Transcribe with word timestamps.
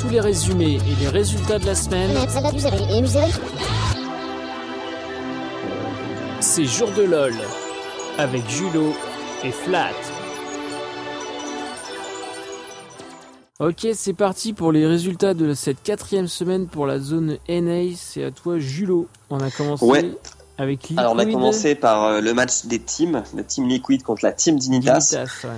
tous 0.00 0.08
les 0.08 0.20
résumés 0.20 0.74
et 0.86 0.94
les 1.00 1.08
résultats 1.08 1.58
de 1.58 1.66
la 1.66 1.74
semaine, 1.74 2.10
c'est 6.40 6.64
Jour 6.64 6.90
de 6.96 7.02
LOL 7.02 7.34
avec 8.18 8.48
Julo 8.48 8.94
et 9.44 9.50
Flat. 9.50 9.90
Ok, 13.58 13.86
c'est 13.94 14.14
parti 14.14 14.52
pour 14.54 14.72
les 14.72 14.86
résultats 14.86 15.34
de 15.34 15.52
cette 15.52 15.82
quatrième 15.82 16.28
semaine 16.28 16.66
pour 16.66 16.86
la 16.86 16.98
zone 16.98 17.36
NA. 17.48 17.94
C'est 17.94 18.24
à 18.24 18.30
toi, 18.30 18.58
Julo. 18.58 19.06
On 19.28 19.38
a 19.40 19.50
commencé 19.50 19.84
Ouais. 19.84 20.12
avec 20.56 20.80
Liquid. 20.82 20.98
Alors 20.98 21.12
on 21.14 21.18
a 21.18 21.26
commencé 21.26 21.74
par 21.74 22.04
euh, 22.06 22.20
le 22.22 22.32
match 22.32 22.64
des 22.64 22.78
teams, 22.78 23.22
la 23.34 23.42
team 23.42 23.68
Liquid 23.68 24.02
contre 24.02 24.24
la 24.24 24.32
team 24.32 24.58
Dignitas. 24.58 24.98
Dignitas, 24.98 25.44
ouais. 25.44 25.50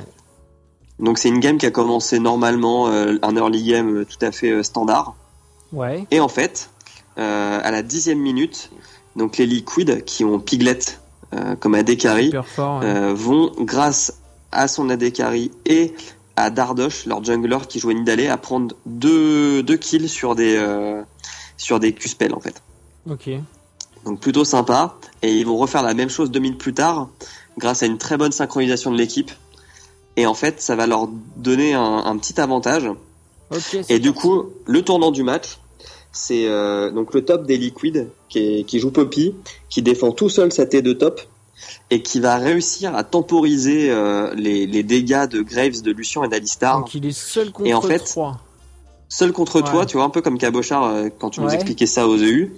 Donc 1.02 1.18
c'est 1.18 1.28
une 1.28 1.40
game 1.40 1.58
qui 1.58 1.66
a 1.66 1.72
commencé 1.72 2.20
normalement, 2.20 2.88
euh, 2.88 3.18
un 3.22 3.36
early 3.36 3.64
game 3.64 3.96
euh, 3.96 4.04
tout 4.04 4.24
à 4.24 4.30
fait 4.30 4.50
euh, 4.50 4.62
standard. 4.62 5.16
Ouais. 5.72 6.06
Et 6.12 6.20
en 6.20 6.28
fait, 6.28 6.70
euh, 7.18 7.60
à 7.62 7.70
la 7.72 7.82
dixième 7.82 8.20
minute, 8.20 8.70
donc 9.16 9.36
les 9.36 9.46
Liquid 9.46 10.04
qui 10.04 10.24
ont 10.24 10.38
Piglet 10.38 10.78
comme 11.60 11.74
AD 11.74 11.96
carry 11.96 12.30
fort. 12.44 12.82
vont, 13.14 13.52
grâce 13.60 14.18
à 14.52 14.68
son 14.68 14.90
AD 14.90 15.12
carry 15.12 15.50
et 15.64 15.94
à 16.36 16.50
Dardosh, 16.50 17.06
leur 17.06 17.24
jungler 17.24 17.56
qui 17.66 17.80
jouait 17.80 17.94
Nidalé, 17.94 18.28
à 18.28 18.36
prendre 18.36 18.76
deux, 18.84 19.62
deux 19.62 19.78
kills 19.78 20.10
sur 20.10 20.34
des, 20.34 20.62
sur 21.56 21.80
des 21.80 21.94
Q-spells 21.94 22.34
en 22.34 22.40
fait. 22.40 22.62
Ok. 23.10 23.30
Donc 24.04 24.20
plutôt 24.20 24.44
sympa. 24.44 24.96
Et 25.22 25.32
ils 25.32 25.46
vont 25.46 25.56
refaire 25.56 25.82
la 25.82 25.94
même 25.94 26.10
chose 26.10 26.30
deux 26.30 26.40
minutes 26.40 26.58
plus 26.58 26.74
tard, 26.74 27.08
grâce 27.56 27.82
à 27.82 27.86
une 27.86 27.96
très 27.96 28.18
bonne 28.18 28.32
synchronisation 28.32 28.90
de 28.90 28.98
l'équipe. 28.98 29.32
Et 30.16 30.26
en 30.26 30.34
fait, 30.34 30.60
ça 30.60 30.76
va 30.76 30.86
leur 30.86 31.08
donner 31.36 31.74
un, 31.74 31.82
un 32.04 32.16
petit 32.18 32.40
avantage. 32.40 32.88
Et 33.88 33.98
du 33.98 34.12
coup, 34.12 34.44
le 34.66 34.82
tournant 34.82 35.10
du 35.10 35.22
match, 35.22 35.58
c'est 36.12 36.46
euh, 36.46 36.90
donc 36.90 37.14
le 37.14 37.24
top 37.24 37.46
des 37.46 37.56
Liquid 37.56 38.08
qui, 38.28 38.38
est- 38.38 38.64
qui 38.64 38.78
joue 38.78 38.90
Poppy, 38.90 39.34
qui 39.70 39.82
défend 39.82 40.12
tout 40.12 40.28
seul 40.28 40.52
sa 40.52 40.66
T 40.66 40.82
de 40.82 40.92
top 40.92 41.20
et 41.90 42.02
qui 42.02 42.18
va 42.20 42.36
réussir 42.36 42.94
à 42.94 43.04
temporiser 43.04 43.90
euh, 43.90 44.32
les, 44.34 44.66
les 44.66 44.82
dégâts 44.82 45.26
de 45.28 45.40
Graves, 45.42 45.80
de 45.82 45.92
Lucian 45.92 46.24
et 46.24 46.28
d'Alistar. 46.28 46.78
Donc 46.80 46.94
il 46.94 47.06
est 47.06 47.12
seul 47.16 47.50
contre 47.52 47.68
Et 47.68 47.74
en 47.74 47.80
fait, 47.82 47.98
3. 48.00 48.38
Seul 49.08 49.32
contre 49.32 49.62
Ouais. 49.62 49.70
toi, 49.70 49.86
tu 49.86 49.96
vois, 49.98 50.04
un 50.06 50.10
peu 50.10 50.22
comme 50.22 50.38
Cabochard 50.38 50.84
euh, 50.84 51.08
quand 51.18 51.30
tu 51.30 51.40
nous 51.40 51.50
expliquais 51.50 51.86
ça 51.86 52.08
aux 52.08 52.16
EU. 52.18 52.52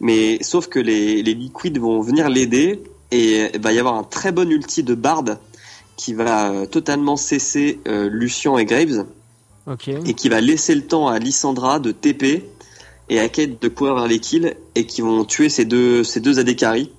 Mais 0.00 0.38
sauf 0.42 0.68
que 0.68 0.78
les, 0.78 1.22
les 1.22 1.34
Liquid 1.34 1.78
vont 1.78 2.00
venir 2.00 2.28
l'aider 2.28 2.82
et 3.10 3.50
il 3.54 3.60
va 3.60 3.72
y 3.72 3.78
avoir 3.80 3.94
un 3.94 4.04
très 4.04 4.30
bon 4.32 4.48
ulti 4.50 4.82
de 4.84 4.94
Bard 4.94 5.24
qui 5.98 6.14
va 6.14 6.50
euh, 6.50 6.64
totalement 6.64 7.16
cesser 7.16 7.80
euh, 7.86 8.08
Lucian 8.08 8.56
et 8.56 8.64
Graves 8.64 9.04
et 10.06 10.14
qui 10.14 10.30
va 10.30 10.40
laisser 10.40 10.74
le 10.74 10.86
temps 10.86 11.08
à 11.08 11.18
Lissandra 11.18 11.78
de 11.78 11.92
TP 11.92 12.48
et 13.10 13.20
à 13.20 13.28
Kate 13.28 13.60
de 13.60 13.68
courir 13.68 13.96
vers 13.96 14.06
les 14.06 14.18
kills 14.18 14.54
et 14.74 14.86
qui 14.86 15.02
vont 15.02 15.26
tuer 15.26 15.50
ces 15.50 15.66
deux, 15.66 16.04
ces 16.04 16.20
deux 16.20 16.38
AD 16.38 16.56
carry. 16.56 16.90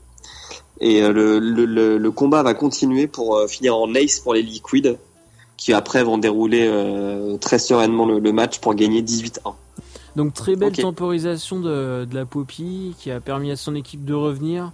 Et 0.80 1.02
euh, 1.02 1.12
le, 1.12 1.98
le, 1.98 2.12
combat 2.12 2.44
va 2.44 2.54
continuer 2.54 3.08
pour 3.08 3.42
finir 3.50 3.76
en 3.76 3.96
ace 3.96 4.20
pour 4.20 4.36
les 4.36 4.44
Liquid 4.44 5.00
qui 5.60 5.74
après 5.74 6.04
vont 6.04 6.18
dérouler 6.18 6.68
euh, 6.68 7.38
très 7.38 7.60
sereinement 7.60 8.06
le, 8.06 8.20
le 8.20 8.32
match 8.32 8.60
pour 8.60 8.74
gagner 8.76 9.02
18-1. 9.02 9.54
Donc 10.16 10.34
très 10.34 10.56
belle 10.56 10.72
temporisation 10.72 11.60
de, 11.60 12.06
de 12.06 12.16
la 12.16 12.26
Poppy 12.26 12.96
qui 12.98 13.12
a 13.12 13.20
permis 13.20 13.52
à 13.52 13.56
son 13.56 13.76
équipe 13.76 14.06
de 14.06 14.14
revenir. 14.14 14.72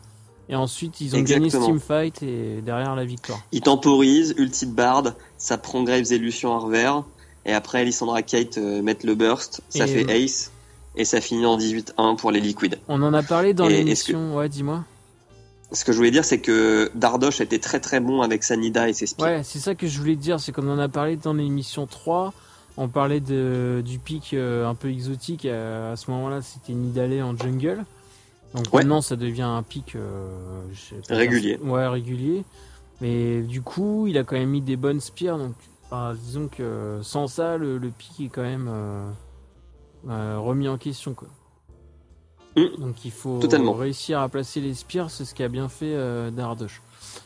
Et 0.49 0.55
ensuite 0.55 1.01
ils 1.01 1.15
ont 1.15 1.19
Exactement. 1.19 1.47
gagné 1.49 1.65
ce 1.65 1.71
teamfight 1.71 2.23
et 2.23 2.61
derrière 2.61 2.95
la 2.95 3.05
victoire. 3.05 3.39
Il 3.51 3.61
temporise, 3.61 4.35
ulti 4.37 4.67
de 4.67 4.71
Bard, 4.73 5.13
ça 5.37 5.57
prend 5.57 5.83
Graves 5.83 6.11
et 6.11 6.17
Lucian 6.19 6.59
revers, 6.59 7.03
et 7.45 7.53
après 7.53 7.83
Lissandra 7.83 8.21
Kate 8.21 8.57
euh, 8.57 8.81
mettent 8.81 9.03
le 9.03 9.15
burst, 9.15 9.61
ça 9.69 9.85
Et- 9.85 9.87
fait 9.87 10.23
ace, 10.23 10.51
et 10.95 11.03
ça 11.05 11.19
finit 11.21 11.45
en 11.45 11.57
18-1 11.57 12.15
pour 12.15 12.31
les 12.31 12.39
Liquid. 12.39 12.77
On 12.87 13.01
en 13.01 13.13
a 13.13 13.23
parlé 13.23 13.53
dans 13.53 13.67
l'émission. 13.67 14.35
Ouais, 14.37 14.47
dis-moi. 14.49 14.83
Ce 15.71 15.83
que 15.83 15.91
je 15.91 15.97
voulais 15.97 16.11
dire, 16.11 16.23
c'est 16.23 16.39
que 16.39 16.91
Dardosh 16.93 17.41
était 17.41 17.57
très 17.59 17.79
très 17.79 17.99
bon 17.99 18.21
avec 18.21 18.43
Sanida 18.43 18.87
et 18.87 18.93
ses 18.93 19.07
spears. 19.07 19.27
Ouais, 19.27 19.41
c'est 19.43 19.57
ça 19.59 19.73
que 19.73 19.87
je 19.87 19.99
voulais 19.99 20.15
dire. 20.15 20.39
C'est 20.39 20.51
comme 20.51 20.69
on 20.69 20.73
en 20.73 20.79
a 20.79 20.87
parlé 20.87 21.17
dans 21.17 21.33
l'émission 21.33 21.87
3. 21.87 22.33
On 22.77 22.87
parlait 22.87 23.19
de, 23.19 23.81
du 23.83 23.97
pic 23.99 24.33
euh, 24.33 24.67
un 24.67 24.75
peu 24.75 24.89
exotique. 24.89 25.45
euh, 25.45 25.93
à 25.93 25.95
ce 25.95 26.11
moment-là, 26.11 26.41
c'était 26.43 26.73
Nidalé 26.73 27.21
en 27.23 27.35
jungle. 27.35 27.83
Donc 28.55 28.65
Ouais. 28.73 28.81
maintenant, 28.81 29.01
ça 29.01 29.15
devient 29.15 29.41
un 29.43 29.61
pic 29.63 29.95
euh, 29.95 30.61
Régulier. 31.09 31.57
dire- 31.57 31.65
Ouais, 31.67 31.87
régulier. 31.87 32.43
Mais 33.01 33.41
du 33.41 33.61
coup, 33.61 34.07
il 34.07 34.17
a 34.17 34.23
quand 34.23 34.35
même 34.37 34.49
mis 34.49 34.61
des 34.61 34.77
bonnes 34.77 35.01
spears. 35.01 35.37
Donc, 35.37 35.53
disons 36.23 36.47
que 36.47 36.99
sans 37.03 37.27
ça, 37.27 37.57
le, 37.57 37.77
le 37.77 37.89
pic 37.89 38.19
est 38.21 38.29
quand 38.29 38.41
même 38.43 38.67
euh, 38.69 39.09
euh, 40.09 40.39
remis 40.39 40.67
en 40.67 40.77
question. 40.77 41.13
Quoi. 41.13 41.27
Mm. 42.55 42.79
Donc 42.81 43.03
il 43.03 43.11
faut 43.11 43.39
Totalement. 43.39 43.73
réussir 43.73 44.19
à 44.21 44.29
placer 44.29 44.61
les 44.61 44.73
spears. 44.73 45.11
C'est 45.11 45.25
ce 45.25 45.35
qu'a 45.35 45.49
bien 45.49 45.67
fait 45.67 45.95
Dardosh. 46.31 46.81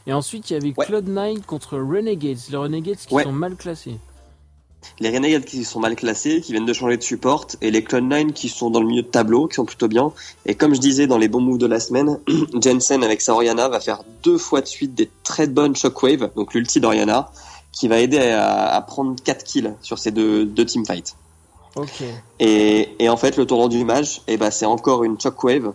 Et 0.07 0.13
ensuite, 0.13 0.49
il 0.49 0.53
y 0.53 0.55
avait 0.55 0.73
Ouais. 0.75 0.85
Cloud9 0.87 1.41
contre 1.45 1.77
Renegades. 1.77 2.37
Les 2.49 2.57
Renegades 2.57 2.97
qui 2.97 3.13
Ouais. 3.13 3.23
sont 3.23 3.31
mal 3.31 3.55
classés. 3.55 3.97
Les 4.99 5.09
Renegades 5.09 5.45
qui 5.45 5.63
sont 5.63 5.79
mal 5.79 5.95
classés, 5.95 6.41
qui 6.41 6.51
viennent 6.51 6.65
de 6.65 6.73
changer 6.73 6.97
de 6.97 7.03
support, 7.03 7.47
et 7.61 7.71
les 7.71 7.81
Clone9 7.81 8.33
qui 8.33 8.49
sont 8.49 8.69
dans 8.69 8.81
le 8.81 8.87
milieu 8.87 9.01
de 9.01 9.07
tableau, 9.07 9.47
qui 9.47 9.55
sont 9.55 9.65
plutôt 9.65 9.87
bien. 9.87 10.11
Et 10.45 10.55
comme 10.55 10.73
je 10.73 10.79
disais 10.79 11.07
dans 11.07 11.17
les 11.17 11.27
bons 11.27 11.41
moves 11.41 11.57
de 11.57 11.67
la 11.67 11.79
semaine, 11.79 12.19
Jensen 12.61 13.03
avec 13.03 13.21
sa 13.21 13.33
Oriana 13.33 13.69
va 13.69 13.79
faire 13.79 14.03
deux 14.23 14.37
fois 14.37 14.61
de 14.61 14.67
suite 14.67 14.95
des 14.95 15.09
très 15.23 15.47
bonnes 15.47 15.75
shockwaves, 15.75 16.31
donc 16.35 16.53
l'ulti 16.53 16.79
d'Oriana, 16.79 17.31
qui 17.71 17.87
va 17.87 17.99
aider 17.99 18.19
à, 18.19 18.75
à 18.75 18.81
prendre 18.81 19.15
4 19.23 19.43
kills 19.43 19.73
sur 19.81 19.99
ces 19.99 20.11
deux, 20.11 20.45
deux 20.45 20.65
teamfights. 20.65 21.15
Et 22.39 23.09
en 23.09 23.17
fait, 23.17 23.37
le 23.37 23.45
tournant 23.45 23.67
du 23.67 23.83
match, 23.83 24.21
eh 24.27 24.37
ben, 24.37 24.51
c'est 24.51 24.65
encore 24.65 25.03
une 25.03 25.19
shockwave 25.19 25.73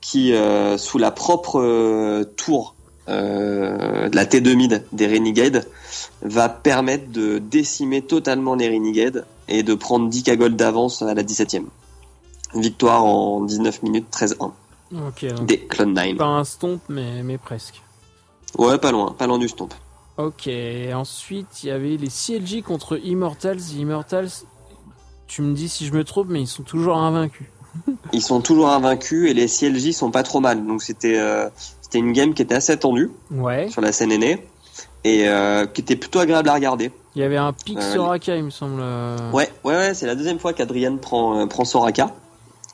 qui, 0.00 0.34
euh, 0.34 0.78
sous 0.78 0.98
la 0.98 1.10
propre 1.10 1.60
euh, 1.60 2.24
tour 2.24 2.74
euh, 3.12 4.08
de 4.08 4.16
la 4.16 4.24
T2 4.24 4.54
mid 4.54 4.84
des 4.92 5.06
Renegades, 5.06 5.68
va 6.22 6.48
permettre 6.48 7.10
de 7.10 7.38
décimer 7.38 8.02
totalement 8.02 8.54
les 8.54 8.68
Renegades 8.68 9.26
et 9.48 9.62
de 9.62 9.74
prendre 9.74 10.08
10 10.08 10.22
k 10.22 10.36
gold 10.36 10.56
d'avance 10.56 11.02
à 11.02 11.14
la 11.14 11.22
17ème. 11.22 11.66
Victoire 12.54 13.04
en 13.04 13.42
19 13.44 13.82
minutes 13.82 14.06
13-1 14.12 14.52
Ok. 14.92 15.24
Donc 15.34 15.46
des 15.46 15.58
Clone 15.58 15.94
9. 15.94 16.16
pas 16.16 16.24
un 16.24 16.44
stomp, 16.44 16.80
mais, 16.88 17.22
mais 17.22 17.38
presque. 17.38 17.82
Ouais, 18.58 18.78
pas 18.78 18.92
loin, 18.92 19.14
pas 19.16 19.26
loin 19.26 19.38
du 19.38 19.48
stomp. 19.48 19.72
Ok. 20.18 20.48
Ensuite, 20.92 21.64
il 21.64 21.68
y 21.68 21.70
avait 21.70 21.96
les 21.96 22.08
CLG 22.08 22.62
contre 22.62 22.98
Immortals. 23.02 23.60
Immortals, 23.78 24.28
tu 25.26 25.40
me 25.42 25.54
dis 25.54 25.68
si 25.68 25.86
je 25.86 25.92
me 25.92 26.04
trompe, 26.04 26.28
mais 26.28 26.42
ils 26.42 26.46
sont 26.46 26.62
toujours 26.62 26.98
invaincus. 26.98 27.46
Ils 28.12 28.22
sont 28.22 28.40
toujours 28.42 28.68
invaincus 28.68 29.30
et 29.30 29.34
les 29.34 29.46
CLJ 29.48 29.92
sont 29.92 30.10
pas 30.10 30.22
trop 30.22 30.40
mal. 30.40 30.66
Donc 30.66 30.82
c'était 30.82 31.18
euh, 31.18 31.48
c'était 31.92 32.04
une 32.04 32.12
game 32.12 32.32
qui 32.32 32.40
était 32.40 32.54
assez 32.54 32.74
tendue 32.78 33.10
Ouais. 33.30 33.68
sur 33.68 33.82
la 33.82 33.92
scène 33.92 34.12
aînée 34.12 34.46
et 35.04 35.28
euh, 35.28 35.66
qui 35.66 35.82
était 35.82 35.96
plutôt 35.96 36.20
agréable 36.20 36.48
à 36.48 36.54
regarder. 36.54 36.90
Il 37.14 37.20
y 37.20 37.24
avait 37.24 37.36
un 37.36 37.52
pic 37.52 37.76
Euh, 37.76 37.92
Soraka, 37.94 38.34
il 38.36 38.44
me 38.44 38.50
semble. 38.50 38.80
euh. 38.80 39.30
Ouais, 39.32 39.50
ouais, 39.64 39.74
ouais, 39.74 39.92
c'est 39.94 40.06
la 40.06 40.14
deuxième 40.14 40.38
fois 40.38 40.54
qu'Adrian 40.54 40.96
prend, 40.96 41.46
prend 41.48 41.64
Soraka. 41.66 42.14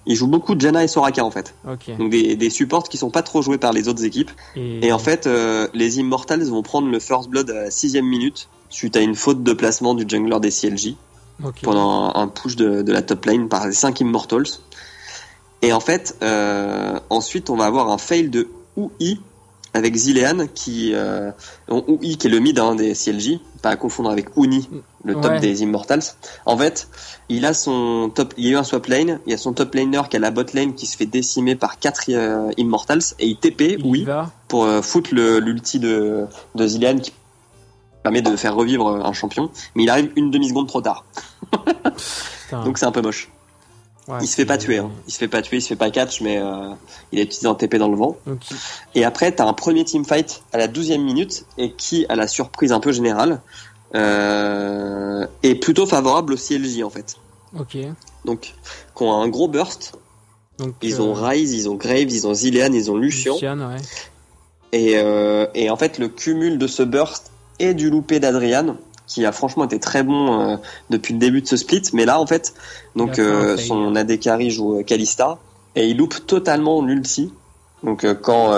Il 0.06 0.14
joue 0.14 0.28
beaucoup 0.28 0.54
de 0.54 0.60
Janna 0.60 0.84
et 0.84 0.88
Soraka 0.88 1.24
en 1.24 1.30
fait. 1.32 1.54
Donc 1.98 2.10
des, 2.10 2.36
des 2.36 2.50
supports 2.50 2.84
qui 2.88 2.96
sont 2.96 3.10
pas 3.10 3.22
trop 3.22 3.42
joués 3.42 3.58
par 3.58 3.72
les 3.72 3.88
autres 3.88 4.04
équipes. 4.04 4.30
Et 4.54 4.92
en 4.92 4.98
fait, 5.00 5.26
euh, 5.26 5.66
les 5.74 5.98
Immortals 5.98 6.44
vont 6.44 6.62
prendre 6.62 6.88
le 6.88 7.00
First 7.00 7.28
Blood 7.28 7.50
à 7.50 7.54
la 7.54 7.70
sixième 7.72 8.06
minute 8.06 8.48
suite 8.70 8.96
à 8.96 9.00
une 9.00 9.16
faute 9.16 9.42
de 9.42 9.52
placement 9.52 9.94
du 9.94 10.04
jungler 10.08 10.38
des 10.40 10.50
CLJ 10.50 10.94
pendant 11.62 12.12
un, 12.14 12.22
un 12.22 12.28
push 12.28 12.54
de, 12.56 12.82
de 12.82 12.92
la 12.92 13.02
top 13.02 13.24
lane 13.24 13.48
par 13.48 13.66
les 13.66 13.72
5 13.72 13.98
Immortals. 14.00 14.46
Et 15.62 15.72
en 15.72 15.80
fait, 15.80 16.16
euh, 16.22 17.00
ensuite 17.10 17.50
on 17.50 17.56
va 17.56 17.64
avoir 17.64 17.90
un 17.90 17.98
fail 17.98 18.28
de 18.28 18.48
UI 18.78 19.20
avec 19.74 19.94
Zilean 19.96 20.46
qui 20.54 20.92
euh, 20.94 21.30
qui 21.68 22.26
est 22.26 22.30
le 22.30 22.38
mid 22.38 22.58
hein, 22.58 22.74
des 22.74 22.94
CLJ, 22.94 23.38
pas 23.62 23.68
à 23.70 23.76
confondre 23.76 24.10
avec 24.10 24.28
Uni, 24.36 24.68
le 25.04 25.14
top 25.14 25.24
Ouais. 25.32 25.40
des 25.40 25.62
Immortals. 25.62 26.02
En 26.46 26.56
fait, 26.56 26.88
il 27.28 27.44
a 27.44 27.52
son 27.52 28.10
top, 28.14 28.32
il 28.38 28.46
y 28.46 28.48
a 28.48 28.52
eu 28.52 28.56
un 28.56 28.64
swap 28.64 28.86
lane, 28.86 29.20
il 29.26 29.30
y 29.30 29.34
a 29.34 29.38
son 29.38 29.52
top 29.52 29.74
laner 29.74 30.00
qui 30.08 30.16
a 30.16 30.20
la 30.20 30.30
bot 30.30 30.44
lane 30.54 30.74
qui 30.74 30.86
se 30.86 30.96
fait 30.96 31.06
décimer 31.06 31.54
par 31.54 31.78
4 31.78 32.10
Immortals 32.56 33.02
et 33.18 33.26
il 33.26 33.36
TP 33.36 33.76
il 33.78 33.86
y 33.86 33.90
UI 33.90 34.04
va. 34.04 34.30
pour 34.48 34.64
euh, 34.64 34.80
foutre 34.80 35.10
l'ulti 35.14 35.78
de, 35.78 36.24
de 36.54 36.66
Zilean 36.66 36.98
qui 36.98 37.12
permet 38.02 38.22
de 38.22 38.34
faire 38.36 38.54
revivre 38.54 38.88
un 39.04 39.12
champion, 39.12 39.50
mais 39.74 39.82
il 39.82 39.90
arrive 39.90 40.10
une 40.16 40.30
demi 40.30 40.48
seconde 40.48 40.68
trop 40.68 40.80
tard. 40.80 41.04
Donc 42.64 42.78
c'est 42.78 42.86
un 42.86 42.92
peu 42.92 43.02
moche. 43.02 43.28
Ouais, 44.08 44.18
il 44.22 44.26
se 44.26 44.36
fait 44.36 44.46
pas 44.46 44.56
tuer, 44.56 44.78
hein. 44.78 44.90
il 45.06 45.12
se 45.12 45.18
fait 45.18 45.28
pas 45.28 45.42
tuer, 45.42 45.58
il 45.58 45.60
se 45.60 45.68
fait 45.68 45.76
pas 45.76 45.90
catch, 45.90 46.22
mais 46.22 46.38
euh, 46.38 46.70
il 47.12 47.18
a 47.18 47.22
utilisé 47.22 47.46
un 47.46 47.54
TP 47.54 47.76
dans 47.76 47.90
le 47.90 47.96
vent. 47.96 48.16
Et 48.94 49.04
après, 49.04 49.32
t'as 49.32 49.44
un 49.44 49.52
premier 49.52 49.84
teamfight 49.84 50.42
à 50.52 50.56
la 50.58 50.66
12e 50.66 51.02
minute, 51.02 51.44
et 51.58 51.72
qui, 51.72 52.06
à 52.08 52.16
la 52.16 52.26
surprise 52.26 52.72
un 52.72 52.80
peu 52.80 52.90
générale, 52.90 53.42
euh, 53.94 55.26
est 55.42 55.56
plutôt 55.56 55.86
favorable 55.86 56.32
au 56.32 56.36
CLJ 56.36 56.82
en 56.82 56.90
fait. 56.90 57.16
ok. 57.58 57.76
Donc, 58.24 58.54
qui 58.96 59.02
ont 59.02 59.12
un 59.12 59.28
gros 59.28 59.46
burst. 59.48 59.94
Donc, 60.58 60.74
Ils 60.82 60.94
euh, 60.96 61.00
ont 61.04 61.12
Ryze, 61.12 61.52
ils 61.52 61.68
ont 61.68 61.74
Graves, 61.74 62.10
ils 62.10 62.26
ont 62.26 62.34
Zilean, 62.34 62.72
ils 62.72 62.90
ont 62.90 62.96
Lucian. 62.96 63.34
Lucian, 63.34 63.58
ouais. 63.58 63.76
Et, 64.72 64.96
et 65.54 65.70
en 65.70 65.76
fait, 65.76 65.98
le 65.98 66.08
cumul 66.08 66.58
de 66.58 66.66
ce 66.66 66.82
burst 66.82 67.30
et 67.58 67.74
du 67.74 67.90
loupé 67.90 68.20
d'Adrian 68.20 68.76
qui 69.08 69.24
a 69.26 69.32
franchement 69.32 69.64
été 69.64 69.80
très 69.80 70.02
bon 70.04 70.40
euh, 70.52 70.56
depuis 70.90 71.14
le 71.14 71.18
début 71.18 71.40
de 71.42 71.46
ce 71.48 71.56
split. 71.56 71.82
Mais 71.94 72.04
là, 72.04 72.20
en 72.20 72.26
fait, 72.26 72.54
donc 72.94 73.18
euh, 73.18 73.56
son 73.56 73.96
AD 73.96 74.20
carry 74.20 74.50
joue 74.50 74.78
euh, 74.78 74.82
Kalista 74.82 75.38
et 75.74 75.88
il 75.88 75.96
loupe 75.96 76.26
totalement 76.26 76.82
l'ulti. 76.82 77.32
Donc 77.82 78.04
euh, 78.04 78.14
quand 78.14 78.52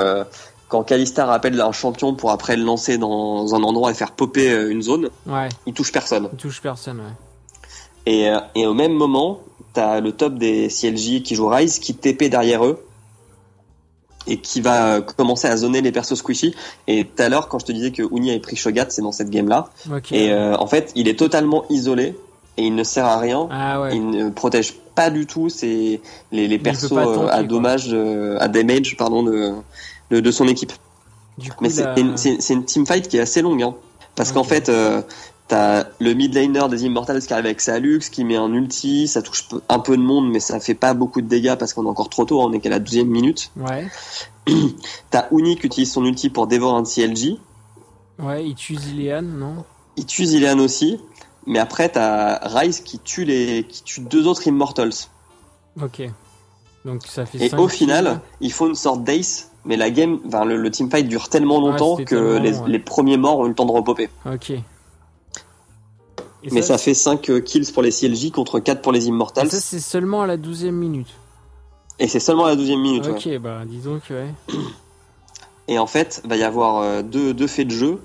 quand 0.69 0.83
Kalista 0.85 1.25
rappelle 1.27 1.61
un 1.61 1.73
champion 1.73 2.15
pour 2.15 2.31
après 2.31 2.57
le 2.57 2.63
lancer 2.65 2.97
dans 2.99 3.55
un 3.55 3.63
endroit 3.63 3.91
et 3.91 3.95
faire 3.95 4.13
popper 4.13 4.69
une 4.69 4.83
zone, 4.83 5.11
Ouais, 5.27 5.49
il 5.67 5.73
touche 5.75 5.91
personne. 5.93 6.29
il 6.33 6.37
touche 6.39 6.61
personne, 6.61 6.99
ouais. 6.99 7.13
Et, 8.07 8.31
et 8.55 8.67
au 8.67 8.73
même 8.75 8.93
moment, 8.93 9.41
t'as 9.73 10.01
le 10.01 10.13
top 10.13 10.35
des 10.35 10.69
CLJ 10.69 11.23
qui 11.23 11.35
joue 11.35 11.49
Rise 11.49 11.79
qui 11.81 11.95
TP 11.95 12.29
derrière 12.31 12.65
eux 12.65 12.85
et 14.27 14.39
qui 14.39 14.61
va 14.61 15.01
commencer 15.01 15.49
à 15.49 15.57
zoner 15.57 15.81
les 15.81 15.93
persos 15.93 16.17
squishy. 16.19 16.55
Et 16.87 17.05
tout 17.05 17.23
à 17.23 17.29
l'heure, 17.29 17.49
quand 17.49 17.59
je 17.59 17.67
te 17.67 17.73
disais 17.73 17.91
que 17.91 18.03
Uni 18.15 18.31
avait 18.31 18.41
pris 18.41 18.57
Shogat, 18.57 18.87
c'est 18.91 19.03
dans 19.03 19.13
cette 19.13 19.31
game-là. 19.31 19.71
Et 20.11 20.31
euh, 20.33 20.57
en 20.57 20.67
fait, 20.67 20.93
il 20.95 21.09
est 21.09 21.19
totalement 21.19 21.65
isolé 21.71 22.17
et 22.57 22.65
il 22.65 22.75
ne 22.75 22.85
sert 22.85 23.07
à 23.07 23.19
rien. 23.19 23.49
ah 23.51 23.81
ouais. 23.81 23.97
Il 23.97 24.11
ne 24.11 24.29
protège 24.31 24.75
pas 24.95 25.11
du 25.11 25.27
tout 25.27 25.49
ses, 25.49 26.01
les, 26.33 26.59
persos 26.59 26.93
euh, 26.93 26.97
tanker, 27.05 27.31
à 27.31 27.43
dommage, 27.43 27.89
euh, 27.93 28.37
à 28.41 28.49
damage 28.49 28.97
pardon, 28.97 29.23
de, 29.23 29.53
de, 30.11 30.21
de 30.21 30.31
son 30.31 30.47
équipe. 30.49 30.73
Du 31.39 31.51
coup, 31.51 31.65
Mais 31.65 31.71
c'est 31.71 31.85
une, 31.97 32.17
une 32.51 32.65
teamfight 32.65 33.09
qui 33.09 33.17
est 33.17 33.21
assez 33.21 33.41
longue. 33.41 33.63
Hein, 33.63 33.75
parce 34.15 34.33
qu'en 34.33 34.45
fait, 34.45 34.69
euh, 34.69 35.01
t'as 35.51 35.89
le 35.99 36.15
mid 36.15 36.33
laner 36.33 36.69
des 36.71 36.85
Immortals 36.85 37.21
qui 37.23 37.33
arrive 37.33 37.47
avec 37.47 37.61
sa 37.61 37.81
Lux, 37.81 38.09
qui 38.09 38.25
met 38.25 38.37
un 38.37 38.53
ulti, 38.53 39.09
ça 39.09 39.21
touche 39.21 39.49
un 39.69 39.81
peu 39.81 39.97
de 39.97 40.03
monde, 40.03 40.31
mais 40.31 40.39
ça 40.39 40.61
fait 40.61 40.75
pas 40.75 40.95
beaucoup 40.95 41.21
de 41.21 41.27
dégâts 41.27 41.57
parce 41.57 41.75
qu'on 41.75 41.85
est 41.87 41.89
encore 41.89 42.09
trop 42.09 42.25
tôt, 42.25 42.41
on 42.41 42.53
est 42.53 42.61
qu'à 42.61 42.71
la 42.71 42.79
12 42.79 43.05
minute. 43.05 43.51
Ouais. 43.57 43.89
T'as 45.11 45.27
Uni 45.33 45.57
qui 45.57 45.67
utilise 45.67 45.91
son 45.91 46.05
ulti 46.05 46.31
pour 46.31 46.47
dévorer 46.47 46.79
un 46.79 46.85
CLJ. 46.85 47.35
Ouais, 48.21 48.47
il 48.47 48.55
tue 48.55 48.77
Zilean, 48.77 49.23
non? 49.23 49.65
Il 49.97 50.07
tue 50.07 50.25
Zilean 50.25 50.59
aussi. 50.61 51.01
Mais 51.47 51.59
après, 51.59 51.89
t'as 51.89 52.39
Ryze 52.47 52.81
qui 52.81 52.99
tue, 52.99 53.25
les, 53.25 53.65
qui 53.65 53.83
tue 53.83 54.03
deux 54.03 54.27
autres 54.29 54.47
Immortals. 54.47 55.09
Ok. 55.83 56.03
Donc 56.85 57.03
ça 57.07 57.27
fait 57.27 57.47
Et 57.47 57.55
au 57.55 57.67
final, 57.67 58.21
il 58.41 58.53
faut 58.53 58.69
une 58.69 58.75
sorte 58.75 59.03
d'ace, 59.03 59.51
mais 59.65 59.77
la 59.77 59.91
game, 59.91 60.21
enfin, 60.27 60.45
le, 60.45 60.59
le 60.59 60.71
teamfight 60.71 61.09
dure 61.09 61.29
tellement 61.31 61.59
longtemps 61.59 61.97
que 61.97 62.05
tellement 62.05 62.39
les, 62.41 62.59
ouais. 62.59 62.69
les 62.69 62.79
premiers 62.79 63.17
morts 63.17 63.39
ont 63.39 63.47
eu 63.47 63.49
le 63.49 63.55
temps 63.55 63.67
de 63.67 63.73
repopper. 63.73 64.11
Ok. 64.27 64.53
Et 66.43 66.49
Mais 66.53 66.63
ça 66.63 66.79
fait 66.79 66.95
5 66.95 67.43
kills 67.45 67.71
pour 67.73 67.83
les 67.83 67.91
CLJ 67.91 68.31
contre 68.31 68.61
4 68.61 68.81
pour 68.83 68.93
les 68.93 69.05
et 69.05 69.09
Immortals. 69.09 69.51
ça, 69.51 69.61
c'est 69.61 69.81
seulement 69.81 70.23
à 70.23 70.27
la 70.27 70.37
12 70.37 70.65
e 70.67 70.71
minute. 70.71 71.09
Et 71.99 72.09
c'est 72.09 72.21
seulement 72.21 72.47
à 72.47 72.51
la 72.51 72.57
12 72.57 72.71
minute. 72.71 73.07
ouais. 73.07 73.13
Ok, 73.13 73.39
bah 73.43 73.63
disons 73.67 74.01
que 74.07 74.15
ouais. 74.15 74.35
Et 75.69 75.79
en 75.79 75.87
fait, 75.87 76.23
va 76.25 76.37
y 76.37 76.43
avoir 76.43 76.79
euh, 76.79 77.03
deux, 77.03 77.35
deux 77.35 77.47
faits 77.47 77.69
de 77.69 77.73
jeu 77.73 77.99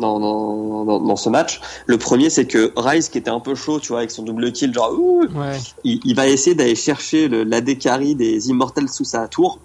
dans, 0.00 0.18
dans, 0.18 0.84
dans, 0.84 0.98
dans 1.00 1.16
ce 1.16 1.28
match. 1.28 1.60
Le 1.86 1.98
premier, 1.98 2.30
c'est 2.30 2.46
que 2.46 2.72
Ryze, 2.74 3.08
qui 3.10 3.18
était 3.18 3.30
un 3.30 3.38
peu 3.40 3.54
chaud, 3.54 3.78
tu 3.80 3.88
vois, 3.88 3.98
avec 3.98 4.10
son 4.10 4.22
double 4.22 4.50
kill, 4.52 4.72
genre, 4.74 4.92
ouh, 4.98 5.26
Ouais. 5.34 5.58
il, 5.84 6.00
il 6.04 6.16
va 6.16 6.26
essayer 6.26 6.56
d'aller 6.56 6.74
chercher 6.74 7.28
le- 7.28 7.44
l'AD 7.44 7.78
carry 7.78 8.14
des 8.16 8.48
Immortals 8.48 8.88
sous 8.88 9.04
sa 9.04 9.28
tour. 9.28 9.58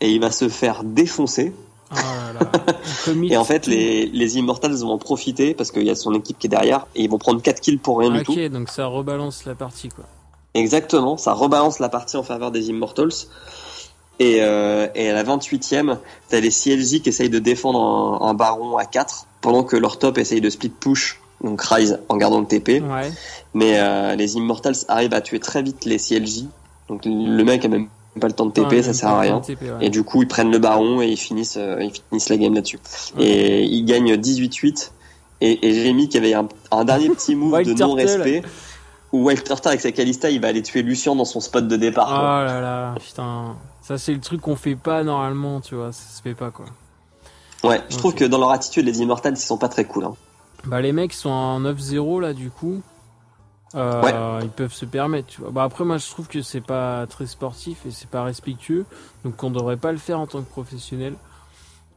Et 0.00 0.10
il 0.12 0.20
va 0.20 0.30
se 0.30 0.48
faire 0.50 0.84
défoncer. 0.84 1.54
Oh 1.92 1.94
là 1.94 2.32
là. 2.32 2.50
Il 2.66 3.04
commit 3.04 3.32
Et 3.32 3.36
en 3.36 3.44
fait, 3.44 3.66
les, 3.66 4.06
les 4.06 4.38
Immortals 4.38 4.76
vont 4.76 4.90
en 4.90 4.98
profiter 4.98 5.54
parce 5.54 5.70
qu'il 5.70 5.84
y 5.84 5.90
a 5.90 5.94
son 5.94 6.14
équipe 6.14 6.38
qui 6.38 6.46
est 6.46 6.50
derrière 6.50 6.86
et 6.94 7.04
ils 7.04 7.10
vont 7.10 7.18
prendre 7.18 7.40
4 7.40 7.60
kills 7.60 7.78
pour 7.78 7.98
rien 7.98 8.10
du 8.10 8.22
tout. 8.22 8.32
Ok, 8.32 8.48
donc 8.48 8.68
ça 8.68 8.86
rebalance 8.86 9.44
la 9.44 9.54
partie 9.54 9.88
quoi. 9.88 10.04
Exactement, 10.54 11.16
ça 11.16 11.32
rebalance 11.32 11.78
la 11.78 11.88
partie 11.88 12.16
en 12.16 12.22
faveur 12.22 12.50
des 12.50 12.70
Immortals. 12.70 13.12
Et, 14.18 14.38
euh, 14.40 14.88
et 14.94 15.10
à 15.10 15.12
la 15.12 15.24
28e, 15.24 15.98
t'as 16.28 16.40
les 16.40 16.50
CLJ 16.50 17.02
qui 17.02 17.10
essayent 17.10 17.28
de 17.28 17.38
défendre 17.38 17.78
un, 17.78 18.26
un 18.26 18.34
baron 18.34 18.78
à 18.78 18.86
4 18.86 19.26
pendant 19.42 19.62
que 19.62 19.76
leur 19.76 19.98
top 19.98 20.16
essaye 20.16 20.40
de 20.40 20.48
split 20.48 20.70
push, 20.70 21.20
donc 21.44 21.60
Rise 21.62 22.00
en 22.08 22.16
gardant 22.16 22.40
le 22.40 22.46
TP. 22.46 22.82
Ouais. 22.82 23.12
Mais 23.52 23.78
euh, 23.78 24.14
les 24.16 24.36
Immortals 24.36 24.76
arrivent 24.88 25.12
à 25.12 25.20
tuer 25.20 25.40
très 25.40 25.62
vite 25.62 25.84
les 25.84 25.98
CLJ. 25.98 26.44
Donc 26.88 27.02
le 27.04 27.42
mec 27.44 27.64
a 27.64 27.68
même 27.68 27.88
pas 28.20 28.28
le 28.28 28.32
temps 28.32 28.46
de 28.46 28.52
TP, 28.52 28.82
ça 28.82 28.92
sert 28.92 29.08
à 29.08 29.20
rien. 29.20 29.40
TP, 29.40 29.62
ouais. 29.62 29.86
Et 29.86 29.90
du 29.90 30.02
coup, 30.02 30.22
ils 30.22 30.28
prennent 30.28 30.50
le 30.50 30.58
baron 30.58 31.00
et 31.02 31.06
ils 31.08 31.16
finissent, 31.16 31.56
euh, 31.56 31.82
ils 31.82 31.92
finissent 31.92 32.28
la 32.28 32.36
game 32.36 32.54
là-dessus. 32.54 32.78
Et 33.18 33.64
ils 33.64 33.84
gagnent 33.84 34.14
18-8. 34.14 34.90
Et, 35.42 35.66
et 35.68 35.74
j'ai 35.74 35.92
mis 35.92 36.08
qu'il 36.08 36.22
y 36.22 36.26
avait 36.26 36.34
un, 36.34 36.48
un 36.70 36.84
dernier 36.84 37.10
petit 37.10 37.34
move 37.34 37.62
de 37.64 37.74
non-respect 37.74 38.42
où 39.12 39.24
Wild 39.24 39.44
Turtle 39.44 39.68
avec 39.68 39.80
sa 39.80 39.92
Kalista, 39.92 40.30
il 40.30 40.40
va 40.40 40.48
aller 40.48 40.62
tuer 40.62 40.82
Lucian 40.82 41.14
dans 41.14 41.24
son 41.24 41.40
spot 41.40 41.66
de 41.66 41.76
départ. 41.76 42.08
Oh 42.10 42.16
quoi. 42.16 42.44
là 42.44 42.60
là, 42.60 42.94
putain. 43.00 43.56
Ça, 43.82 43.98
c'est 43.98 44.12
le 44.12 44.20
truc 44.20 44.40
qu'on 44.40 44.56
fait 44.56 44.74
pas 44.74 45.04
normalement, 45.04 45.60
tu 45.60 45.74
vois. 45.74 45.92
Ça 45.92 46.16
se 46.16 46.22
fait 46.22 46.34
pas, 46.34 46.50
quoi. 46.50 46.66
Ouais, 47.64 47.80
je 47.88 47.96
trouve 47.96 48.14
que 48.14 48.24
dans 48.24 48.38
leur 48.38 48.50
attitude, 48.50 48.84
les 48.84 49.00
Immortals, 49.00 49.34
ils 49.34 49.40
sont 49.40 49.58
pas 49.58 49.68
très 49.68 49.84
cool. 49.84 50.04
Hein. 50.04 50.14
Bah, 50.64 50.80
les 50.80 50.92
mecs 50.92 51.12
sont 51.12 51.30
en 51.30 51.60
9-0 51.60 52.20
là, 52.20 52.32
du 52.32 52.50
coup. 52.50 52.82
Euh, 53.74 54.02
Ouais. 54.02 54.12
Ils 54.42 54.48
peuvent 54.50 54.72
se 54.72 54.84
permettre, 54.84 55.26
tu 55.28 55.40
vois. 55.40 55.50
Bah, 55.50 55.64
après, 55.64 55.84
moi, 55.84 55.98
je 55.98 56.08
trouve 56.08 56.28
que 56.28 56.40
c'est 56.42 56.60
pas 56.60 57.06
très 57.08 57.26
sportif 57.26 57.78
et 57.86 57.90
c'est 57.90 58.08
pas 58.08 58.22
respectueux. 58.22 58.84
Donc, 59.24 59.42
on 59.42 59.50
devrait 59.50 59.76
pas 59.76 59.92
le 59.92 59.98
faire 59.98 60.20
en 60.20 60.26
tant 60.26 60.40
que 60.40 60.48
professionnel. 60.48 61.14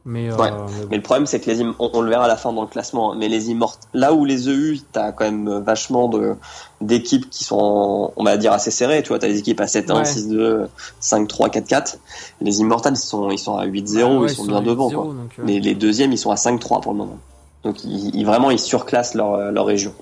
Mais, 0.06 0.30
euh, 0.32 0.36
Ouais. 0.36 0.50
mais. 0.50 0.86
Mais 0.90 0.96
le 0.96 1.02
problème, 1.02 1.26
c'est 1.26 1.40
que 1.40 1.50
les 1.50 1.62
on, 1.62 1.74
on 1.78 2.00
le 2.00 2.08
verra 2.08 2.24
à 2.24 2.28
la 2.28 2.36
fin 2.36 2.52
dans 2.54 2.62
le 2.62 2.66
classement. 2.68 3.12
hein, 3.12 3.16
Mais 3.18 3.28
les 3.28 3.50
Immortals, 3.50 3.88
là 3.92 4.14
où 4.14 4.24
les 4.24 4.48
EU, 4.48 4.78
t'as 4.92 5.12
quand 5.12 5.24
même 5.24 5.58
vachement 5.58 6.08
de 6.08 6.34
d'équipes 6.80 7.28
qui 7.28 7.44
sont, 7.44 8.10
on 8.16 8.24
va 8.24 8.36
dire, 8.38 8.52
assez 8.54 8.70
serrées. 8.70 9.02
Tu 9.02 9.08
vois, 9.10 9.18
t'as 9.18 9.28
des 9.28 9.38
équipes 9.38 9.60
à 9.60 9.66
7-1, 9.66 9.98
Ouais. 9.98 10.04
6-2, 10.04 10.68
5-3, 11.00 11.50
4-4. 11.50 11.98
Les 12.40 12.60
Immortals, 12.60 12.94
ils 12.94 12.96
sont, 12.96 13.30
ils 13.30 13.38
sont 13.38 13.56
à 13.58 13.66
8-0, 13.66 14.00
Ah 14.16 14.20
ouais, 14.20 14.32
ils 14.32 14.34
sont 14.34 14.46
bien 14.46 14.62
devant. 14.62 14.88
8-0, 14.88 14.94
Quoi. 14.94 15.04
donc, 15.14 15.32
euh, 15.38 15.44
Les, 15.44 15.74
deuxièmes, 15.74 16.12
ils 16.12 16.18
sont 16.18 16.30
à 16.30 16.36
5-3 16.36 16.80
pour 16.80 16.92
le 16.92 16.98
moment. 16.98 17.18
Donc, 17.62 17.84
ils, 17.84 18.14
ils- 18.16 18.24
vraiment, 18.24 18.50
ils 18.50 18.58
surclassent 18.58 19.14
leur, 19.14 19.34
euh, 19.34 19.50
leur 19.50 19.66
région. 19.66 19.92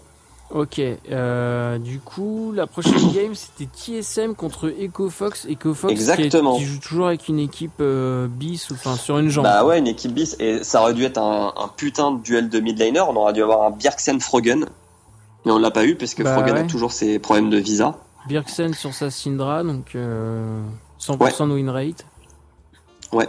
Ok, 0.51 0.81
euh, 0.81 1.77
du 1.79 2.01
coup, 2.01 2.53
la 2.55 2.67
prochaine 2.67 2.95
game 3.15 3.35
c'était 3.35 3.69
TSM 3.71 4.35
contre 4.35 4.69
EcoFox. 4.69 5.47
EcoFox 5.47 5.81
qui, 5.83 5.87
est- 5.89 5.93
Exactement. 5.93 6.57
qui 6.57 6.65
joue 6.65 6.79
toujours 6.79 7.07
avec 7.09 7.29
une 7.29 7.39
équipe 7.39 7.73
euh, 7.81 8.29
bis, 8.29 8.71
ou 8.71 8.75
enfin 8.75 8.97
sur 8.97 9.19
une 9.19 9.29
jambe. 9.29 9.45
Bah 9.45 9.65
ouais, 9.67 9.79
une 9.79 9.87
équipe 9.87 10.15
bis. 10.15 10.37
Et 10.41 10.65
ça 10.65 10.81
aurait 10.81 10.95
dû 10.95 11.05
être 11.05 11.19
un, 11.19 11.53
un 11.57 11.69
putain 11.69 12.13
de 12.13 12.23
duel 12.23 12.49
de 12.49 12.61
mid 12.61 12.79
laner. 12.79 13.01
On 13.01 13.15
aurait 13.17 13.35
dû 13.35 13.43
avoir 13.43 13.63
un 13.65 13.71
Bjergsen 13.71 14.21
Frogen. 14.21 14.65
Mais 15.45 15.53
on 15.53 15.59
l'a 15.59 15.71
pas 15.71 15.85
eu 15.85 15.97
parce 15.97 16.15
que 16.15 16.23
Bah 16.23 16.35
Frogen 16.35 16.57
a 16.57 16.61
ouais. 16.63 16.67
toujours 16.67 16.93
ses 16.93 17.19
problèmes 17.19 17.51
de 17.51 17.59
visa. 17.59 17.97
Birksen 18.27 18.75
sur 18.75 18.93
sa 18.95 19.11
Syndra, 19.11 19.63
donc 19.63 19.95
euh, 19.95 20.61
100% 21.01 21.49
de 21.49 21.55
win 21.55 21.69
rate. 21.71 22.05
Ouais. 23.13 23.29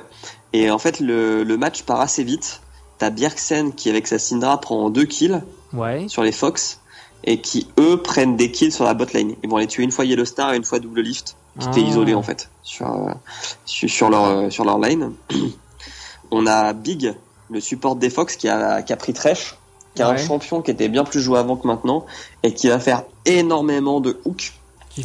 Et 0.54 0.72
en 0.72 0.80
fait, 0.80 1.00
le, 1.00 1.44
le 1.44 1.58
match 1.58 1.84
part 1.84 2.02
assez 2.02 2.24
vite. 2.24 2.62
T'as 2.98 3.10
Bjergsen 3.12 3.74
qui, 3.74 3.90
avec 3.90 4.08
sa 4.08 4.20
Syndra, 4.20 4.60
prend 4.60 4.90
deux 4.90 5.06
kills 5.06 5.42
Ouais. 5.74 6.06
sur 6.10 6.24
les 6.24 6.32
Fox. 6.34 6.79
Et 7.26 7.42
qui, 7.42 7.68
eux, 7.80 7.98
prennent 8.02 8.38
des 8.38 8.52
kills 8.52 8.72
sur 8.72 8.86
la 8.86 8.94
bot 8.94 9.06
lane. 9.14 9.34
Ils 9.44 9.50
vont 9.50 9.58
les 9.58 9.68
tuer 9.68 9.84
une 9.84 9.92
fois 9.92 10.06
Yellow 10.06 10.26
Star 10.26 10.54
et 10.54 10.58
une 10.58 10.64
fois 10.64 10.80
Double 10.80 11.02
Lift. 11.02 11.36
Qui 11.60 11.68
étaient 11.68 11.82
Ah. 11.84 11.90
isolés, 11.90 12.14
en 12.14 12.24
fait, 12.24 12.50
sur, 12.64 12.88
euh, 12.90 13.12
sur, 13.66 13.90
sur 13.90 14.10
leur, 14.10 14.26
euh, 14.26 14.50
sur 14.50 14.64
leur 14.64 14.78
lane. 14.80 15.14
On 16.32 16.48
a 16.48 16.74
Big, 16.74 17.14
le 17.50 17.60
support 17.60 17.96
des 17.96 18.10
Fox, 18.10 18.36
qui 18.36 18.48
a, 18.48 18.82
qui 18.82 18.94
a 18.94 18.98
pris 18.98 19.14
Thresh. 19.14 19.56
Qui 19.96 20.02
est 20.04 20.06
un 20.06 20.18
champion 20.18 20.62
qui 20.62 20.72
était 20.72 20.88
bien 20.88 21.04
plus 21.04 21.20
joué 21.20 21.40
avant 21.40 21.58
que 21.58 21.68
maintenant. 21.68 22.06
Et 22.44 22.54
qui 22.54 22.70
va 22.70 22.80
faire 22.80 23.04
énormément 23.26 24.00
de 24.00 24.20
hooks. 24.26 24.54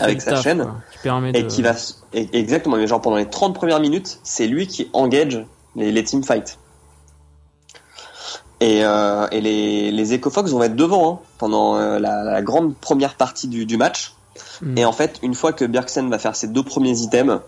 Avec 0.00 0.20
sa 0.20 0.32
taf, 0.32 0.42
chaîne. 0.42 0.62
quoi, 0.62 0.74
qui 0.92 0.98
permet 0.98 1.30
Et 1.30 1.42
de... 1.44 1.48
qui 1.48 1.62
va, 1.62 1.74
et- 2.12 2.28
exactement, 2.32 2.76
mais 2.76 2.86
genre 2.86 3.00
pendant 3.00 3.16
les 3.16 3.28
30 3.28 3.54
premières 3.54 3.78
minutes, 3.80 4.18
c'est 4.24 4.46
lui 4.48 4.66
qui 4.66 4.88
engage 4.92 5.44
les, 5.76 5.92
les 5.92 6.02
teamfights. 6.04 6.58
Et, 8.64 8.82
euh, 8.82 9.26
et 9.30 9.40
les, 9.42 9.90
les 9.92 10.14
EcoFox 10.14 10.50
vont 10.50 10.62
être 10.62 10.74
devant 10.76 11.12
hein, 11.12 11.18
pendant 11.36 11.76
euh, 11.76 11.98
la, 11.98 12.22
la 12.24 12.40
grande 12.40 12.74
première 12.74 13.14
partie 13.14 13.46
du, 13.46 13.66
du 13.66 13.76
match. 13.76 14.14
Hmm. 14.62 14.78
Et 14.78 14.84
en 14.86 14.92
fait, 14.92 15.18
une 15.22 15.34
fois 15.34 15.52
que 15.52 15.66
Bjergsen 15.66 16.08
va 16.08 16.18
faire 16.18 16.34
ses 16.34 16.48
deux 16.48 16.62
premiers 16.62 16.98
items, 16.98 17.40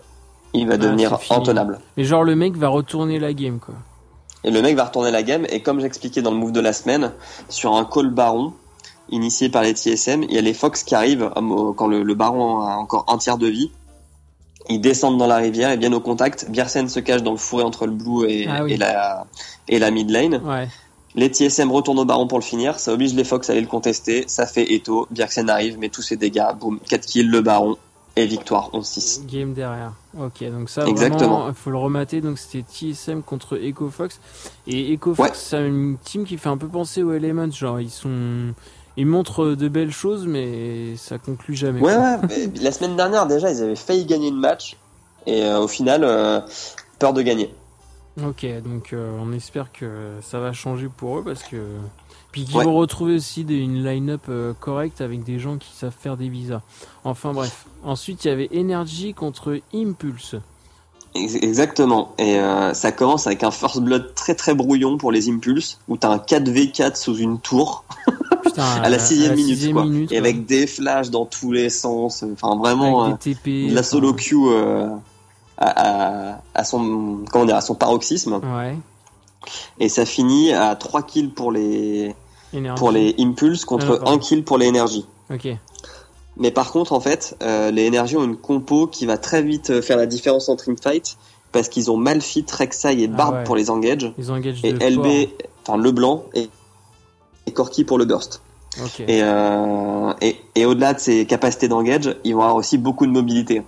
il 0.53 0.67
va 0.67 0.75
Ah, 0.75 0.77
devenir 0.77 1.17
intenable. 1.31 1.79
Mais 1.97 2.03
genre 2.03 2.23
le 2.23 2.35
mec 2.35 2.55
va 2.55 2.67
retourner 2.67 3.17
la 3.17 3.33
game, 3.33 3.59
quoi. 3.59 3.73
Et 4.43 4.51
le 4.51 4.61
mec 4.61 4.75
va 4.75 4.85
retourner 4.85 5.09
la 5.09 5.23
game. 5.23 5.45
Et 5.49 5.61
comme 5.61 5.79
j'expliquais 5.79 6.21
dans 6.21 6.29
le 6.31 6.37
move 6.37 6.51
de 6.51 6.59
la 6.59 6.71
semaine, 6.71 7.11
sur 7.49 7.75
un 7.75 7.83
call 7.83 8.11
baron 8.11 8.53
initié 9.09 9.49
par 9.49 9.63
les 9.63 9.73
TSM, 9.73 10.21
il 10.23 10.31
y 10.33 10.37
a 10.37 10.41
les 10.41 10.53
Fox 10.53 10.83
qui 10.83 10.93
arrivent 10.93 11.31
euh, 11.35 11.73
quand 11.75 11.87
le, 11.87 12.03
le 12.03 12.13
baron 12.13 12.61
a 12.61 12.75
encore 12.75 13.05
un 13.07 13.17
tiers 13.17 13.37
de 13.39 13.47
vie. 13.47 13.71
Ils 14.69 14.81
descendent 14.81 15.17
dans 15.17 15.27
la 15.27 15.37
rivière 15.37 15.71
et 15.71 15.77
viennent 15.77 15.95
au 15.95 15.99
contact. 16.01 16.45
Bjersen 16.51 16.89
se 16.89 16.99
cache 16.99 17.23
dans 17.23 17.31
le 17.31 17.37
fourré 17.37 17.63
entre 17.63 17.85
le 17.87 17.93
blue 17.93 18.29
et, 18.29 18.47
Ah 18.49 18.63
oui. 18.63 18.73
et 18.73 18.77
la, 18.77 19.25
et 19.67 19.79
la 19.79 19.89
mid 19.91 20.09
lane. 20.11 20.41
Ouais. 20.45 20.67
Les 21.15 21.29
TSM 21.29 21.71
retournent 21.71 21.99
au 21.99 22.05
baron 22.05 22.27
pour 22.27 22.37
le 22.37 22.43
finir. 22.43 22.79
Ça 22.79 22.93
oblige 22.93 23.13
les 23.15 23.23
Fox 23.23 23.49
à 23.49 23.53
aller 23.53 23.61
le 23.61 23.67
contester. 23.67 24.25
Ça 24.27 24.45
fait 24.45 24.71
Eto. 24.73 25.07
Bjersen 25.09 25.49
arrive, 25.49 25.79
met 25.79 25.89
tous 25.89 26.01
ses 26.03 26.15
dégâts. 26.15 26.43
Boum, 26.59 26.79
4 26.89 27.05
kills, 27.05 27.27
le 27.27 27.41
baron. 27.41 27.77
Et 28.15 28.25
victoire, 28.25 28.71
11-6. 28.73 29.25
Game 29.27 29.53
derrière. 29.53 29.93
Ok, 30.19 30.43
donc 30.51 30.69
ça, 30.71 30.85
Exactement. 30.87 31.19
vraiment, 31.41 31.47
il 31.49 31.53
faut 31.53 31.69
le 31.69 31.77
remater. 31.77 32.19
Donc 32.21 32.39
c'était 32.39 32.63
TSM 32.67 33.21
contre 33.21 33.57
EcoFox. 33.57 34.19
Et 34.67 34.93
EcoFox, 34.95 35.19
Ouais. 35.29 35.35
c'est 35.35 35.67
une 35.67 35.97
team 36.03 36.25
qui 36.25 36.37
fait 36.37 36.49
un 36.49 36.57
peu 36.57 36.67
penser 36.67 37.03
aux 37.03 37.13
Elements. 37.13 37.51
Genre, 37.51 37.79
ils 37.79 37.91
sont. 37.91 38.53
Ils 38.99 39.05
montrent 39.05 39.49
de 39.49 39.67
belles 39.67 39.91
choses, 39.91 40.25
mais 40.25 40.95
ça 40.97 41.19
conclut 41.19 41.55
jamais. 41.55 41.79
Ouais, 41.79 41.95
ouais. 41.95 42.17
mais 42.27 42.49
la 42.61 42.71
semaine 42.71 42.95
dernière, 42.95 43.27
déjà, 43.27 43.51
ils 43.51 43.61
avaient 43.61 43.75
failli 43.75 44.05
gagner 44.05 44.29
une 44.29 44.39
match. 44.39 44.75
Et 45.27 45.43
euh, 45.43 45.59
au 45.59 45.67
final, 45.67 46.03
euh, 46.03 46.39
peur 46.97 47.13
de 47.13 47.21
gagner. 47.21 47.53
Ok, 48.25 48.45
donc 48.63 48.93
euh, 48.93 49.15
on 49.21 49.31
espère 49.31 49.71
que 49.71 50.13
ça 50.21 50.39
va 50.39 50.51
changer 50.51 50.89
pour 50.95 51.19
eux 51.19 51.23
parce 51.23 51.43
que. 51.43 51.57
Puis 52.31 52.43
qu'ils 52.45 52.61
vont 52.61 52.75
retrouver 52.75 53.15
aussi 53.15 53.43
des, 53.43 53.55
une 53.55 53.83
line-up 53.83 54.23
euh, 54.29 54.53
correcte 54.59 55.01
avec 55.01 55.23
des 55.23 55.39
gens 55.39 55.57
qui 55.57 55.71
savent 55.73 55.95
faire 55.97 56.17
des 56.17 56.27
visas. 56.27 56.61
Enfin 57.03 57.31
bref. 57.31 57.65
Ensuite, 57.83 58.25
il 58.25 58.27
y 58.27 58.31
avait 58.31 58.49
Energy 58.53 59.13
contre 59.13 59.59
Impulse. 59.73 60.35
Exactement. 61.15 62.13
Et 62.17 62.39
euh, 62.39 62.73
ça 62.73 62.91
commence 62.91 63.27
avec 63.27 63.43
un 63.43 63.51
first 63.51 63.79
blood 63.79 64.13
très 64.13 64.35
très 64.35 64.53
brouillon 64.53 64.97
pour 64.97 65.11
les 65.11 65.29
Impulse, 65.29 65.79
où 65.87 65.97
t'as 65.97 66.09
un 66.09 66.17
4v4 66.17 66.95
sous 66.95 67.17
une 67.17 67.39
tour. 67.39 67.85
Putain, 68.43 68.63
à 68.83 68.89
la 68.89 68.99
sixième 68.99 69.35
minute, 69.35 69.73
quoi. 69.73 69.85
et 70.11 70.17
avec 70.17 70.45
des 70.45 70.67
flashs 70.67 71.09
dans 71.09 71.25
tous 71.25 71.51
les 71.51 71.69
sens. 71.69 72.23
Enfin, 72.23 72.57
vraiment, 72.57 73.15
TP, 73.15 73.69
la 73.69 73.83
solo 73.83 74.13
queue 74.13 74.89
à, 75.57 76.39
à, 76.53 76.63
son 76.63 77.19
comment 77.31 77.45
dire 77.45 77.55
à 77.55 77.61
son 77.61 77.75
paroxysme. 77.75 78.39
Ouais. 78.43 78.77
Et 79.79 79.89
ça 79.89 80.05
finit 80.05 80.53
à 80.53 80.75
3 80.75 81.03
kills 81.03 81.29
pour 81.29 81.51
les 81.51 82.15
pour 82.75 82.91
les 82.91 83.15
impulses 83.19 83.65
contre 83.65 84.01
1 84.05 84.17
kill 84.19 84.43
pour 84.43 84.57
les 84.57 84.67
énergies. 84.67 85.05
Ok. 85.33 85.47
Mais 86.37 86.51
par 86.51 86.71
contre, 86.71 86.93
en 86.93 86.99
fait, 86.99 87.35
euh, 87.41 87.71
les 87.71 87.83
énergies 87.85 88.15
ont 88.15 88.23
une 88.23 88.37
compo 88.37 88.87
qui 88.87 89.05
va 89.05 89.17
très 89.17 89.41
vite 89.41 89.71
euh, 89.71 89.81
faire 89.81 89.97
la 89.97 90.05
différence 90.05 90.49
entre 90.49 90.69
une 90.69 90.77
fight 90.77 91.17
parce 91.51 91.67
qu'ils 91.67 91.89
ont 91.89 91.97
Malfit, 91.97 92.45
Rek'Sai 92.51 93.01
et 93.01 93.07
Barb 93.07 93.33
Ah 93.33 93.37
ouais. 93.39 93.43
pour 93.43 93.55
les 93.55 93.69
engage 93.71 94.13
Ils 94.17 94.31
et 94.63 94.89
LB, 94.89 95.29
enfin 95.65 95.77
le 95.77 95.91
blanc 95.91 96.25
et, 96.35 96.49
et 97.47 97.51
Corki 97.51 97.83
pour 97.83 97.97
le 97.97 98.05
burst. 98.05 98.41
Et, 99.07 99.23
euh, 99.23 100.13
et, 100.21 100.35
et 100.53 100.65
au-delà 100.65 100.93
de 100.93 100.99
ces 100.99 101.25
capacités 101.25 101.67
d'engage, 101.67 102.15
ils 102.23 102.35
vont 102.35 102.41
avoir 102.41 102.55
aussi 102.57 102.77
beaucoup 102.77 103.07
de 103.07 103.11
mobilité. 103.11 103.63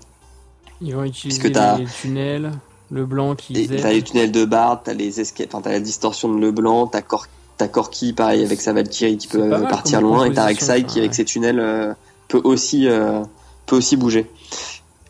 Ils 0.81 0.95
vont 0.95 1.03
utiliser 1.03 1.50
les 1.50 1.86
tunnels, 1.86 2.51
le 2.89 3.05
blanc 3.05 3.36
qui. 3.36 3.67
T'as 3.67 3.91
les 3.91 4.01
tunnels 4.01 4.31
de 4.31 4.45
Bard, 4.45 4.81
t'as 4.83 4.93
les 4.93 5.19
escapes, 5.19 5.50
t'as 5.62 5.71
la 5.71 5.79
distorsion 5.79 6.33
de 6.33 6.39
Leblanc, 6.39 6.88
t'as 6.88 7.01
Cor 7.01 7.27
Corki 7.67 8.13
pareil 8.13 8.45
avec 8.45 8.62
sa 8.62 8.71
Valkyrie 8.71 9.17
qui 9.17 9.27
peut 9.27 9.50
partir 9.50 10.01
loin 10.01 10.25
et 10.25 10.33
t'as 10.33 10.45
Rek'Sai 10.45 10.83
qui 10.83 11.00
avec 11.00 11.13
ses 11.13 11.25
tunnels 11.25 11.59
euh, 11.59 11.93
peut 12.29 12.41
aussi 12.43 12.88
euh, 12.88 13.24
peut 13.65 13.75
aussi 13.75 13.98
bouger. 13.98 14.29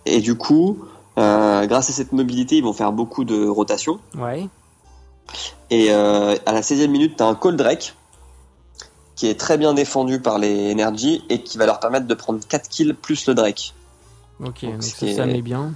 Et 0.08 0.22
du 0.22 0.36
coup, 0.36 0.80
euh, 1.20 1.68
grâce 1.68 1.90
à 1.90 1.94
cette 1.94 2.12
mobilité, 2.12 2.58
ils 2.58 2.64
vont 2.64 2.74
faire 2.74 2.92
beaucoup 2.92 3.24
de 3.24 3.48
rotation. 3.48 4.00
Ouais. 4.18 4.48
Et 5.70 5.92
à 5.92 6.52
la 6.52 6.62
16e 6.62 6.88
minute, 6.88 7.18
t'as 7.18 7.28
un 7.28 7.36
Cold 7.36 7.56
Drake 7.56 7.94
qui 9.16 9.28
est 9.28 9.40
très 9.40 9.58
bien 9.58 9.74
défendu 9.74 10.20
par 10.20 10.40
les 10.40 10.72
Energy 10.72 11.24
et 11.30 11.44
qui 11.44 11.60
va 11.60 11.68
leur 11.68 11.80
permettre 11.80 12.08
de 12.08 12.14
prendre 12.16 12.40
4 12.40 12.70
kills 12.70 12.94
plus 12.94 13.28
le 13.28 13.36
Drake. 13.36 13.76
Ok. 14.44 14.64
Donc, 14.64 14.72
Donc 14.74 14.84
ça, 14.84 15.14
ça 15.16 15.26
met 15.26 15.42
bien. 15.42 15.74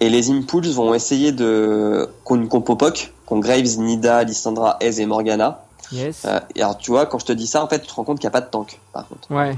Et 0.00 0.08
les 0.08 0.30
Impulse 0.30 0.72
vont 0.74 0.94
essayer 0.94 1.32
de 1.32 2.08
qu'on 2.24 2.36
une 2.36 2.48
compo 2.48 2.76
POC, 2.76 3.12
qu'on 3.26 3.38
Graves, 3.40 3.78
Nida, 3.78 4.22
Lissandra, 4.24 4.76
Ez 4.80 5.00
et 5.00 5.06
Morgana. 5.06 5.64
Yes. 5.90 6.22
Euh, 6.26 6.38
et 6.54 6.62
alors 6.62 6.78
tu 6.78 6.90
vois, 6.90 7.06
quand 7.06 7.18
je 7.18 7.26
te 7.26 7.32
dis 7.32 7.46
ça, 7.46 7.64
en 7.64 7.68
fait, 7.68 7.80
tu 7.80 7.86
te 7.88 7.94
rends 7.94 8.04
compte 8.04 8.18
qu'il 8.20 8.26
n'y 8.26 8.32
a 8.34 8.38
pas 8.38 8.42
de 8.42 8.50
tank, 8.50 8.78
par 8.92 9.08
contre. 9.08 9.30
Ouais. 9.30 9.56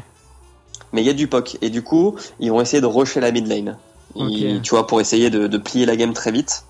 Mais 0.92 1.02
il 1.02 1.06
y 1.06 1.11
a 1.11 1.14
du 1.14 1.28
POC. 1.28 1.59
Et 1.61 1.70
du 1.70 1.82
coup, 1.82 2.16
ils 2.38 2.50
vont 2.50 2.61
essayer 2.61 2.80
de 2.80 2.87
rusher 2.87 3.20
la 3.20 3.30
mid 3.32 3.47
lane. 3.47 3.76
Tu 4.16 4.70
vois, 4.70 4.87
pour 4.87 5.00
essayer 5.00 5.30
de, 5.30 5.47
de 5.47 5.59
plier 5.59 5.87
la 5.87 5.97
game 5.97 6.12
très 6.14 6.32
vite. 6.32 6.64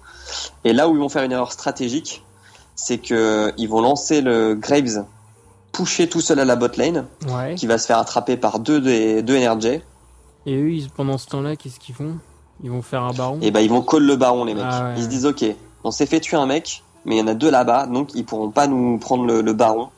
Et 0.64 0.72
là 0.72 0.88
où 0.88 0.94
ils 0.94 1.00
vont 1.00 1.08
faire 1.08 1.22
une 1.22 1.32
erreur 1.32 1.52
stratégique, 1.52 2.22
c'est 2.74 2.98
que 2.98 3.52
ils 3.56 3.68
vont 3.68 3.80
lancer 3.80 4.20
le 4.20 4.54
Graves 4.54 5.04
pusher 5.72 6.08
tout 6.08 6.20
seul 6.20 6.38
à 6.40 6.44
la 6.44 6.56
bot 6.56 6.68
lane, 6.76 7.06
Ouais. 7.28 7.54
qui 7.54 7.66
va 7.66 7.78
se 7.78 7.86
faire 7.86 7.98
attraper 7.98 8.36
par 8.36 8.58
deux 8.58 8.80
des 8.80 9.22
deux 9.22 9.38
NRJ. 9.38 9.80
Et 10.47 10.56
eux, 10.56 10.70
ils- 10.73 10.90
pendant 10.90 11.18
ce 11.18 11.26
temps-là, 11.28 11.56
qu'est-ce 11.56 11.78
qu'ils 11.80 11.94
font? 11.94 12.16
Ils 12.62 12.70
vont 12.70 12.82
faire 12.82 13.02
un 13.02 13.12
baron? 13.12 13.38
Et 13.42 13.50
ben 13.50 13.61
ils 13.61 13.70
vont 13.70 13.82
call 13.82 14.02
le 14.04 14.16
baron 14.16 14.44
les 14.44 14.54
mecs. 14.54 14.64
Ah 14.68 14.85
ouais, 14.88 14.94
ils 14.97 15.04
se 15.04 15.09
disent 15.09 15.26
ok, 15.26 15.44
on 15.85 15.90
s'est 15.90 16.06
fait 16.06 16.20
tuer 16.20 16.37
un 16.37 16.47
mec, 16.47 16.82
mais 17.04 17.16
il 17.16 17.18
y 17.18 17.23
en 17.23 17.26
a 17.26 17.35
deux 17.35 17.50
là-bas, 17.50 17.87
donc 17.87 18.11
ils 18.14 18.25
pourront 18.25 18.50
pas 18.50 18.66
nous 18.66 18.99
prendre 18.99 19.25
le, 19.25 19.40
le 19.40 19.52
baron 19.54 19.88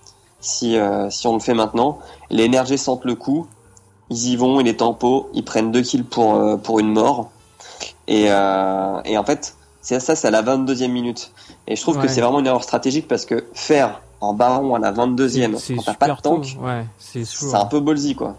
si 0.40 0.76
euh, 0.76 1.10
si 1.10 1.26
on 1.26 1.34
le 1.34 1.40
fait 1.40 1.54
maintenant. 1.54 1.98
Les 2.30 2.48
NRG 2.48 2.76
sentent 2.76 3.04
le 3.04 3.14
coup, 3.16 3.46
ils 4.10 4.28
y 4.30 4.36
vont, 4.36 4.60
il 4.60 4.68
est 4.68 4.78
tempo, 4.78 5.28
ils 5.34 5.44
prennent 5.44 5.72
deux 5.72 5.82
kills 5.82 6.04
pour 6.04 6.34
euh, 6.34 6.56
pour 6.56 6.78
une 6.80 6.92
mort. 6.92 7.30
Et 8.08 8.26
euh, 8.30 9.00
et 9.04 9.16
en 9.18 9.24
fait 9.24 9.56
c'est 9.80 9.98
ça, 9.98 10.14
c'est 10.14 10.28
à 10.28 10.30
la 10.30 10.42
22e 10.42 10.92
minute. 10.92 11.32
Et 11.66 11.74
je 11.74 11.82
trouve 11.82 11.96
Ouais. 11.96 12.02
que 12.02 12.08
c'est 12.08 12.20
vraiment 12.20 12.38
une 12.38 12.46
erreur 12.46 12.62
stratégique 12.62 13.08
parce 13.08 13.24
que 13.24 13.44
faire 13.54 14.00
en 14.20 14.34
baron 14.34 14.76
à 14.76 14.78
la 14.78 14.92
22e 14.92 15.56
C'est 15.58 15.74
quand 15.74 15.82
t'as 15.82 15.94
pas 15.94 16.08
de 16.10 16.20
tank, 16.20 16.56
Ouais, 16.60 16.86
c'est 16.98 17.24
un 17.54 17.64
peu 17.66 17.80
ballsy 17.80 18.14
quoi. 18.14 18.36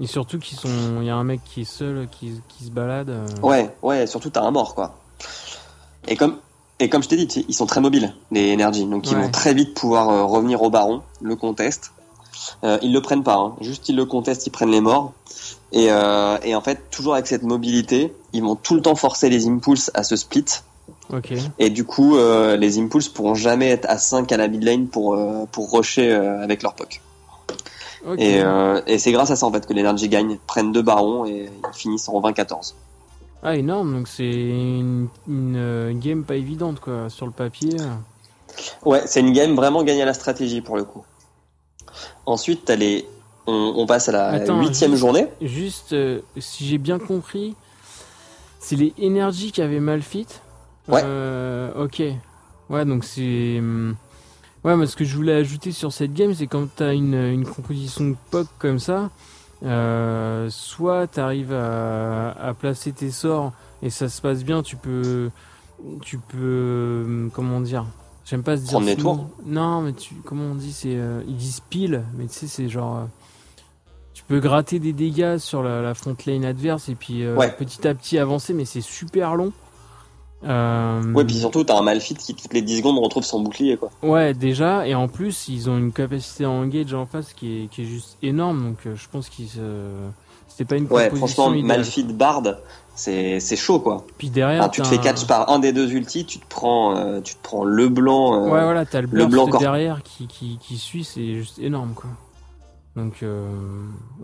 Et 0.00 0.06
surtout 0.06 0.38
qu'ils 0.38 0.58
sont, 0.58 0.68
il 1.00 1.06
y 1.06 1.10
a 1.10 1.16
un 1.16 1.24
mec 1.24 1.40
qui 1.44 1.62
est 1.62 1.64
seul, 1.64 2.08
qui, 2.10 2.32
qui 2.48 2.64
se 2.64 2.70
balade. 2.70 3.10
euh, 3.10 3.26
Ouais, 3.42 3.74
ouais, 3.82 4.06
surtout 4.06 4.30
t'as 4.30 4.42
un 4.42 4.50
mort 4.50 4.74
quoi. 4.74 4.96
Et 6.08 6.16
comme 6.16 6.38
et 6.80 6.88
comme 6.88 7.02
je 7.02 7.08
t'ai 7.08 7.16
dit, 7.16 7.44
ils 7.48 7.54
sont 7.54 7.66
très 7.66 7.80
mobiles 7.80 8.12
les 8.32 8.52
Energy, 8.54 8.84
donc 8.86 9.08
ils 9.10 9.14
Ouais. 9.16 9.22
vont 9.22 9.30
très 9.30 9.54
vite 9.54 9.74
pouvoir 9.74 10.08
euh, 10.08 10.24
revenir 10.24 10.62
au 10.62 10.70
baron, 10.70 11.02
le 11.20 11.36
contest. 11.36 11.92
Euh, 12.64 12.78
ils 12.82 12.92
le 12.92 13.00
prennent 13.00 13.22
pas, 13.22 13.36
hein. 13.36 13.54
juste 13.60 13.88
ils 13.88 13.94
le 13.94 14.04
contestent, 14.04 14.46
ils 14.46 14.50
prennent 14.50 14.70
les 14.70 14.80
morts. 14.80 15.12
Et, 15.72 15.84
et 15.86 16.54
en 16.54 16.60
fait, 16.60 16.90
toujours 16.90 17.14
avec 17.14 17.26
cette 17.26 17.44
mobilité, 17.44 18.12
ils 18.32 18.42
vont 18.42 18.56
tout 18.56 18.74
le 18.74 18.82
temps 18.82 18.94
forcer 18.94 19.30
les 19.30 19.46
impulses 19.46 19.90
à 19.94 20.02
se 20.02 20.16
split. 20.16 20.44
Et 21.58 21.70
du 21.70 21.84
coup, 21.84 22.16
les 22.16 22.78
impulses 22.78 23.08
pourront 23.08 23.34
jamais 23.34 23.68
être 23.70 23.86
à 23.88 23.96
5 23.98 24.30
à 24.32 24.36
la 24.36 24.48
mid 24.48 24.62
lane 24.62 24.88
pour 24.88 25.16
pour 25.52 25.72
rusher 25.72 26.12
avec 26.12 26.62
leur 26.62 26.74
poke. 26.74 27.00
Et, 28.18 28.42
euh, 28.42 28.80
et 28.86 28.98
c'est 28.98 29.12
grâce 29.12 29.30
à 29.30 29.36
ça 29.36 29.46
en 29.46 29.52
fait 29.52 29.66
que 29.66 29.72
l'Energy 29.72 30.08
gagne, 30.08 30.38
prennent 30.46 30.72
deux 30.72 30.82
barons 30.82 31.24
et 31.24 31.48
ils 31.48 31.76
finissent 31.76 32.08
en 32.08 32.20
20-14. 32.20 32.74
Ah 33.42 33.56
énorme. 33.56 33.94
Donc 33.94 34.08
c'est 34.08 34.24
une, 34.24 35.08
une, 35.28 35.56
euh, 35.56 35.92
game 35.94 36.24
pas 36.24 36.36
évidente 36.36 36.80
quoi 36.80 37.08
sur 37.08 37.26
le 37.26 37.32
papier. 37.32 37.76
Ouais, 38.84 39.02
c'est 39.06 39.20
une 39.20 39.32
game 39.32 39.54
vraiment 39.54 39.82
gagnée 39.82 40.02
à 40.02 40.06
la 40.06 40.14
stratégie 40.14 40.60
pour 40.60 40.76
le 40.76 40.84
coup. 40.84 41.04
Ensuite, 42.26 42.64
t'as 42.64 42.76
les... 42.76 43.06
on, 43.46 43.74
on 43.76 43.86
passe 43.86 44.08
à 44.08 44.12
la 44.12 44.46
huitième 44.60 44.94
journée. 44.94 45.26
Juste, 45.40 45.92
euh, 45.92 46.20
si 46.38 46.66
j'ai 46.66 46.78
bien 46.78 46.98
compris, 46.98 47.56
c'est 48.60 48.76
les 48.76 48.94
Energy 49.02 49.52
qui 49.52 49.62
avaient 49.62 49.80
mal 49.80 50.02
fit. 50.02 50.26
Ouais. 50.88 51.02
Euh, 51.04 51.84
ok. 51.84 52.02
Ouais, 52.70 52.84
donc 52.84 53.04
c'est. 53.04 53.60
Ouais, 54.64 54.76
mais 54.76 54.86
ce 54.86 54.94
que 54.96 55.04
je 55.04 55.16
voulais 55.16 55.34
ajouter 55.34 55.72
sur 55.72 55.92
cette 55.92 56.12
game, 56.14 56.34
c'est 56.34 56.46
quand 56.46 56.68
t'as 56.76 56.94
une, 56.94 57.14
une 57.14 57.44
composition 57.44 58.10
de 58.10 58.16
POC 58.30 58.46
comme 58.58 58.78
ça, 58.78 59.10
euh, 59.64 60.48
soit 60.50 61.06
t'arrives 61.08 61.52
à, 61.52 62.30
à 62.30 62.54
placer 62.54 62.92
tes 62.92 63.10
sorts 63.10 63.52
et 63.82 63.90
ça 63.90 64.08
se 64.08 64.20
passe 64.20 64.44
bien, 64.44 64.62
tu 64.62 64.76
peux. 64.76 65.30
Tu 66.02 66.18
peux. 66.18 67.28
Comment 67.32 67.60
dire 67.60 67.86
J'aime 68.24 68.44
pas 68.44 68.56
se 68.56 68.62
dire. 68.62 68.70
Prendre 68.72 68.86
tours 68.94 69.28
Non, 69.44 69.80
mais 69.82 69.92
tu. 69.92 70.14
Comment 70.24 70.44
on 70.44 70.54
dit 70.54 70.72
c'est, 70.72 70.94
euh, 70.94 71.22
Ils 71.26 71.36
disent 71.36 71.60
pile, 71.68 72.04
mais 72.16 72.26
tu 72.26 72.34
sais, 72.34 72.46
c'est 72.46 72.68
genre. 72.68 72.98
euh, 72.98 73.04
tu 74.14 74.22
peux 74.24 74.38
gratter 74.38 74.78
des 74.78 74.92
dégâts 74.92 75.38
sur 75.38 75.64
la, 75.64 75.82
la 75.82 75.94
front 75.94 76.14
lane 76.26 76.44
adverse 76.44 76.88
et 76.88 76.94
puis 76.94 77.24
euh, 77.24 77.34
Ouais. 77.36 77.50
petit 77.50 77.88
à 77.88 77.94
petit 77.94 78.18
avancer, 78.18 78.54
mais 78.54 78.64
c'est 78.64 78.80
super 78.80 79.34
long. 79.34 79.52
Euh, 80.44 81.12
Ouais, 81.14 81.24
puis 81.24 81.36
surtout, 81.36 81.64
t'as 81.64 81.78
un 81.78 81.82
Malfit 81.82 82.14
qui 82.14 82.34
toutes 82.34 82.52
les 82.52 82.62
10 82.62 82.78
secondes 82.78 82.98
retrouve 82.98 83.22
son 83.24 83.40
bouclier, 83.40 83.76
quoi. 83.76 83.90
Ouais, 84.02 84.34
déjà, 84.34 84.86
et 84.86 84.94
en 84.94 85.08
plus, 85.08 85.48
ils 85.48 85.70
ont 85.70 85.78
une 85.78 85.92
capacité 85.92 86.44
à 86.44 86.50
engage 86.50 86.92
en 86.94 87.06
face 87.06 87.32
qui 87.32 87.64
est, 87.64 87.66
qui 87.68 87.82
est 87.82 87.86
juste 87.86 88.16
énorme, 88.22 88.62
donc 88.62 88.78
euh, 88.86 88.94
je 88.96 89.08
pense 89.10 89.28
qu'ils 89.28 89.48
se... 89.48 89.60
C'était 90.48 90.64
pas 90.66 90.76
une 90.76 90.86
Ouais, 90.86 91.08
franchement. 91.14 91.50
Malfit 91.50 92.04
Bard, 92.04 92.42
c'est 92.94 93.56
chaud, 93.56 93.80
quoi. 93.80 94.04
Puis 94.18 94.28
derrière, 94.28 94.60
Enfin, 94.60 94.68
tu 94.68 94.82
te 94.82 94.86
fais 94.86 94.98
catch 94.98 95.26
par 95.26 95.48
un 95.50 95.58
des 95.58 95.72
deux 95.72 95.90
ultis, 95.92 96.26
tu 96.26 96.38
te 96.38 96.44
prends, 96.46 96.94
euh, 96.96 97.20
tu 97.22 97.34
te 97.34 97.42
prends 97.42 97.64
le 97.64 97.88
blanc. 97.88 98.42
Ouais, 98.44 98.50
voilà, 98.62 98.84
t'as 98.84 99.00
le 99.00 99.06
blanc 99.06 99.46
corps. 99.46 99.60
derrière 99.60 100.02
qui, 100.02 100.26
qui, 100.26 100.58
qui 100.60 100.76
suit, 100.76 101.04
c'est 101.04 101.34
juste 101.36 101.58
énorme, 101.58 101.92
quoi. 101.94 102.10
Donc, 102.96 103.22
euh, 103.22 103.48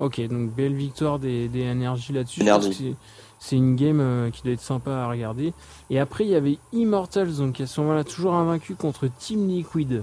ok, 0.00 0.20
donc 0.28 0.50
belle 0.50 0.74
victoire 0.74 1.18
des, 1.18 1.48
des 1.48 1.64
NRJ 1.74 2.10
là-dessus. 2.10 2.42
C'est- 3.40 3.56
une 3.56 3.76
game 3.76 4.00
euh, 4.00 4.30
qui 4.30 4.42
doit 4.42 4.52
être 4.52 4.60
sympa 4.60 4.90
à 4.90 5.08
regarder. 5.08 5.52
Et 5.90 5.98
après, 6.00 6.24
il 6.24 6.30
y 6.30 6.34
avait 6.34 6.58
Immortals, 6.72 7.36
donc 7.36 7.60
à 7.60 7.66
ce 7.66 7.80
moment-là, 7.80 8.02
toujours 8.04 8.34
invaincu 8.34 8.74
contre 8.74 9.06
Team 9.06 9.46
Liquid. 9.48 10.02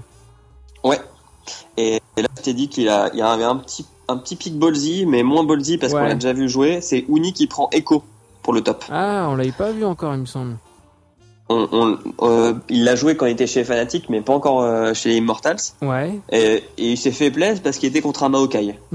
Et, 1.76 2.00
et 2.16 2.22
là, 2.22 2.28
je 2.38 2.42
t'ai 2.42 2.54
dit 2.54 2.68
qu'il 2.68 2.88
a- 2.88 3.10
il 3.12 3.18
y 3.18 3.22
avait 3.22 3.44
un 3.44 3.56
petit, 3.56 3.86
un 4.08 4.16
petit 4.16 4.34
pic 4.36 4.58
ballsy, 4.58 5.04
mais 5.06 5.22
moins 5.22 5.44
ballsy 5.44 5.78
parce 5.78 5.92
Ouais. 5.92 6.00
qu'on 6.00 6.06
l'a 6.06 6.14
déjà 6.14 6.32
vu 6.32 6.48
jouer. 6.48 6.80
C'est 6.80 7.04
Uni 7.08 7.32
qui 7.32 7.46
prend 7.46 7.68
Echo 7.72 8.02
pour 8.42 8.52
le 8.52 8.62
top. 8.62 8.84
Ah, 8.90 9.26
on 9.30 9.36
l'avait 9.36 9.52
pas 9.52 9.70
vu 9.70 9.84
encore, 9.84 10.14
il 10.14 10.20
me 10.20 10.26
semble. 10.26 10.56
On, 11.48 11.68
on- 11.70 11.98
euh, 12.26 12.54
il 12.68 12.82
l'a 12.82 12.96
joué 12.96 13.16
quand 13.16 13.26
il 13.26 13.32
était 13.32 13.46
chez 13.46 13.62
Fnatic, 13.62 14.08
mais 14.08 14.20
pas 14.20 14.32
encore 14.34 14.62
euh, 14.62 14.94
chez 14.94 15.14
Immortals. 15.16 15.58
Ouais, 15.80 16.18
Et, 16.32 16.64
et 16.76 16.90
il 16.92 16.96
s'est 16.98 17.12
fait 17.12 17.30
plaisir 17.30 17.62
parce 17.62 17.76
qu'il 17.78 17.88
était 17.88 18.00
contre 18.00 18.24
un 18.24 18.28
Maokai. 18.30 18.76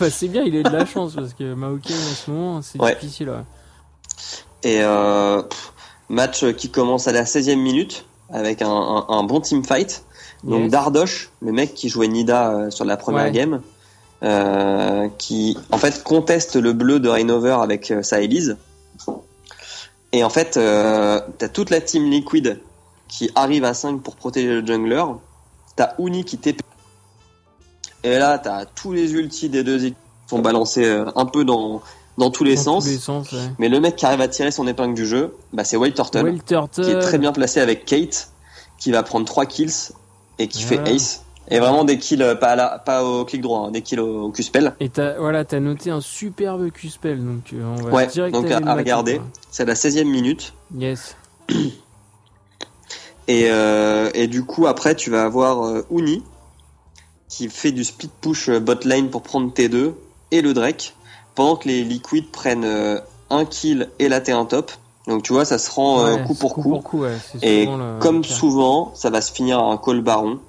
bah, 0.00 0.08
c'est 0.10 0.28
bien, 0.28 0.42
il 0.42 0.56
a 0.56 0.60
eu 0.60 0.62
de 0.62 0.70
la 0.70 0.86
chance 0.86 1.14
parce 1.14 1.34
que 1.34 1.52
Maokai 1.52 1.92
en 1.92 2.14
ce 2.14 2.30
moment, 2.30 2.62
c'est 2.62 2.80
Ouais. 2.80 2.94
difficile. 2.98 3.28
Ouais. 3.28 3.42
Et 4.62 4.78
euh, 4.82 5.42
match 6.08 6.44
qui 6.54 6.70
commence 6.70 7.06
à 7.06 7.12
la 7.12 7.24
16e 7.24 7.56
minute 7.56 8.06
avec 8.32 8.62
un, 8.62 8.70
un, 8.70 9.04
un 9.08 9.22
bon 9.24 9.40
team 9.40 9.62
fight. 9.64 10.04
Donc 10.42 10.62
Yes. 10.62 10.70
Dardosh, 10.70 11.30
le 11.42 11.52
mec 11.52 11.74
qui 11.74 11.90
jouait 11.90 12.08
Nida 12.08 12.70
sur 12.70 12.86
la 12.86 12.96
première 12.96 13.24
Ouais. 13.24 13.30
game, 13.32 13.60
qui 15.18 15.56
en 15.70 15.76
fait 15.78 16.02
conteste 16.02 16.56
le 16.56 16.72
bleu 16.72 16.98
de 16.98 17.08
Rainover 17.10 17.56
avec 17.60 17.92
sa 18.02 18.20
Elise. 18.22 18.56
Et 20.12 20.24
en 20.24 20.30
fait, 20.30 20.56
euh, 20.56 21.20
t'as 21.38 21.48
toute 21.48 21.70
la 21.70 21.80
team 21.80 22.10
Liquid 22.10 22.60
qui 23.08 23.30
arrive 23.34 23.64
à 23.64 23.74
5 23.74 24.02
pour 24.02 24.16
protéger 24.16 24.60
le 24.60 24.66
jungler. 24.66 25.04
T'as 25.76 25.94
Uni 25.98 26.24
qui 26.24 26.38
TP. 26.38 26.60
Et 28.02 28.18
là, 28.18 28.38
t'as 28.38 28.64
tous 28.64 28.92
les 28.92 29.12
ultis 29.12 29.48
des 29.48 29.62
deux 29.62 29.84
équipes 29.84 29.96
qui 30.26 30.30
sont 30.30 30.38
balancés 30.40 30.84
euh, 30.84 31.04
un 31.16 31.26
peu 31.26 31.44
dans, 31.44 31.82
dans 32.18 32.30
tous 32.30 32.44
les 32.44 32.56
Dans 32.56 32.62
sens. 32.62 32.84
tous 32.84 32.90
les 32.90 32.98
sens, 32.98 33.32
ouais. 33.32 33.38
Mais 33.58 33.68
le 33.68 33.78
mec 33.80 33.96
qui 33.96 34.06
arrive 34.06 34.20
à 34.20 34.28
tirer 34.28 34.50
son 34.50 34.66
épingle 34.66 34.94
du 34.94 35.06
jeu, 35.06 35.36
bah, 35.52 35.64
c'est 35.64 35.76
Wild 35.76 35.94
Turtle, 35.94 36.38
Turtle. 36.46 36.84
qui 36.84 36.90
est 36.90 36.98
très 37.00 37.18
bien 37.18 37.32
placé 37.32 37.60
avec 37.60 37.84
Kate, 37.84 38.30
qui 38.78 38.90
va 38.90 39.02
prendre 39.02 39.26
3 39.26 39.46
kills 39.46 39.70
et 40.38 40.48
qui 40.48 40.64
Voilà. 40.64 40.86
fait 40.86 40.92
ace. 40.94 41.22
Et 41.48 41.58
vraiment 41.58 41.84
des 41.84 41.98
kills, 41.98 42.22
euh, 42.22 42.36
pas, 42.36 42.50
à 42.50 42.56
la, 42.56 42.78
pas 42.78 43.04
au 43.04 43.24
clic 43.24 43.40
droit, 43.42 43.66
hein, 43.66 43.70
des 43.72 43.82
kills 43.82 43.98
au, 43.98 44.24
au 44.26 44.30
Q-spell. 44.30 44.74
Et 44.78 44.88
t'as, 44.88 45.18
voilà, 45.18 45.44
t'as 45.44 45.58
noté 45.58 45.90
un 45.90 46.00
superbe 46.00 46.70
Q-spell, 46.70 47.18
donc 47.24 47.52
euh, 47.52 47.64
on 47.64 47.82
va 47.82 47.90
Ouais, 47.90 48.06
direct 48.06 48.32
donc 48.34 48.50
à- 48.50 48.74
regarder. 48.74 49.20
C'est 49.50 49.64
la 49.64 49.74
16e 49.74 50.04
minute. 50.08 50.52
Yes. 50.76 51.16
Et, 53.28 53.46
euh, 53.50 54.10
et 54.14 54.26
du 54.28 54.44
coup, 54.44 54.66
après, 54.66 54.94
tu 54.94 55.10
vas 55.10 55.24
avoir 55.24 55.64
euh, 55.64 55.84
Uni 55.90 56.22
qui 57.28 57.48
fait 57.48 57.72
du 57.72 57.84
speed 57.84 58.10
push 58.20 58.50
bot 58.50 58.74
lane 58.84 59.08
pour 59.08 59.22
prendre 59.22 59.52
T2 59.52 59.92
et 60.32 60.42
le 60.42 60.52
Drake 60.52 60.94
pendant 61.36 61.56
que 61.56 61.68
les 61.68 61.84
Liquids 61.84 62.28
prennent 62.32 63.00
un 63.30 63.44
kill 63.44 63.88
et 64.00 64.08
la 64.08 64.20
T1 64.20 64.46
top. 64.48 64.72
Donc 65.06 65.22
tu 65.22 65.32
vois, 65.32 65.44
ça 65.44 65.58
se 65.58 65.70
rend 65.70 66.04
Ouais, 66.04 66.22
coup 66.24 66.34
pour 66.34 66.54
coup. 66.54 66.98
ouais, 66.98 67.16
Et 67.42 67.66
le- 67.66 67.98
comme 68.00 68.24
souvent, 68.24 68.92
ça 68.96 69.10
va 69.10 69.20
se 69.20 69.32
finir 69.32 69.58
à 69.60 69.62
un 69.62 69.76
call 69.76 70.00
baron 70.02 70.40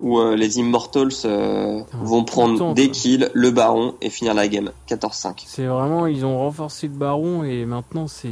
où 0.00 0.18
euh, 0.18 0.34
les 0.36 0.58
Immortals 0.58 1.12
euh, 1.24 1.82
vont 2.02 2.24
prendre 2.24 2.58
temps, 2.58 2.72
des 2.72 2.90
kills, 2.90 3.30
le 3.32 3.50
baron 3.50 3.94
et 4.00 4.10
finir 4.10 4.34
la 4.34 4.48
game 4.48 4.70
14-5. 4.88 5.44
C'est 5.46 5.66
vraiment, 5.66 6.06
ils 6.06 6.24
ont 6.26 6.38
renforcé 6.38 6.88
le 6.88 6.94
baron 6.94 7.44
et 7.44 7.64
maintenant 7.64 8.06
c'est, 8.08 8.28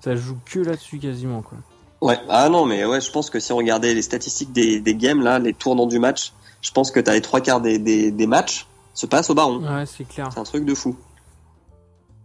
ça 0.00 0.16
joue 0.16 0.36
que 0.46 0.60
là-dessus 0.60 0.98
quasiment, 0.98 1.42
quoi. 1.42 1.58
Ouais, 2.00 2.18
ah 2.28 2.48
non, 2.48 2.64
mais 2.64 2.84
ouais, 2.84 3.00
je 3.00 3.10
pense 3.10 3.28
que 3.28 3.40
si 3.40 3.52
on 3.52 3.56
regardait 3.56 3.92
les 3.92 4.02
statistiques 4.02 4.52
des, 4.52 4.80
des 4.80 4.94
games, 4.94 5.20
là, 5.20 5.38
les 5.38 5.52
tournants 5.52 5.86
du 5.86 5.98
match, 5.98 6.32
je 6.62 6.70
pense 6.70 6.90
que 6.90 7.00
t'as 7.00 7.12
les 7.14 7.20
trois 7.20 7.40
quarts 7.40 7.60
des, 7.60 7.78
des, 7.78 8.10
des 8.10 8.26
matchs 8.26 8.66
se 8.94 9.06
passent 9.06 9.30
au 9.30 9.34
baron. 9.34 9.58
Ouais, 9.58 9.84
c'est 9.84 10.04
clair. 10.06 10.30
C'est 10.32 10.40
un 10.40 10.44
truc 10.44 10.64
de 10.64 10.74
fou. 10.74 10.96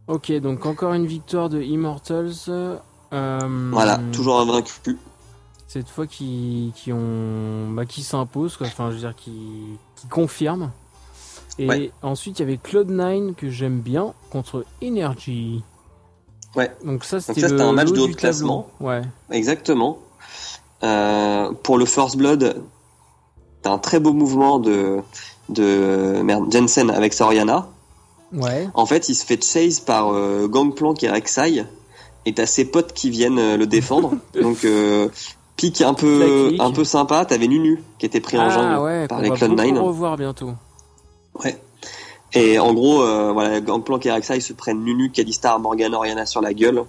Ok, 0.08 0.32
donc 0.42 0.66
encore 0.66 0.94
une 0.94 1.06
victoire 1.08 1.50
de 1.50 1.62
Immortals. 1.62 2.34
euh, 2.50 3.70
Voilà, 3.72 4.00
toujours 4.12 4.40
invaincu. 4.40 4.98
Cette 5.68 5.90
fois 5.90 6.06
qui, 6.06 6.72
qui 6.76 6.92
ont, 6.94 7.72
bah, 7.72 7.86
qui 7.86 8.04
s'imposent, 8.04 8.58
quoi. 8.58 8.68
Enfin, 8.68 8.90
je 8.90 8.96
veux 8.96 9.00
dire, 9.00 9.16
qui, 9.16 9.32
qui 9.96 10.08
confirment. 10.08 10.72
Et 11.60 11.68
Ouais. 11.68 11.92
ensuite, 12.02 12.40
il 12.40 12.42
y 12.42 12.46
avait 12.46 12.58
Cloud9 12.64 13.34
que 13.36 13.50
j'aime 13.50 13.80
bien 13.80 14.14
contre 14.32 14.66
Energy. 14.84 15.64
Ouais. 16.56 16.72
Donc 16.86 17.04
ça, 17.04 17.20
c'était 17.20 17.46
un 17.60 17.72
match 17.74 17.92
de 17.92 18.00
haut 18.00 18.08
de 18.08 18.14
classement. 18.14 18.70
Ouais. 18.80 19.02
Exactement. 19.32 19.98
Euh, 20.84 21.52
pour 21.64 21.78
le 21.78 21.86
First 21.86 22.18
Blood, 22.18 22.62
t'as 23.62 23.72
un 23.72 23.78
très 23.80 24.00
beau 24.00 24.14
mouvement 24.14 24.60
de, 24.60 25.00
de 25.50 26.22
merde, 26.24 26.52
Jensen 26.52 26.90
avec 26.92 27.14
Soriana. 27.14 27.70
Ouais. 28.34 28.68
En 28.74 28.86
fait, 28.86 29.10
il 29.10 29.16
se 29.16 29.26
fait 29.26 29.44
chase 29.44 29.80
par 29.80 30.10
euh, 30.14 30.48
Gangplank 30.48 31.02
et 31.04 31.10
Rek'Sai, 31.10 31.66
et 32.26 32.34
t'as 32.34 32.46
ses 32.48 32.66
potes 32.66 32.94
qui 32.94 33.10
viennent 33.12 33.40
euh, 33.40 33.58
le 33.58 33.66
défendre. 33.68 34.14
Donc, 34.42 34.66
euh, 34.66 35.08
pic 35.56 35.82
un 35.82 35.94
peu, 35.94 36.56
un 36.60 36.72
peu 36.72 36.84
sympa. 36.84 37.26
T'avais 37.26 37.48
Nunu 37.48 37.84
qui 38.00 38.06
était 38.06 38.20
pris 38.20 38.38
en 38.38 38.48
ah 38.48 38.50
jungle 38.50 38.82
ouais, 38.84 39.08
par 39.08 39.22
les 39.22 39.30
va 39.30 39.36
Cloud9. 39.36 39.74
beaucoup 39.74 39.86
revoir 39.86 40.18
bientôt. 40.18 40.52
Ouais. 41.44 41.60
Et 42.34 42.58
en 42.60 42.74
gros, 42.74 43.04
euh, 43.04 43.32
voilà, 43.32 43.62
Gangplank 43.62 44.06
et 44.06 44.12
Rek'Sai 44.12 44.40
se 44.40 44.54
prennent 44.54 44.84
Nunu, 44.84 45.12
Kalista, 45.12 45.58
Morgana, 45.60 45.98
Oriana 45.98 46.26
sur 46.26 46.42
la 46.42 46.54
gueule. 46.54 46.84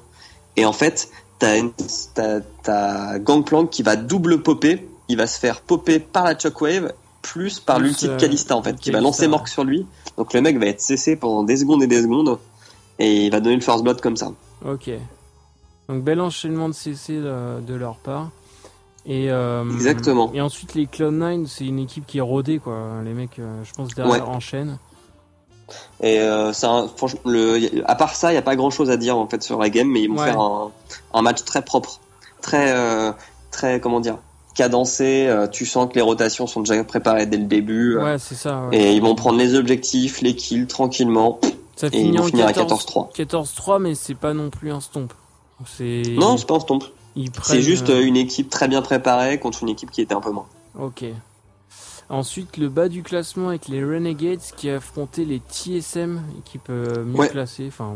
Et 0.57 0.65
en 0.65 0.73
fait, 0.73 1.11
t'as 1.39 3.19
Gangplank 3.19 3.71
qui 3.71 3.83
va 3.83 3.97
double 3.97 4.43
popper. 4.43 4.89
Il 5.09 5.19
va 5.19 5.27
se 5.27 5.39
faire 5.39 5.61
popper 5.61 5.99
par 5.99 6.25
la 6.25 6.39
Shockwave 6.39 6.93
plus 7.21 7.59
par 7.59 7.79
l'ulti 7.79 8.07
de 8.07 8.13
euh, 8.13 8.17
Kalista 8.17 8.55
en 8.55 8.63
fait, 8.63 8.77
qui 8.77 8.91
va 8.91 9.01
lancer 9.01 9.23
ouais. 9.23 9.29
Mork 9.29 9.49
sur 9.49 9.65
lui. 9.65 9.87
Donc 10.17 10.33
le 10.35 10.41
mec 10.41 10.59
va 10.59 10.67
être 10.67 10.81
cessé 10.81 11.17
pendant 11.17 11.43
des 11.43 11.57
secondes 11.57 11.83
et 11.83 11.87
des 11.87 12.03
secondes. 12.03 12.39
Et 12.99 13.27
il 13.27 13.31
va 13.31 13.41
donner 13.41 13.57
le 13.57 13.63
first 13.63 13.83
blood 13.83 14.01
comme 14.01 14.17
ça. 14.17 14.33
Ok. 14.65 14.91
Donc 15.89 16.03
bel 16.03 16.21
enchaînement 16.21 16.69
de 16.69 16.75
CC 16.75 17.17
de, 17.17 17.61
de 17.61 17.75
leur 17.75 17.97
part. 17.97 18.31
Et, 19.07 19.31
euh, 19.31 19.65
Exactement. 19.71 20.31
Et 20.35 20.41
ensuite 20.41 20.75
les 20.75 20.87
Cloud9, 20.87 21.47
c'est 21.47 21.67
une 21.67 21.79
équipe 21.79 22.07
qui 22.07 22.19
est 22.19 22.23
rodée 22.23 22.59
quoi. 22.59 23.01
Les 23.05 23.13
mecs, 23.13 23.39
euh, 23.39 23.63
je 23.65 23.73
pense 23.75 23.95
derrière 23.95 24.29
enchaînent. 24.29 24.79
Et 26.03 26.21
euh, 26.21 26.53
un- 26.63 26.89
franchement, 26.89 27.21
le, 27.25 27.83
à 27.87 27.95
part 27.95 28.15
ça, 28.15 28.33
il 28.33 28.35
y 28.35 28.39
a 28.39 28.43
pas 28.43 28.57
grand 28.57 28.71
chose 28.71 28.91
à 28.91 28.97
dire 28.97 29.17
en 29.17 29.27
fait 29.27 29.43
sur 29.43 29.59
la 29.59 29.71
game, 29.71 29.89
mais 29.89 30.03
ils 30.03 30.09
vont 30.11 30.19
Ouais. 30.19 30.25
faire 30.27 30.41
un, 30.41 30.71
un 31.15 31.23
match 31.23 31.45
très 31.45 31.63
propre, 31.63 32.01
très, 32.43 32.73
euh, 32.75 33.13
très 33.51 33.81
comment 33.81 34.01
dire, 34.01 34.19
cadencé. 34.55 35.27
euh, 35.29 35.49
tu 35.49 35.65
sens 35.67 35.89
que 35.89 35.95
les 35.95 36.01
rotations 36.03 36.47
sont 36.47 36.61
déjà 36.61 36.83
préparées 36.85 37.27
dès 37.27 37.39
le 37.39 37.45
début. 37.47 37.97
Ouais, 37.99 38.19
c'est 38.19 38.35
ça. 38.35 38.67
ouais. 38.71 38.77
Et 38.77 38.93
ils 38.93 39.03
vont 39.03 39.15
prendre 39.15 39.39
les 39.39 39.55
objectifs, 39.55 40.21
les 40.21 40.35
kills 40.37 40.67
tranquillement. 40.67 41.41
Ça 41.77 41.89
et 41.93 42.01
ils 42.03 42.17
vont 42.17 42.25
finir 42.25 42.47
à 42.47 42.53
14 42.53 42.85
14-3. 42.87 43.13
14-3, 43.15 43.79
mais 43.81 43.95
c'est 43.95 44.15
pas 44.15 44.33
non 44.35 44.49
plus 44.51 44.71
un 44.71 44.81
stomp. 44.81 45.13
Non, 45.61 46.37
c'est 46.37 46.47
pas 46.47 46.55
un 46.57 46.61
stomp. 46.61 46.85
C'est 47.43 47.63
juste 47.63 47.91
euh, 47.91 48.03
une 48.05 48.17
équipe 48.17 48.51
très 48.51 48.67
bien 48.69 48.83
préparée 48.83 49.39
contre 49.39 49.63
une 49.63 49.69
équipe 49.69 49.91
qui 49.91 50.01
était 50.01 50.15
un 50.15 50.21
peu 50.21 50.31
moins. 50.31 50.47
Ok. 50.79 51.05
Ensuite, 52.09 52.57
le 52.59 52.69
bas 52.69 52.89
du 52.89 53.03
classement 53.03 53.49
avec 53.49 53.69
les 53.69 53.83
Renegades 53.85 54.41
qui 54.57 54.69
affrontaient 54.69 55.25
les 55.25 55.41
TSM, 55.51 56.23
équipe 56.41 56.67
euh, 56.71 57.05
mieux 57.05 57.19
Ouais. 57.21 57.29
classée. 57.29 57.67
Enfin, 57.69 57.95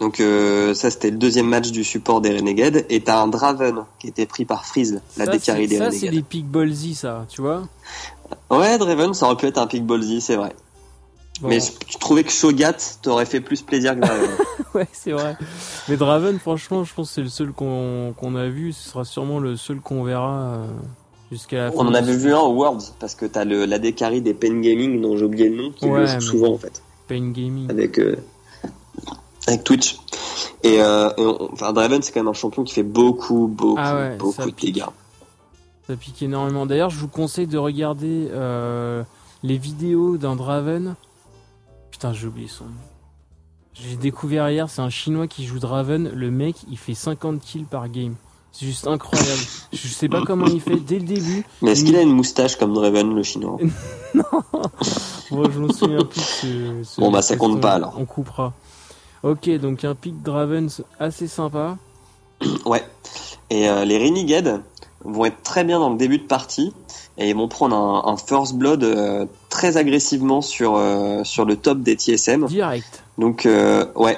Donc 0.00 0.20
euh, 0.20 0.74
ça 0.74 0.90
c'était 0.92 1.10
le 1.10 1.16
deuxième 1.16 1.48
match 1.48 1.72
du 1.72 1.82
support 1.82 2.20
des 2.20 2.36
Renegades. 2.36 2.86
Et 2.88 3.00
t'as 3.02 3.20
un 3.20 3.26
Draven 3.26 3.84
qui 3.98 4.06
était 4.06 4.26
pris 4.26 4.44
par 4.44 4.64
Freeze, 4.64 5.00
la 5.16 5.24
c'est- 5.24 5.30
des 5.32 5.38
ça, 5.78 5.90
c'est 5.90 6.06
Renegades. 6.06 6.10
des 6.14 6.22
pick 6.22 6.46
ballsy, 6.46 6.94
ça, 6.94 7.26
tu 7.28 7.40
vois? 7.40 7.66
Ouais, 8.50 8.78
Draven, 8.78 9.12
ça 9.14 9.26
aurait 9.26 9.36
pu 9.36 9.46
être 9.46 9.58
un 9.58 9.66
pick 9.66 9.84
ballsy, 9.84 10.20
c'est 10.20 10.36
vrai. 10.36 10.54
Bon. 11.40 11.48
Mais 11.48 11.60
je, 11.60 11.70
je 11.88 11.98
trouvais 11.98 12.24
que 12.24 12.32
Shogat 12.32 12.76
t'aurait 13.02 13.26
fait 13.26 13.40
plus 13.40 13.62
plaisir 13.62 13.94
que 13.94 14.00
Draven. 14.00 14.30
Ouais, 14.74 14.86
c'est 14.92 15.12
vrai. 15.12 15.36
Mais 15.88 15.96
Draven, 15.96 16.38
franchement, 16.38 16.84
je 16.84 16.92
pense 16.92 17.08
que 17.08 17.14
c'est 17.14 17.22
le 17.22 17.28
seul 17.30 17.52
qu'on 17.52 18.34
a 18.36 18.48
vu. 18.48 18.72
Ce 18.74 18.90
sera 18.90 19.04
sûrement 19.04 19.38
le 19.38 19.56
seul 19.56 19.80
qu'on 19.80 20.02
verra 20.04 20.34
euh, 20.40 20.66
jusqu'à 21.32 21.56
la 21.64 21.70
fin. 21.72 21.78
On 21.78 21.86
en 21.88 21.94
avait 21.94 22.14
vu 22.16 22.34
un 22.34 22.38
au 22.40 22.52
Worlds 22.52 22.92
parce 23.00 23.14
que 23.14 23.24
t'as 23.24 23.44
le 23.44 23.64
la 23.64 23.78
décarrie 23.78 24.20
des 24.20 24.34
Pen 24.34 24.60
Gaming 24.60 25.00
dont 25.00 25.16
j'ai 25.16 25.24
oublié 25.24 25.48
le 25.48 25.56
nom 25.56 25.70
qui 25.72 25.86
Ouais, 25.86 26.00
le 26.00 26.06
joue 26.06 26.14
mais- 26.14 26.20
souvent 26.20 26.52
en 26.52 26.58
fait 26.58 26.82
Pain 27.08 27.30
Gaming. 27.30 27.70
avec 27.70 27.98
euh, 27.98 28.16
avec 29.46 29.64
Twitch. 29.64 29.96
Et, 30.62 30.82
euh, 30.82 31.08
et 31.16 31.22
on- 31.24 31.50
enfin 31.52 31.72
Draven 31.72 32.02
c'est 32.02 32.12
quand 32.12 32.20
même 32.20 32.28
un 32.28 32.32
champion 32.34 32.62
qui 32.64 32.74
fait 32.74 32.82
beaucoup 32.82 33.46
beaucoup 33.48 33.76
Ah 33.78 33.94
ouais, 33.96 34.16
beaucoup 34.16 34.42
de 34.44 34.50
pique. 34.50 34.74
dégâts. 34.74 34.84
Ça 35.86 35.96
pique 35.96 36.20
énormément. 36.22 36.66
D'ailleurs, 36.66 36.90
je 36.90 36.98
vous 36.98 37.08
conseille 37.08 37.46
de 37.46 37.56
regarder 37.56 38.28
euh, 38.32 39.02
les 39.42 39.56
vidéos 39.56 40.18
d'un 40.18 40.36
Draven. 40.36 40.94
Putain, 41.98 42.12
j'ai 42.12 42.28
oublié 42.28 42.46
son 42.46 42.66
nom. 42.66 42.70
J'ai 43.74 43.96
découvert 43.96 44.48
hier, 44.50 44.70
c'est 44.70 44.82
un 44.82 44.88
chinois 44.88 45.26
qui 45.26 45.44
joue 45.44 45.58
Draven. 45.58 46.08
Le 46.14 46.30
mec, 46.30 46.54
il 46.70 46.78
fait 46.78 46.94
50 46.94 47.40
kills 47.40 47.64
par 47.64 47.88
game. 47.88 48.14
C'est 48.52 48.66
juste 48.66 48.86
incroyable. 48.86 49.40
je 49.72 49.88
sais 49.88 50.08
pas 50.08 50.22
comment 50.24 50.46
il 50.46 50.60
fait 50.60 50.76
dès 50.76 51.00
le 51.00 51.04
début. 51.06 51.44
Mais 51.60 51.72
est-ce 51.72 51.82
qu'il 51.84 51.96
a 51.96 52.02
une 52.02 52.12
moustache 52.12 52.54
comme 52.54 52.72
Draven 52.72 53.12
le 53.16 53.22
chinois? 53.24 53.58
Bon, 55.32 55.50
je 55.50 55.58
me 55.58 55.72
souviens 55.72 56.04
plus 56.04 56.20
ce, 56.20 56.82
ce- 56.84 57.00
Bon, 57.00 57.10
bah, 57.10 57.20
ça 57.20 57.36
compte 57.36 57.60
pas, 57.60 57.72
alors. 57.72 57.94
On 57.98 58.04
coupera. 58.04 58.52
Ok, 59.24 59.50
donc 59.58 59.84
un 59.84 59.96
pick 59.96 60.22
Draven 60.22 60.68
assez 61.00 61.26
sympa. 61.26 61.76
Ouais. 62.64 62.84
Et 63.50 63.68
euh, 63.68 63.84
les 63.84 63.98
Renegades 63.98 64.62
vont 65.04 65.24
être 65.24 65.42
très 65.42 65.64
bien 65.64 65.80
dans 65.80 65.90
le 65.90 65.96
début 65.98 66.18
de 66.18 66.26
partie 66.26 66.72
et 67.18 67.28
ils 67.28 67.34
vont 67.36 67.48
prendre 67.48 67.74
un, 67.76 68.10
un 68.12 68.16
first 68.16 68.54
blood 68.54 68.84
euh, 68.84 69.26
très 69.58 69.76
agressivement 69.76 70.40
sur 70.40 70.76
euh, 70.76 71.24
sur 71.24 71.44
le 71.44 71.56
top 71.56 71.80
des 71.80 71.94
TSM. 71.96 72.46
Direct. 72.46 73.02
Donc 73.18 73.44
euh, 73.44 73.84
ouais, 73.96 74.16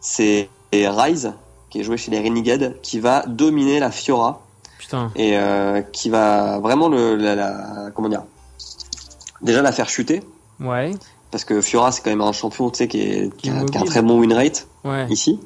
c'est 0.00 0.48
Rise 0.72 1.32
qui 1.70 1.80
est 1.80 1.84
joué 1.84 1.96
chez 1.96 2.10
les 2.10 2.20
Renegades 2.20 2.76
qui 2.82 2.98
va 3.00 3.24
dominer 3.26 3.78
la 3.80 3.90
Fiora 3.90 4.42
Putain. 4.78 5.10
et 5.16 5.38
euh, 5.38 5.80
qui 5.82 6.10
va 6.10 6.58
vraiment 6.58 6.88
le 6.88 7.14
la, 7.16 7.34
la- 7.34 7.90
comment 7.94 8.08
dire 8.08 8.22
déjà 9.40 9.62
la 9.62 9.72
faire 9.72 9.88
chuter 9.88 10.22
Ouais. 10.60 10.90
parce 11.30 11.44
que 11.44 11.60
Fiora 11.62 11.92
c'est 11.92 12.02
quand 12.02 12.10
même 12.10 12.20
un 12.20 12.32
champion 12.32 12.68
tu 12.70 12.78
sais 12.78 12.88
qui, 12.88 13.00
est, 13.00 13.26
a, 13.48 13.64
qui 13.64 13.78
a 13.78 13.80
un 13.80 13.84
très 13.84 14.02
bon 14.02 14.18
win 14.20 14.32
rate 14.32 14.66
Ouais. 14.84 15.06
ici 15.08 15.38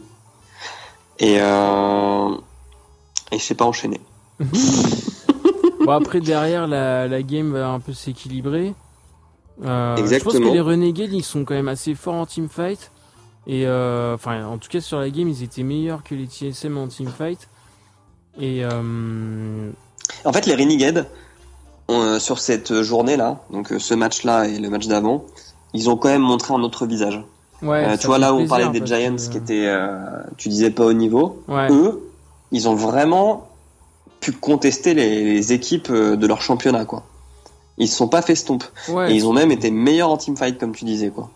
et 1.18 1.37
euh, 1.40 2.30
et 3.33 3.38
je 3.38 3.44
sais 3.44 3.54
pas 3.54 3.66
enchaîner. 3.66 4.00
Bon 5.85 5.92
après 5.92 6.20
derrière 6.20 6.66
la, 6.66 7.09
la 7.09 7.22
game 7.22 7.52
va 7.52 7.68
un 7.68 7.80
peu 7.80 7.92
s'équilibrer. 7.94 8.74
Euh, 9.64 9.96
Je 9.96 10.03
pense 10.03 10.12
Exactement. 10.12 10.49
que 10.49 10.55
les 10.55 10.61
Renegades 10.61 11.12
ils 11.12 11.25
sont 11.25 11.44
quand 11.44 11.55
même 11.55 11.68
assez 11.68 11.94
forts 11.94 12.14
en 12.14 12.27
teamfight. 12.27 12.90
Et 13.46 13.66
euh, 13.66 14.14
enfin 14.14 14.44
en 14.46 14.59
tout 14.59 14.68
cas 14.68 14.81
sur 14.81 14.99
la 15.01 15.11
game 15.11 15.29
ils 15.29 15.42
étaient 15.42 15.62
meilleurs 15.62 16.03
que 16.03 16.14
les 16.14 16.27
TSM 16.27 16.77
en 16.79 16.88
teamfight. 16.88 17.49
Et 18.38 18.64
euh, 18.64 19.70
En 20.25 20.33
fait, 20.33 20.46
les 20.46 20.55
Renegades, 20.55 21.07
euh, 21.90 22.18
sur 22.18 22.38
cette 22.38 22.83
journée-là, 22.83 23.40
donc 23.51 23.75
ce 23.79 23.94
match-là 23.94 24.46
et 24.46 24.59
le 24.59 24.70
match 24.70 24.87
d'avant, 24.87 25.25
ils 25.75 25.90
ont 25.90 25.96
quand 25.96 26.09
même 26.09 26.23
montré 26.23 26.55
un 26.55 26.62
autre 26.62 26.87
visage. 26.87 27.20
ouais. 27.62 27.99
Tu 27.99 28.07
vois, 28.07 28.18
là 28.18 28.33
où 28.33 28.38
on 28.38 28.46
parlait 28.46 28.68
des 28.68 28.85
Giants 28.87 29.16
que- 29.16 29.31
qui 29.31 29.37
étaient, 29.38 29.68
tu 30.38 30.49
disais 30.49 30.70
pas 30.70 30.85
au 30.87 30.92
niveau, 30.92 31.42
Ouais. 31.49 31.68
eux, 31.70 32.01
ils 32.53 32.68
ont 32.68 32.75
vraiment 32.77 33.49
pu 34.20 34.33
contester 34.33 34.94
les, 34.94 35.25
les 35.25 35.53
équipes 35.53 35.90
de 35.92 36.27
leur 36.27 36.40
championnat, 36.40 36.85
quoi. 36.85 37.03
Ils 37.81 37.88
se 37.88 37.97
sont 37.97 38.09
pas 38.09 38.23
fait 38.23 38.35
stomp. 38.37 38.62
Ouais. 38.88 39.11
Et 39.12 39.16
ils 39.16 39.27
ont 39.27 39.33
même 39.33 39.51
été 39.51 39.71
meilleurs 39.73 40.11
en 40.11 40.16
teamfight, 40.16 40.59
comme 40.59 40.73
tu 40.73 40.85
disais, 40.85 41.11
quoi. 41.11 41.31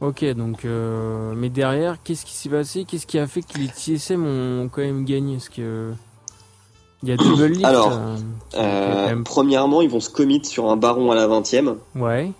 Ok, 0.00 0.24
donc 0.34 0.64
euh, 0.64 1.32
mais 1.36 1.48
derrière, 1.48 1.98
qu'est-ce 2.02 2.24
qui 2.24 2.32
s'est 2.34 2.48
passé? 2.48 2.84
Qu'est-ce 2.84 3.06
qui 3.06 3.20
a 3.20 3.26
fait 3.28 3.42
que 3.42 3.56
les 3.58 3.68
TSM 3.68 4.24
ont 4.26 4.68
quand 4.68 4.80
même 4.82 5.04
gagné? 5.04 5.36
Est-ce 5.36 5.48
que 5.50 5.92
il 7.04 7.08
y 7.08 7.12
a 7.12 7.16
double 7.16 7.44
lift 7.46 7.64
Alors, 7.64 7.92
euh, 7.92 8.16
Euh, 8.54 9.06
même- 9.08 9.22
premièrement, 9.24 9.80
ils 9.82 9.88
vont 9.90 10.00
se 10.00 10.10
commit 10.10 10.44
sur 10.44 10.68
un 10.70 10.76
baron 10.76 11.10
à 11.12 11.14
la 11.14 11.26
20ème, 11.28 11.76
Ouais. 11.96 12.32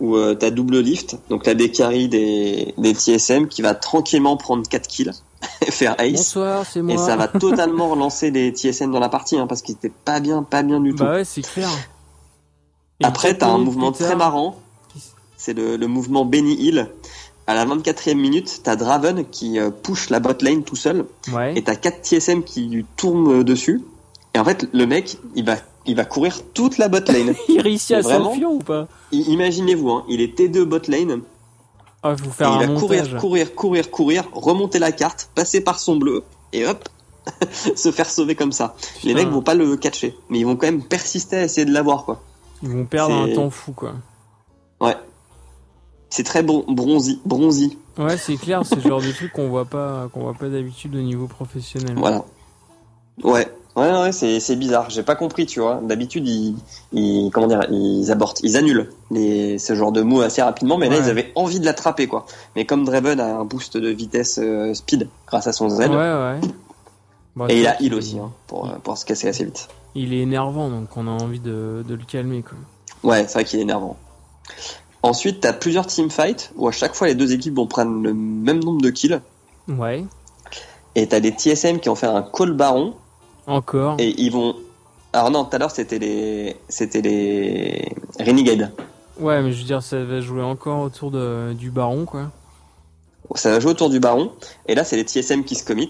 où 0.00 0.16
euh, 0.16 0.34
t'as 0.34 0.50
double 0.50 0.78
lift, 0.80 1.18
donc 1.30 1.42
t'as 1.44 1.54
des 1.54 1.70
carries 1.70 2.08
des, 2.08 2.74
des 2.78 2.94
TSM 2.94 3.46
qui 3.48 3.62
va 3.62 3.74
tranquillement 3.74 4.36
prendre 4.36 4.68
4 4.68 4.86
kills, 4.88 5.12
et 5.66 5.70
faire 5.70 5.94
ace. 6.00 6.12
Bonsoir, 6.14 6.64
c'est 6.64 6.82
moi. 6.82 6.94
Et 6.94 6.98
ça 6.98 7.14
va 7.16 7.28
totalement 7.28 7.88
relancer 7.92 8.30
les 8.32 8.50
TSM 8.52 8.90
dans 8.90 8.98
la 9.00 9.08
partie, 9.08 9.36
hein, 9.38 9.46
parce 9.46 9.62
qu'ils 9.62 9.74
étaient 9.76 9.92
pas 10.04 10.18
bien, 10.20 10.42
pas 10.42 10.62
bien 10.64 10.80
du 10.80 10.94
tout. 10.94 11.04
Bah 11.04 11.12
ouais, 11.14 11.24
c'est 11.24 11.42
clair. 11.42 11.68
Après, 13.04 13.36
t'as 13.36 13.48
un 13.48 13.58
mouvement 13.58 13.92
très 13.92 14.16
marrant. 14.16 14.56
C'est 15.36 15.52
le, 15.54 15.76
le 15.76 15.86
mouvement 15.86 16.24
Benny 16.24 16.54
Hill. 16.54 16.88
À 17.46 17.54
la 17.54 17.66
24e 17.66 18.14
minute, 18.14 18.60
t'as 18.62 18.74
Draven 18.76 19.26
qui 19.30 19.58
euh, 19.58 19.70
push 19.70 20.08
la 20.08 20.18
bot 20.18 20.32
lane 20.40 20.62
tout 20.62 20.76
seul. 20.76 21.04
Ouais. 21.30 21.52
Et 21.56 21.62
t'as 21.62 21.76
4 21.76 22.02
TSM 22.02 22.42
qui 22.42 22.66
lui 22.68 22.86
tournent 22.96 23.40
euh, 23.40 23.44
dessus. 23.44 23.82
Et 24.34 24.38
en 24.38 24.44
fait, 24.44 24.66
le 24.72 24.86
mec, 24.86 25.18
il 25.34 25.44
va, 25.44 25.56
il 25.84 25.94
va 25.94 26.06
courir 26.06 26.40
toute 26.54 26.78
la 26.78 26.88
bot 26.88 27.04
lane. 27.06 27.34
Il 27.48 27.60
réussit 27.60 27.92
à 27.96 28.02
s'enfuir 28.02 28.50
ou 28.50 28.60
pas? 28.60 28.88
Imaginez-vous, 29.12 29.90
hein, 29.90 30.04
il 30.08 30.22
est 30.22 30.38
T2 30.38 30.62
bot 30.62 30.80
lane. 30.88 31.20
Ah, 32.02 32.14
Et 32.14 32.22
il 32.24 32.30
va 32.38 32.66
montage. 32.66 32.80
courir, 32.80 33.16
courir, 33.16 33.54
courir, 33.54 33.90
courir, 33.90 34.24
remonter 34.32 34.78
la 34.78 34.92
carte, 34.92 35.28
passer 35.34 35.60
par 35.60 35.78
son 35.78 35.96
bleu. 35.96 36.22
Et 36.54 36.66
hop, 36.66 36.88
se 37.76 37.92
faire 37.92 38.08
sauver 38.08 38.34
comme 38.34 38.52
ça. 38.52 38.74
Les 39.04 39.12
mecs 39.14 39.28
vont 39.28 39.42
pas 39.42 39.54
le 39.54 39.76
catcher. 39.76 40.16
Mais 40.30 40.38
ils 40.38 40.44
vont 40.46 40.56
quand 40.56 40.66
même 40.66 40.82
persister 40.82 41.36
à 41.36 41.44
essayer 41.44 41.66
de 41.66 41.72
l'avoir, 41.72 42.04
quoi. 42.06 42.22
Ils 42.64 42.70
vont 42.70 42.86
perdre 42.86 43.14
un 43.14 43.32
temps 43.34 43.50
fou, 43.50 43.72
quoi. 43.72 43.92
Ouais. 44.80 44.96
C'est 46.08 46.24
très 46.24 46.42
bon, 46.42 46.64
bronzy, 46.66 47.20
bronzy. 47.26 47.76
Ouais, 47.98 48.16
c'est 48.16 48.36
clair, 48.36 48.62
c'est 48.64 48.76
le 48.76 48.80
genre 48.80 49.02
de 49.02 49.12
truc 49.12 49.32
qu'on 49.32 49.48
voit 49.48 49.66
pas, 49.66 50.08
qu'on 50.12 50.20
voit 50.20 50.34
pas 50.34 50.48
d'habitude 50.48 50.96
au 50.96 51.00
niveau 51.00 51.26
professionnel. 51.26 51.94
Voilà. 51.96 52.24
Ouais. 53.22 53.46
Ouais, 53.76 53.90
ouais, 53.90 54.12
c'est, 54.12 54.38
c'est 54.40 54.56
bizarre. 54.56 54.88
J'ai 54.88 55.02
pas 55.02 55.16
compris, 55.16 55.46
tu 55.46 55.60
vois. 55.60 55.80
D'habitude, 55.82 56.26
ils, 56.26 56.56
ils, 56.92 57.30
comment 57.32 57.48
dire, 57.48 57.66
ils 57.70 58.10
abortent, 58.10 58.40
ils 58.44 58.56
annulent 58.56 58.88
les, 59.10 59.58
ce 59.58 59.74
genre 59.74 59.92
de 59.92 60.00
mots 60.02 60.22
assez 60.22 60.40
rapidement, 60.40 60.78
mais 60.78 60.88
là, 60.88 60.96
ils 60.98 61.10
avaient 61.10 61.32
envie 61.34 61.58
de 61.60 61.64
l'attraper, 61.64 62.06
quoi. 62.06 62.24
Mais 62.54 62.64
comme 62.64 62.84
Draven 62.84 63.18
a 63.18 63.36
un 63.36 63.44
boost 63.44 63.76
de 63.76 63.88
vitesse 63.88 64.38
euh, 64.40 64.72
speed 64.74 65.08
grâce 65.26 65.48
à 65.48 65.52
son 65.52 65.68
Z, 65.68 65.80
Ouais, 65.80 65.96
ouais. 65.96 66.40
Bon, 67.36 67.48
et 67.48 67.60
il 67.60 67.66
a 67.66 67.80
heal 67.82 67.94
aussi, 67.94 68.18
hein, 68.18 68.30
pour, 68.46 68.70
pour 68.82 68.96
se 68.96 69.04
casser 69.04 69.28
assez 69.28 69.44
vite. 69.44 69.68
Il 69.94 70.12
est 70.12 70.20
énervant, 70.20 70.70
donc 70.70 70.96
on 70.96 71.06
a 71.06 71.10
envie 71.10 71.40
de, 71.40 71.84
de 71.86 71.94
le 71.94 72.04
calmer, 72.04 72.42
quoi. 72.42 72.56
Ouais, 73.02 73.26
c'est 73.26 73.34
vrai 73.34 73.44
qu'il 73.44 73.58
est 73.58 73.62
énervant. 73.62 73.96
Ensuite, 75.02 75.40
t'as 75.40 75.52
plusieurs 75.52 75.86
teamfights 75.86 76.52
où 76.56 76.66
à 76.68 76.72
chaque 76.72 76.94
fois 76.94 77.08
les 77.08 77.14
deux 77.14 77.32
équipes 77.32 77.56
vont 77.56 77.66
prendre 77.66 78.00
le 78.02 78.14
même 78.14 78.62
nombre 78.64 78.80
de 78.80 78.90
kills. 78.90 79.20
Ouais. 79.68 80.04
Et 80.94 81.06
t'as 81.08 81.20
des 81.20 81.30
TSM 81.32 81.78
qui 81.80 81.88
vont 81.88 81.94
faire 81.94 82.14
un 82.14 82.22
call 82.22 82.52
baron 82.52 82.94
Encore. 83.46 83.96
et 83.98 84.14
ils 84.18 84.30
vont. 84.30 84.56
Alors 85.12 85.30
non, 85.30 85.44
tout 85.44 85.54
à 85.54 85.58
l'heure 85.58 85.70
c'était 85.70 85.98
les, 85.98 86.56
c'était 86.68 87.02
les 87.02 87.92
Renegade. 88.18 88.72
Ouais, 89.20 89.42
mais 89.42 89.52
je 89.52 89.58
veux 89.58 89.64
dire, 89.66 89.82
ça 89.82 90.02
va 90.02 90.20
jouer 90.20 90.42
encore 90.42 90.80
autour 90.80 91.10
de, 91.10 91.52
du 91.52 91.70
baron, 91.70 92.04
quoi. 92.04 92.30
Ça 93.34 93.50
va 93.50 93.60
jouer 93.60 93.70
autour 93.72 93.90
du 93.90 94.00
baron. 94.00 94.32
Et 94.66 94.74
là, 94.74 94.84
c'est 94.84 94.96
les 94.96 95.04
TSM 95.04 95.44
qui 95.44 95.54
se 95.54 95.64
commit 95.64 95.88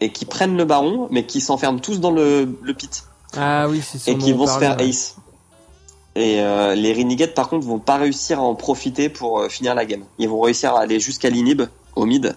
et 0.00 0.10
qui 0.12 0.24
prennent 0.24 0.56
le 0.56 0.64
baron, 0.64 1.08
mais 1.10 1.26
qui 1.26 1.40
s'enferment 1.40 1.80
tous 1.80 2.00
dans 2.00 2.10
le, 2.10 2.58
le 2.62 2.74
pit 2.74 3.04
Ah 3.36 3.66
oui, 3.68 3.82
c'est 3.84 3.98
ça. 3.98 4.10
et 4.10 4.18
qui 4.18 4.32
on 4.32 4.38
vont 4.38 4.46
se 4.46 4.58
faire 4.58 4.80
ace. 4.80 5.16
Et 6.14 6.40
euh, 6.40 6.74
les 6.74 6.92
Renegade, 6.92 7.34
par 7.34 7.48
contre, 7.48 7.66
vont 7.66 7.78
pas 7.78 7.96
réussir 7.96 8.40
à 8.40 8.42
en 8.42 8.54
profiter 8.54 9.08
pour 9.08 9.38
euh, 9.38 9.48
finir 9.48 9.74
la 9.74 9.84
game. 9.84 10.02
Ils 10.18 10.28
vont 10.28 10.40
réussir 10.40 10.74
à 10.74 10.80
aller 10.80 10.98
jusqu'à 10.98 11.30
l'inhib, 11.30 11.62
au 11.94 12.06
mid. 12.06 12.36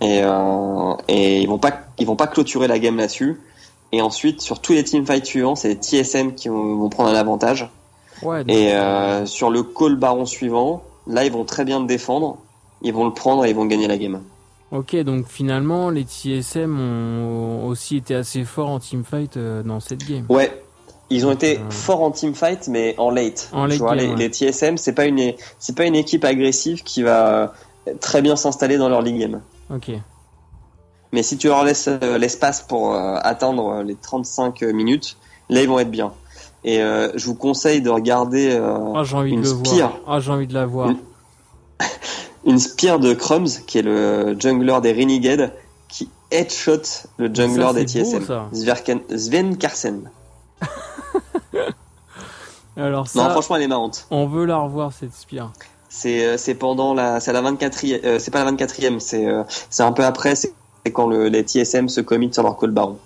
Et, 0.00 0.20
euh, 0.22 0.94
et 1.08 1.40
ils 1.40 1.48
vont 1.48 1.58
pas, 1.58 1.72
ils 1.98 2.06
vont 2.06 2.16
pas 2.16 2.26
clôturer 2.26 2.66
la 2.68 2.78
game 2.78 2.96
là-dessus. 2.96 3.40
Et 3.92 4.02
ensuite, 4.02 4.40
sur 4.40 4.60
tous 4.60 4.72
les 4.72 4.84
teamfights 4.84 5.26
suivants, 5.26 5.54
c'est 5.54 5.68
les 5.68 5.76
TSM 5.76 6.34
qui 6.34 6.48
vont, 6.48 6.76
vont 6.76 6.88
prendre 6.88 7.10
un 7.10 7.14
avantage. 7.14 7.70
Ouais, 8.22 8.42
Et 8.48 8.72
sur 9.26 9.50
le 9.50 9.62
call 9.62 9.96
baron 9.96 10.24
suivant, 10.24 10.82
là, 11.06 11.24
ils 11.24 11.32
vont 11.32 11.44
très 11.44 11.64
bien 11.64 11.80
le 11.80 11.86
défendre. 11.86 12.38
Ils 12.82 12.94
vont 12.94 13.04
le 13.04 13.12
prendre 13.12 13.44
et 13.44 13.50
ils 13.50 13.56
vont 13.56 13.66
gagner 13.66 13.88
la 13.88 13.98
game. 13.98 14.22
Ok, 14.72 14.96
donc 15.02 15.26
finalement, 15.28 15.90
les 15.90 16.04
TSM 16.04 16.80
ont 16.80 17.66
aussi 17.66 17.98
été 17.98 18.14
assez 18.14 18.44
forts 18.44 18.70
en 18.70 18.78
teamfight 18.78 19.36
euh, 19.36 19.62
dans 19.62 19.80
cette 19.80 20.08
game. 20.08 20.24
Ouais, 20.30 20.62
ils 21.10 21.26
ont 21.26 21.30
été 21.32 21.58
Euh. 21.58 21.70
forts 21.70 22.02
en 22.02 22.10
teamfight, 22.10 22.68
mais 22.68 22.94
en 22.98 23.10
late. 23.10 23.50
En 23.52 23.66
late 23.66 23.78
vois, 23.78 23.90
game, 23.94 23.98
les, 23.98 24.08
ouais. 24.08 24.16
les 24.16 24.28
TSM, 24.30 24.78
c'est 24.78 24.94
pas 24.94 25.04
une, 25.04 25.34
c'est 25.58 25.76
pas 25.76 25.84
une 25.84 25.94
équipe 25.94 26.24
agressive 26.24 26.82
qui 26.84 27.02
va 27.02 27.52
très 28.00 28.22
bien 28.22 28.34
s'installer 28.34 28.78
dans 28.78 28.88
leur 28.88 29.02
league 29.02 29.18
game. 29.20 29.42
Ok. 29.70 29.90
Mais 31.12 31.22
si 31.22 31.36
tu 31.36 31.48
leur 31.48 31.64
laisses 31.64 31.88
euh, 31.88 32.16
l'espace 32.16 32.62
pour 32.62 32.94
euh, 32.94 33.18
atteindre 33.22 33.68
euh, 33.68 33.82
les 33.82 33.94
35 33.96 34.62
minutes, 34.62 35.18
là 35.50 35.60
ils 35.60 35.68
vont 35.68 35.78
être 35.80 35.90
bien. 35.90 36.12
Et 36.64 36.80
euh, 36.80 37.10
je 37.16 37.26
vous 37.26 37.34
conseille 37.34 37.82
de 37.82 37.90
regarder 37.90 38.52
euh, 38.52 38.94
Ah, 38.94 39.02
j'ai 39.04 39.16
envie 39.16 39.32
une 39.32 39.42
de 39.42 39.48
le 39.48 39.54
spire. 39.66 39.88
voir. 39.88 39.92
Ah, 40.06 40.20
j'ai 40.20 40.30
envie 40.32 40.46
de 40.46 40.54
la 40.54 40.64
voir. 40.64 40.88
Une- 40.90 40.96
une 42.44 42.58
spear 42.58 42.98
de 42.98 43.14
Crumbs, 43.14 43.46
qui 43.66 43.78
est 43.78 43.82
le 43.82 44.36
jungler 44.38 44.80
des 44.82 44.92
Renegade, 44.92 45.52
qui 45.88 46.08
headshot 46.30 46.82
le 47.18 47.32
jungler 47.32 47.62
Ça, 47.66 47.72
des 47.72 47.84
beau, 47.84 48.10
TSM. 48.10 48.24
ça. 48.24 48.48
Sverken- 48.52 49.16
Sven 49.18 49.56
Karsen. 49.56 50.10
Alors 52.76 53.06
Non, 53.14 53.24
ça, 53.24 53.30
franchement, 53.30 53.56
elle 53.56 53.62
est 53.62 53.68
marrante. 53.68 54.06
on 54.10 54.26
veut 54.26 54.46
la 54.46 54.58
revoir 54.58 54.92
cette 54.92 55.12
spire. 55.14 55.52
C'est 55.88 56.24
euh, 56.24 56.54
pendant 56.58 56.94
la 56.94 57.20
c'est 57.20 57.32
la 57.34 57.42
24e 57.42 58.00
euh, 58.04 58.18
c'est 58.18 58.30
pas 58.30 58.42
la 58.44 58.50
24e, 58.52 58.98
c'est 58.98 59.26
euh, 59.26 59.42
c'est 59.68 59.82
un 59.82 59.92
peu 59.92 60.04
après, 60.04 60.34
c'est 60.34 60.54
quand 60.92 61.06
le, 61.06 61.28
les 61.28 61.42
TSM 61.42 61.88
se 61.90 62.00
committent 62.00 62.32
sur 62.34 62.42
leur 62.42 62.56
call 62.58 62.70
baron. 62.70 62.96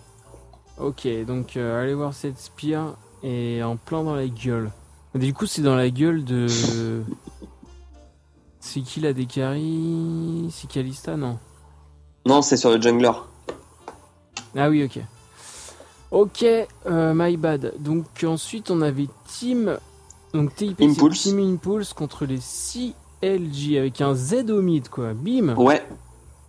Ok, 0.78 1.08
donc 1.26 1.56
euh, 1.56 1.82
allez 1.82 1.94
voir 1.94 2.14
cette 2.14 2.38
spire 2.38 2.94
et 3.24 3.60
en 3.64 3.76
plein 3.76 4.04
dans 4.04 4.14
la 4.14 4.28
gueule. 4.28 4.70
Du 5.16 5.34
coup, 5.34 5.46
c'est 5.46 5.62
dans 5.62 5.74
la 5.74 5.90
gueule 5.90 6.24
de. 6.24 6.46
C'est 8.66 8.80
qui 8.80 9.00
la 9.00 9.12
Dekari 9.12 10.48
C'est 10.50 10.68
Kalista 10.68 11.16
Non? 11.16 11.38
Non, 12.26 12.42
c'est 12.42 12.56
sur 12.56 12.70
le 12.70 12.82
jungler. 12.82 13.12
Ah 14.56 14.68
oui, 14.68 14.82
ok. 14.82 15.00
Ok, 16.10 16.44
euh, 16.44 17.12
my 17.14 17.36
bad. 17.36 17.74
Donc 17.78 18.06
ensuite, 18.24 18.72
on 18.72 18.82
avait 18.82 19.06
Team. 19.28 19.78
Donc 20.34 20.54
TIP, 20.56 20.80
Impulse. 20.80 21.22
Team 21.22 21.38
Impulse 21.38 21.92
contre 21.92 22.26
les 22.26 22.38
CLG 22.40 23.78
avec 23.78 24.00
un 24.00 24.14
Z 24.14 24.50
au 24.50 24.60
mid, 24.60 24.88
quoi. 24.88 25.14
Bim 25.14 25.54
Ouais. 25.56 25.82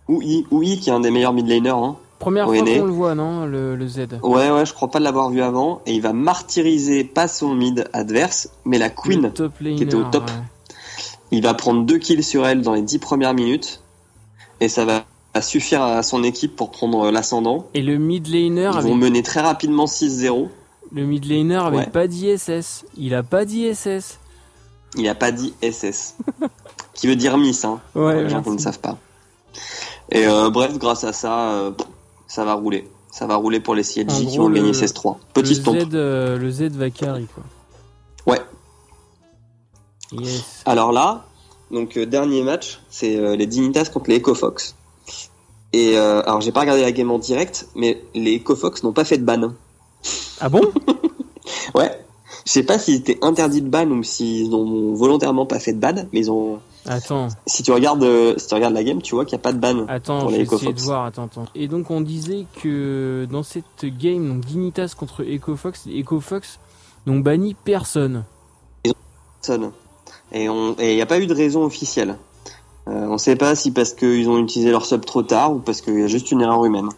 Oui, 0.08 0.44
Oui 0.50 0.78
qui 0.80 0.90
est 0.90 0.92
un 0.92 1.00
des 1.00 1.12
meilleurs 1.12 1.32
mid 1.32 1.46
laners 1.46 1.70
hein. 1.70 1.96
Première 2.18 2.46
fois 2.46 2.58
qu'on 2.58 2.84
le 2.84 2.90
voit, 2.90 3.14
non 3.14 3.46
le, 3.46 3.76
le 3.76 3.86
Z? 3.86 4.08
Ouais 4.24 4.50
ouais, 4.50 4.66
je 4.66 4.74
crois 4.74 4.90
pas 4.90 4.98
l'avoir 4.98 5.30
vu 5.30 5.40
avant 5.40 5.82
et 5.86 5.94
il 5.94 6.02
va 6.02 6.12
martyriser 6.12 7.04
pas 7.04 7.28
son 7.28 7.54
mid 7.54 7.88
adverse, 7.92 8.50
mais 8.64 8.78
la 8.78 8.90
queen. 8.90 9.30
laner, 9.32 9.52
était 9.80 9.94
au 9.94 10.02
top. 10.02 10.24
ouais. 10.24 10.36
Il 11.30 11.42
va 11.42 11.54
prendre 11.54 11.84
deux 11.84 11.98
kills 11.98 12.22
sur 12.22 12.46
elle 12.46 12.62
dans 12.62 12.72
les 12.74 12.82
10 12.82 12.98
premières 12.98 13.34
minutes 13.34 13.82
et 14.60 14.68
ça 14.68 14.84
va 14.84 15.04
suffire 15.42 15.82
à 15.82 16.02
son 16.02 16.24
équipe 16.24 16.56
pour 16.56 16.70
prendre 16.70 17.10
l'ascendant. 17.10 17.66
Et 17.74 17.82
le 17.82 17.96
mid 17.98 18.26
laner 18.26 18.70
Ils 18.74 18.80
vont 18.82 18.94
mener 18.94 19.22
très 19.22 19.40
rapidement 19.40 19.84
6-0. 19.84 20.48
Le 20.92 21.04
mid 21.04 21.24
laner 21.26 21.56
avait 21.56 21.76
Ouais. 21.78 21.86
pas 21.86 22.06
d'ISS. 22.06 22.84
Il 22.96 23.14
a 23.14 23.22
pas 23.22 23.44
d'ISS. 23.44 24.18
Il 24.96 25.06
a 25.06 25.14
pas 25.14 25.30
dit 25.32 25.52
SS. 25.62 26.16
qui 26.94 27.06
veut 27.08 27.14
dire 27.16 27.36
Miss, 27.36 27.64
hein. 27.64 27.78
Ouais, 27.94 28.24
les 28.24 28.30
gens 28.30 28.42
qui 28.42 28.50
ne 28.50 28.58
savent 28.58 28.80
pas. 28.80 28.96
Et 30.10 30.26
euh, 30.26 30.48
bref, 30.48 30.78
grâce 30.78 31.04
à 31.04 31.12
ça, 31.12 31.50
euh, 31.50 31.70
ça 32.26 32.44
va 32.46 32.54
rouler. 32.54 32.88
Ça 33.10 33.26
va 33.26 33.36
rouler 33.36 33.60
pour 33.60 33.74
les 33.74 33.82
CLG 33.82 34.26
qui 34.26 34.38
le- 34.38 34.48
gagner 34.48 34.72
16-3. 34.72 35.18
Petit 35.34 35.50
le 35.50 35.60
stomp. 35.60 35.78
Z, 35.78 35.88
euh, 35.94 36.38
le 36.38 36.50
Z 36.50 36.62
va 36.70 36.88
carry, 36.88 37.26
quoi. 37.26 37.44
Ouais. 38.26 38.40
Yes. 40.12 40.62
Alors 40.64 40.92
là, 40.92 41.26
donc 41.70 41.96
euh, 41.96 42.06
dernier 42.06 42.42
match, 42.42 42.80
c'est 42.88 43.16
euh, 43.16 43.36
les 43.36 43.46
Dignitas 43.46 43.90
contre 43.92 44.10
les 44.10 44.18
EcoFox. 44.18 44.74
Et 45.74 45.98
euh, 45.98 46.22
alors 46.22 46.40
j'ai 46.40 46.52
pas 46.52 46.60
regardé 46.60 46.82
la 46.82 46.92
game 46.92 47.10
en 47.10 47.18
direct, 47.18 47.68
mais 47.74 48.02
les 48.14 48.36
EcoFox 48.38 48.82
n'ont 48.84 48.92
pas 48.92 49.04
fait 49.04 49.18
de 49.18 49.24
ban. 49.24 49.52
Ah 50.40 50.48
bon? 50.48 50.62
Ouais. 51.74 52.04
Je 52.46 52.52
sais 52.52 52.62
pas 52.62 52.78
s'ils 52.78 52.94
étaient 52.96 53.18
interdits 53.22 53.60
de 53.62 53.68
ban 53.68 53.86
ou 53.90 54.02
s'ils 54.02 54.54
ont 54.54 54.94
volontairement 54.94 55.44
pas 55.44 55.58
fait 55.58 55.72
de 55.74 55.80
ban, 55.80 56.06
mais 56.12 56.20
ils 56.20 56.30
ont. 56.30 56.60
Attends, 56.86 57.28
Si 57.46 57.62
tu 57.62 57.72
regardes, 57.72 58.06
si 58.38 58.46
tu 58.46 58.54
regardes 58.54 58.72
la 58.74 58.84
game, 58.84 59.02
tu 59.02 59.14
vois 59.14 59.26
qu'il 59.26 59.36
n'y 59.36 59.40
a 59.40 59.42
pas 59.42 59.52
de 59.52 59.58
ban. 59.58 59.84
attends, 59.88 60.20
Pour 60.20 60.30
les 60.30 60.38
vais 60.38 60.42
essayer 60.44 60.58
de 60.58 60.62
Ecofox. 60.70 60.82
voir, 60.84 61.04
attends, 61.04 61.24
attends. 61.24 61.44
Et 61.54 61.68
donc 61.68 61.90
on 61.90 62.00
disait 62.00 62.46
que 62.62 63.26
dans 63.30 63.42
cette 63.42 63.84
game, 63.84 64.28
donc 64.28 64.44
Dignitas 64.46 64.94
contre 64.98 65.22
EcoFox, 65.24 65.86
les 65.86 66.00
EcoFox 66.00 66.58
n'ont 67.06 67.18
banni 67.18 67.52
personne. 67.54 68.24
Personne. 69.42 69.64
Et 69.64 69.66
on 69.66 69.72
et 70.32 70.44
il 70.44 70.94
n'y 70.94 71.02
a 71.02 71.06
pas 71.06 71.18
eu 71.18 71.26
de 71.26 71.34
raison 71.34 71.64
officielle. 71.64 72.16
Euh, 72.88 73.06
on 73.08 73.18
sait 73.18 73.36
pas 73.36 73.54
si 73.54 73.70
parce 73.70 73.92
qu'ils 73.92 74.28
ont 74.30 74.38
utilisé 74.38 74.70
leur 74.70 74.86
sub 74.86 75.04
trop 75.04 75.22
tard 75.22 75.52
ou 75.52 75.58
parce 75.58 75.80
qu'il 75.82 75.98
y 75.98 76.02
a 76.02 76.06
juste 76.06 76.30
une 76.30 76.40
erreur 76.40 76.64
humaine. 76.64 76.88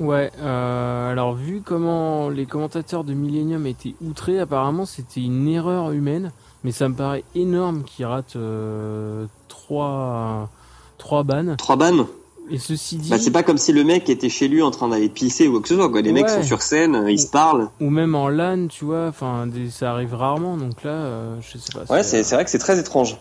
Ouais, 0.00 0.32
euh, 0.38 1.12
alors 1.12 1.34
vu 1.34 1.60
comment 1.62 2.30
les 2.30 2.46
commentateurs 2.46 3.04
de 3.04 3.12
Millennium 3.12 3.66
étaient 3.66 3.94
outrés, 4.02 4.40
apparemment 4.40 4.86
c'était 4.86 5.20
une 5.20 5.46
erreur 5.48 5.90
humaine, 5.90 6.32
mais 6.64 6.72
ça 6.72 6.88
me 6.88 6.94
paraît 6.94 7.24
énorme 7.34 7.84
qu'ils 7.84 8.06
ratent 8.06 8.36
euh, 8.36 9.26
trois, 9.48 10.48
trois 10.96 11.24
bannes. 11.24 11.56
Trois 11.58 11.76
bannes 11.76 12.06
Et 12.50 12.58
ceci 12.58 12.96
dit, 12.96 13.08
Bah, 13.10 13.18
c'est 13.18 13.30
pas 13.30 13.42
comme 13.42 13.56
si 13.56 13.72
le 13.72 13.84
mec 13.84 14.10
était 14.10 14.28
chez 14.28 14.48
lui 14.48 14.62
en 14.62 14.70
train 14.70 14.88
d'aller 14.88 15.08
pisser 15.08 15.48
ou 15.48 15.52
quoi 15.52 15.62
que 15.62 15.68
ce 15.68 15.76
soit, 15.76 15.88
quoi. 15.90 16.00
Les 16.02 16.12
mecs 16.12 16.28
sont 16.28 16.42
sur 16.42 16.60
scène, 16.62 17.06
ils 17.08 17.18
se 17.20 17.28
parlent. 17.30 17.68
ou 17.80 17.88
même 17.88 18.14
en 18.14 18.28
LAN, 18.28 18.66
tu 18.68 18.84
vois, 18.84 19.06
enfin 19.08 19.46
des- 19.46 19.70
ça 19.70 19.92
arrive 19.92 20.14
rarement, 20.14 20.56
donc 20.56 20.82
là, 20.82 20.90
euh, 20.90 21.36
je 21.40 21.56
sais 21.58 21.72
pas. 21.72 21.92
Ouais, 21.92 22.02
c'est 22.02 22.22
vrai 22.22 22.44
que 22.44 22.50
c'est 22.50 22.58
très 22.58 22.78
étrange. 22.78 23.16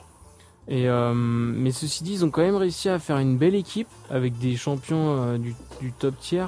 Et 0.67 0.87
euh, 0.89 1.13
mais 1.13 1.71
ceci 1.71 2.03
dit, 2.03 2.13
ils 2.13 2.25
ont 2.25 2.29
quand 2.29 2.41
même 2.41 2.55
réussi 2.55 2.87
à 2.89 2.99
faire 2.99 3.17
une 3.17 3.37
belle 3.37 3.55
équipe 3.55 3.87
avec 4.09 4.37
des 4.37 4.55
champions 4.55 5.15
euh, 5.17 5.37
du, 5.37 5.55
du 5.81 5.91
top 5.91 6.15
tier. 6.19 6.45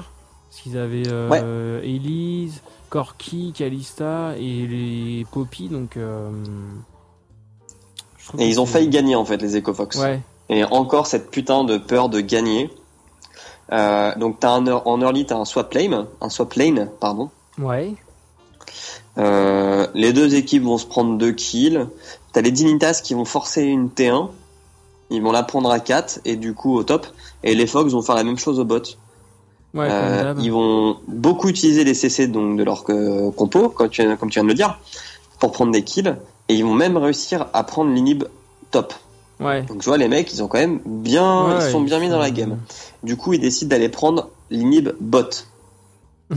Parce 0.50 0.62
qu'ils 0.62 0.78
avaient 0.78 1.08
euh, 1.08 1.80
Elise, 1.82 2.62
Corki, 2.90 3.52
Kalista 3.56 4.34
et 4.38 4.66
les 4.66 5.26
Poppy, 5.32 5.68
donc. 5.68 5.96
euh, 5.96 6.30
je 8.18 8.42
Et 8.42 8.48
ils 8.48 8.60
ont 8.60 8.66
failli 8.66 8.88
gagner, 8.88 9.16
en 9.16 9.24
fait, 9.24 9.40
les 9.42 9.56
EcoFox. 9.56 9.98
Ouais, 9.98 10.20
Et 10.48 10.64
encore 10.64 11.06
cette 11.06 11.30
putain 11.30 11.64
de 11.64 11.78
peur 11.78 12.08
de 12.08 12.20
gagner. 12.20 12.70
Euh, 13.72 14.14
donc 14.16 14.40
t'as 14.40 14.50
un, 14.50 14.66
en 14.66 15.00
early, 15.00 15.24
t'as 15.24 15.36
un 15.36 15.44
swap 15.44 15.72
lane, 15.72 16.06
un 16.20 16.28
swap 16.28 16.54
lane, 16.54 16.90
pardon. 17.00 17.30
ouais, 17.58 17.94
Euh, 19.16 19.86
les 19.94 20.12
deux 20.12 20.34
équipes 20.34 20.64
vont 20.64 20.78
se 20.78 20.86
prendre 20.86 21.16
deux 21.16 21.32
kills. 21.32 21.86
T'as 22.32 22.40
les 22.40 22.50
Dignitas 22.50 23.00
qui 23.02 23.14
vont 23.14 23.24
forcer 23.24 23.62
une 23.62 23.88
T1. 23.88 24.28
Ils 25.10 25.22
vont 25.22 25.32
la 25.32 25.42
prendre 25.44 25.70
à 25.70 25.78
4 25.80 26.20
et 26.24 26.36
du 26.36 26.54
coup 26.54 26.74
au 26.76 26.82
top. 26.82 27.06
Et 27.42 27.54
les 27.54 27.66
Fox 27.66 27.92
vont 27.92 28.02
faire 28.02 28.16
la 28.16 28.24
même 28.24 28.38
chose 28.38 28.58
au 28.58 28.64
bot. 28.64 28.82
ouais, 29.74 29.88
Euh, 29.90 30.34
ils 30.40 30.50
vont 30.52 30.98
beaucoup 31.06 31.48
utiliser 31.48 31.84
les 31.84 31.94
CC 31.94 32.26
donc 32.26 32.56
de 32.58 32.64
leur 32.64 32.84
compo, 32.84 33.68
comme 33.68 33.88
tu, 33.88 34.02
comme 34.16 34.30
tu 34.30 34.34
viens 34.40 34.44
de 34.44 34.48
le 34.48 34.54
dire, 34.54 34.78
pour 35.38 35.52
prendre 35.52 35.72
des 35.72 35.84
kills. 35.84 36.16
Et 36.48 36.54
ils 36.54 36.64
vont 36.64 36.74
même 36.74 36.96
réussir 36.96 37.46
à 37.52 37.62
prendre 37.64 37.92
l'inhib 37.92 38.24
top. 38.70 38.92
Ouais. 39.40 39.62
Donc 39.62 39.78
tu 39.80 39.88
vois 39.88 39.98
les 39.98 40.08
mecs, 40.08 40.32
ils 40.32 40.42
ont 40.42 40.48
quand 40.48 40.58
même 40.58 40.80
bien, 40.84 41.48
Ouais, 41.58 41.66
ils 41.66 41.72
sont 41.72 41.80
bien 41.80 41.98
mis 41.98 42.08
dans 42.08 42.18
la 42.18 42.30
game. 42.30 42.58
Du 43.02 43.16
coup, 43.16 43.32
ils 43.32 43.40
décident 43.40 43.68
d'aller 43.70 43.88
prendre 43.88 44.30
l'inhib 44.50 44.90
bot. 45.00 45.46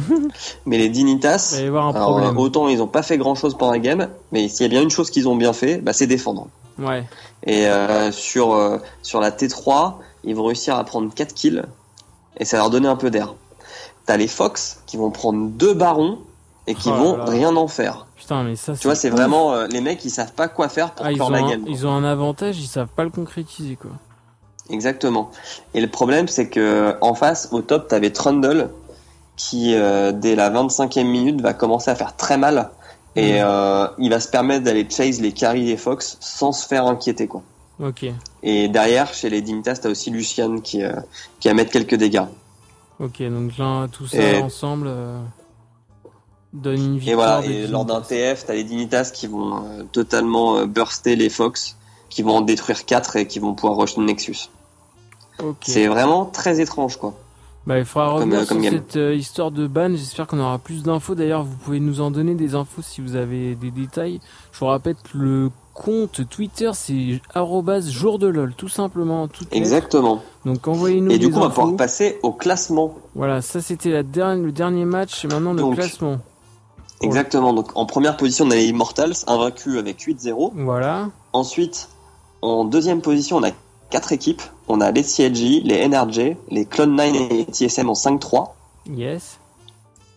Mais 0.66 0.78
les 0.78 0.90
Dignitas, 0.90 1.52
Il 1.54 1.58
va 1.60 1.64
y 1.64 1.68
avoir 1.68 1.88
un 1.88 1.94
alors, 1.94 2.10
problème. 2.10 2.38
autant 2.38 2.68
ils 2.68 2.82
ont 2.82 2.88
pas 2.88 3.04
fait 3.04 3.18
grand 3.18 3.36
chose 3.36 3.56
pendant 3.58 3.72
la 3.72 3.80
game, 3.80 4.10
mais 4.32 4.50
s'il 4.50 4.64
y 4.64 4.66
a 4.66 4.70
bien 4.70 4.82
une 4.82 4.90
chose 4.90 5.10
qu'ils 5.10 5.28
ont 5.30 5.36
bien 5.36 5.54
fait, 5.54 5.78
bah, 5.78 5.94
c'est 5.94 6.08
défendre. 6.08 6.48
Ouais, 6.78 7.06
Et 7.46 7.68
euh, 7.68 8.12
sur, 8.12 8.54
euh, 8.54 8.78
sur 9.02 9.20
la 9.22 9.32
T3, 9.32 9.96
ils 10.26 10.36
vont 10.36 10.44
réussir 10.44 10.76
à 10.76 10.84
prendre 10.84 11.12
4 11.14 11.34
kills, 11.34 11.64
et 12.38 12.46
ça 12.46 12.58
va 12.58 12.64
leur 12.64 12.70
donner 12.70 12.88
un 12.90 12.98
peu 12.98 13.10
d'air. 13.10 13.34
T'as 14.06 14.18
les 14.18 14.28
Fox 14.28 14.82
qui 14.86 14.98
vont 14.98 15.10
prendre 15.10 15.48
deux 15.50 15.74
barons, 15.74 16.20
et 16.67 16.75
qui 16.75 16.89
Oh 16.89 16.95
vont 16.95 17.17
là. 17.17 17.25
rien 17.25 17.56
en 17.56 17.67
faire. 17.67 18.06
putain, 18.15 18.43
mais 18.43 18.56
ça, 18.56 18.73
Tu 18.75 18.88
vois, 18.88 18.95
c'est 18.95 19.10
vraiment 19.10 19.53
euh, 19.53 19.67
les 19.67 19.82
mecs, 19.82 20.03
ils 20.06 20.10
savent 20.10 20.34
pas 20.34 20.47
quoi 20.47 20.67
faire 20.69 20.91
pour 20.91 21.06
Ah, 21.06 21.12
ils, 21.12 21.15
clore 21.15 21.30
ont 21.30 21.32
la 21.32 21.39
un, 21.39 21.49
game. 21.49 21.63
ils 21.67 21.88
ont 21.88 21.91
un 21.91 22.03
avantage, 22.03 22.60
ils 22.60 22.67
savent 22.67 22.89
pas 22.95 23.03
le 23.03 23.10
concrétiser, 23.10 23.75
quoi. 23.77 23.91
Exactement. 24.69 25.32
Et 25.73 25.80
le 25.82 25.88
problème, 25.88 26.27
c'est 26.27 26.49
que 26.49 26.95
en 27.01 27.13
face, 27.13 27.49
au 27.51 27.62
top, 27.62 27.88
t'avais 27.88 28.12
Trundle 28.12 28.69
qui, 29.38 29.73
euh, 29.75 30.12
dès 30.12 30.36
la 30.36 30.49
25e 30.49 31.06
minute, 31.08 31.41
va 31.41 31.53
commencer 31.53 31.89
à 31.91 31.95
faire 31.95 32.15
très 32.15 32.38
mal. 32.38 32.69
Et 33.15 33.41
euh, 33.41 33.88
il 33.97 34.10
va 34.12 34.19
se 34.19 34.27
permettre 34.27 34.63
d'aller 34.65 34.86
chase 34.89 35.21
les 35.21 35.32
carries 35.32 35.65
des 35.65 35.77
Fox 35.77 36.17
sans 36.19 36.51
se 36.51 36.67
faire 36.67 36.86
inquiéter. 36.86 37.27
quoi. 37.27 37.41
Ok, 37.80 38.06
Et 38.43 38.67
derrière, 38.67 39.13
chez 39.13 39.30
les 39.30 39.41
Dignitas, 39.41 39.75
t'as 39.82 39.89
aussi 39.89 40.10
Lucian 40.12 40.60
qui, 40.60 40.82
qui 41.39 41.47
va 41.47 41.53
mettre 41.53 41.71
quelques 41.71 41.95
dégâts. 41.95 42.25
ok, 42.99 43.21
donc 43.23 43.58
là, 43.58 43.88
tout 43.91 44.06
ça 44.08 44.17
Et- 44.17 44.41
ensemble 44.41 44.89
donne 46.58 46.98
une 46.98 47.08
Et 47.08 47.13
voilà, 47.13 47.46
et 47.46 47.67
lors 47.67 47.86
d'un. 47.86 48.02
TF, 48.02 48.46
t'as 48.46 48.54
les 48.54 48.63
Dignitas 48.63 49.12
qui 49.13 49.28
vont 49.28 49.58
euh, 49.58 49.84
totalement 49.91 50.58
euh, 50.58 50.65
burster 50.65 51.15
les 51.15 51.30
Fox, 51.30 51.78
qui 52.10 52.22
vont 52.22 52.38
en 52.38 52.41
détruire 52.41 52.86
4 52.86 53.15
et 53.17 53.28
qui 53.28 53.39
vont 53.39 53.54
pouvoir 53.54 53.78
rush 53.78 53.98
le 53.98 54.04
Nexus. 54.04 54.50
C'est 55.62 55.88
vraiment 55.88 56.26
très 56.26 56.60
étrange, 56.60 56.98
quoi. 56.98 57.13
Bah, 57.67 57.78
il 57.78 57.86
faudra 57.86 58.20
Comme, 58.20 58.34
revenir 58.34 58.41
euh, 58.41 58.46
sur 58.46 58.84
cette 58.89 59.20
histoire 59.20 59.52
de 59.52 59.67
ban. 59.67 59.89
J'espère 59.91 60.26
qu'on 60.26 60.39
aura 60.39 60.58
plus 60.58 60.84
d'infos. 60.84 61.15
D'ailleurs, 61.15 61.43
vous 61.43 61.58
pouvez 61.58 61.82
nous 61.82 62.00
en 62.00 62.12
donner 62.12 62.34
des 62.34 62.56
infos 62.56 62.82
si 62.82 63.02
vous 63.02 63.15
avez 63.15 63.56
des 63.56 63.72
détails. 63.72 64.22
Je 64.54 64.60
vous 64.60 64.67
rappelle 64.67 64.96
le 65.13 65.52
compte 65.78 66.28
Twitter, 66.30 66.72
c'est 66.74 67.22
jour 67.89 68.20
de 68.20 68.28
lol, 68.28 68.54
tout 68.56 68.70
simplement. 68.70 69.28
Tout 69.28 69.46
Exactement. 69.52 70.24
Donc 70.46 70.67
envoyez-nous 70.67 71.12
Et 71.12 71.20
des 71.20 71.28
du 71.28 71.32
coup, 71.32 71.38
on 71.38 71.41
va 71.41 71.48
infos. 71.48 71.62
pouvoir 71.62 71.78
passer 71.78 72.20
au 72.24 72.32
classement. 72.32 72.96
Voilà, 73.15 73.41
ça 73.41 73.62
c'était 73.62 73.91
la 73.91 74.04
dernière, 74.04 74.43
le 74.43 74.52
dernier 74.52 74.86
match 74.86 75.24
et 75.24 75.28
maintenant 75.28 75.54
le 75.54 75.60
Donc, 75.60 75.76
classement. 75.76 76.17
Exactement. 77.02 77.54
Donc, 77.54 77.70
en 77.76 77.86
première 77.86 78.18
position, 78.18 78.46
on 78.46 78.52
a 78.52 78.56
les 78.56 78.66
Immortals, 78.68 79.14
invaincu 79.28 79.78
avec 79.78 80.00
8-0. 80.00 80.52
Voilà. 80.56 81.10
Ensuite, 81.34 81.90
en 82.42 82.64
deuxième 82.66 83.02
position, 83.02 83.38
on 83.38 83.44
a 83.44 83.52
quatre 83.90 84.12
équipes. 84.12 84.42
On 84.68 84.82
a 84.82 84.92
les 84.92 85.04
CLG, 85.04 85.62
les 85.64 85.88
NRJ, 85.88 86.36
les 86.50 86.66
Clone9 86.66 87.32
et 87.32 87.46
TSM 87.52 87.90
en 87.90 87.94
5-3. 87.94 88.50
Yes. 88.90 89.40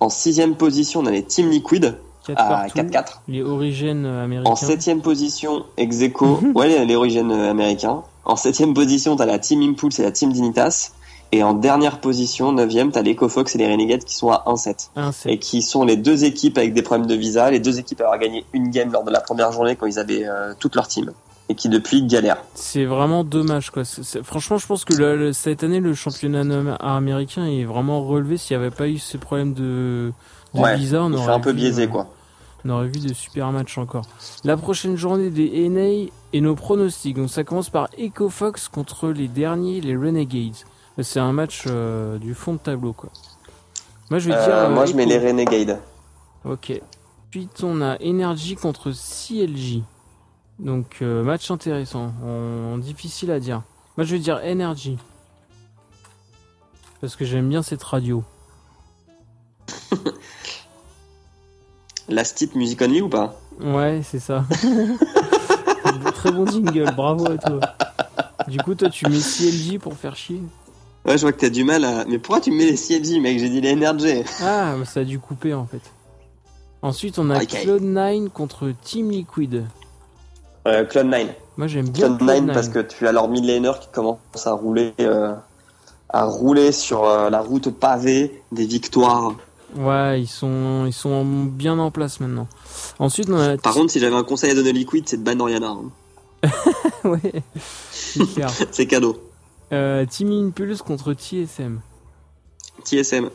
En 0.01 0.09
sixième 0.09 0.55
position, 0.55 1.01
on 1.01 1.07
a 1.07 1.11
les 1.11 1.23
Team 1.23 1.51
Liquid 1.51 1.99
4 2.27 2.41
à 2.41 2.45
partout. 2.49 2.79
4-4. 2.79 3.05
Les 3.29 3.43
origines 3.43 4.05
euh, 4.07 4.25
américains. 4.25 4.51
En 4.51 4.57
septième 4.57 5.03
position, 5.03 5.65
Execo, 5.77 6.41
ouais, 6.55 6.69
les- 6.69 6.85
les 6.87 6.97
origines 6.97 7.31
euh, 7.31 7.51
américains. 7.51 8.03
En 8.25 8.37
septième 8.37 8.75
position, 8.75 9.17
t'as 9.17 9.27
la 9.27 9.39
Team 9.39 9.61
Impulse 9.63 9.99
et 9.99 10.03
la 10.03 10.13
Team 10.13 10.33
Dignitas. 10.33 10.93
Et 11.33 11.43
en 11.45 11.55
dernière 11.55 12.01
position, 12.01 12.51
neuvième, 12.53 12.91
t'as 12.91 13.03
les 13.03 13.13
EcoFox 13.13 13.55
et 13.55 13.59
les 13.59 13.71
Renegades 13.71 14.03
qui 14.05 14.15
sont 14.17 14.31
à 14.31 14.43
1-7. 14.47 14.91
Un, 14.97 15.13
c'est- 15.13 15.33
Et 15.33 15.39
qui 15.39 15.63
sont 15.63 15.85
les 15.85 15.97
deux 15.97 16.25
équipes 16.25 16.59
avec 16.59 16.75
des 16.75 16.83
problèmes 16.83 17.07
de 17.07 17.15
visa, 17.15 17.51
les 17.51 17.61
deux 17.61 17.79
équipes 17.79 18.01
à 18.01 18.05
avoir 18.05 18.19
gagné 18.19 18.45
une 18.53 18.71
game 18.71 18.91
lors 18.93 19.05
de 19.05 19.11
la 19.13 19.21
première 19.21 19.53
journée 19.53 19.77
quand 19.77 19.87
ils 19.87 19.99
avaient 20.01 20.25
euh, 20.27 20.55
toute 20.59 20.75
leur 20.75 20.89
team. 20.89 21.13
Et 21.49 21.55
qui 21.57 21.69
depuis 21.69 22.03
galèrent. 22.05 22.43
C'est 22.55 22.85
vraiment 22.85 23.25
dommage 23.25 23.71
quoi. 23.71 23.83
Franchement, 24.23 24.57
je 24.59 24.67
pense 24.69 24.85
que 24.85 24.95
le- 24.95 25.17
le- 25.17 25.33
cette 25.33 25.65
année, 25.65 25.81
le 25.81 25.95
championnat 25.95 26.41
am- 26.43 26.77
américain 26.81 27.45
est 27.45 27.65
vraiment 27.65 28.05
relevé. 28.05 28.37
S'il 28.37 28.57
n'y 28.57 28.63
avait 28.65 28.75
pas 28.75 28.87
eu 28.89 28.99
ces 28.99 29.19
problèmes 29.19 29.53
de, 29.55 30.13
de 30.55 30.61
Ouais, 30.61 30.77
visa, 30.77 31.03
on 31.03 31.13
aurait 31.13 31.33
un 31.33 31.41
peu 31.41 31.51
vu, 31.51 31.57
biaisé 31.57 31.85
euh, 31.85 31.89
quoi. 31.89 32.07
On 32.65 32.71
aurait 32.71 32.87
vu 32.89 33.01
de 33.01 33.13
super 33.15 33.51
matchs 33.51 33.79
encore. 33.79 34.05
La 34.45 34.57
prochaine 34.57 34.97
journée 34.97 35.31
des 35.31 35.69
NA 35.69 36.09
et 36.33 36.41
nos 36.41 36.55
pronostics. 36.55 37.17
Donc 37.17 37.31
ça 37.31 37.43
commence 37.43 37.71
par 37.71 37.89
EcoFox 38.01 38.69
contre 38.69 39.09
les 39.09 39.27
derniers, 39.29 39.81
les 39.81 39.97
Renegades. 39.97 40.55
C'est 41.03 41.21
un 41.21 41.33
match 41.33 41.65
euh, 41.67 42.19
du 42.19 42.35
fond 42.35 42.55
de 42.55 42.59
tableau 42.59 42.93
quoi. 42.93 43.11
Moi 44.11 44.19
je 44.19 44.29
vais 44.31 44.35
dire. 44.35 44.55
Euh, 44.55 44.67
euh, 44.67 44.71
moi 44.71 44.87
je 44.87 44.95
mets 44.95 45.07
les 45.07 45.19
Renegades. 45.19 45.79
Ok. 46.45 46.73
Ensuite 47.29 47.63
on 47.63 47.81
a 47.81 47.97
Energy 48.03 48.57
contre 48.57 48.91
CLJ. 48.91 49.83
Donc 50.59 50.99
euh, 51.01 51.23
match 51.23 51.51
intéressant. 51.51 52.13
Difficile 52.79 53.31
à 53.31 53.41
dire. 53.41 53.63
Moi 53.97 54.05
je 54.05 54.17
vais 54.17 54.21
dire 54.21 54.41
Energy. 54.45 54.99
Parce 57.01 57.17
que 57.17 57.25
j'aime 57.25 57.49
bien 57.49 57.63
cette 57.63 57.83
radio. 57.83 58.23
Last 62.09 62.37
Tip 62.37 62.55
Music 62.57 62.83
Only 62.83 63.01
ou 63.01 63.09
pas? 63.09 63.41
Ouais, 63.61 64.01
c'est 64.03 64.19
ça. 64.19 64.45
Très 66.15 66.33
bon 66.33 66.47
jingle, 66.47 66.93
bravo 66.95 67.31
à 67.31 67.39
toi. 67.39 67.61
Du 68.49 68.59
coup, 68.59 68.75
toi, 68.75 68.91
tu 68.91 69.07
mets 69.09 69.21
CLJ 69.21 69.79
pour 69.79 69.95
faire 69.95 70.17
chier. 70.17 70.43
Ouais, 71.11 71.19
je 71.19 71.23
vois 71.23 71.33
que 71.33 71.41
t'as 71.41 71.49
du 71.49 71.65
mal 71.65 71.85
à. 71.85 72.05
Mais 72.05 72.19
pourquoi 72.19 72.41
tu 72.41 72.53
mets 72.53 72.67
les 72.67 72.77
CLG, 72.77 73.19
mec 73.21 73.37
J'ai 73.41 73.49
dit 73.49 73.61
les 73.61 73.75
NRJ. 73.75 74.23
Ah, 74.43 74.75
ça 74.85 75.01
a 75.01 75.05
dû 75.05 75.19
couper 75.19 75.55
en 75.55 75.67
fait. 75.67 75.81
Ensuite, 76.83 77.19
on 77.19 77.31
a 77.31 77.43
Ok. 77.43 77.49
Cloud9 77.49 78.29
contre 78.29 78.73
Team 78.85 79.11
Liquid. 79.11 79.65
Euh, 80.69 80.85
Clone9. 80.85 81.27
Moi, 81.57 81.67
j'aime 81.67 81.89
bien 81.89 82.11
Clone9 82.11 82.19
Cloud9. 82.47 82.55
parce 82.55 82.69
que 82.69 82.79
tu 82.79 83.09
as 83.09 83.13
leur 83.13 83.27
midlaner 83.27 83.73
qui 83.81 83.89
commence 83.89 84.19
à 84.45 84.53
rouler, 84.53 84.95
euh, 85.01 85.35
à 86.11 86.25
rouler 86.27 86.71
sur 86.71 87.05
euh, 87.05 87.29
la 87.29 87.41
route 87.41 87.71
pavée 87.71 88.41
des 88.53 88.67
victoires. 88.67 89.33
Ouais, 89.75 90.21
ils 90.21 90.29
sont, 90.29 90.85
ils 90.87 90.93
sont 90.93 91.25
bien 91.25 91.77
en 91.81 91.91
place 91.91 92.21
maintenant. 92.21 92.47
Ensuite, 93.01 93.29
on 93.31 93.37
a. 93.41 93.57
Par 93.59 93.75
contre, 93.75 93.91
si 93.91 93.99
j'avais 93.99 94.15
un 94.15 94.23
conseil 94.23 94.53
à 94.53 94.55
donner 94.55 94.73
Liquid, 94.73 95.09
c'est 95.09 95.17
de 95.17 95.25
ban 95.25 95.41
Oriana. 95.41 95.75
hein. 96.43 96.49
ouais. 97.05 97.43
C'est 98.71 98.87
cadeau. 98.87 99.17
Euh, 99.73 100.05
Team 100.07 100.31
Impulse 100.33 100.83
contre 100.83 101.13
TSM. 101.15 101.81
TSM. 102.85 103.31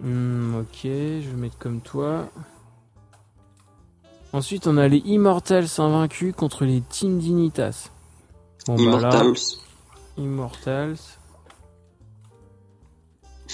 Hmm, 0.00 0.54
ok, 0.60 0.78
je 0.84 1.28
vais 1.28 1.36
mettre 1.36 1.58
comme 1.58 1.80
toi. 1.80 2.28
Ensuite, 4.32 4.66
on 4.66 4.76
a 4.76 4.86
les 4.88 4.98
Immortals 4.98 5.66
invaincus 5.78 6.34
contre 6.36 6.64
les 6.64 6.80
Team 6.82 7.18
Dignitas. 7.18 7.90
Bon, 8.66 8.76
bah 8.76 8.82
Immortals. 8.82 9.34
Immortals. 10.18 10.96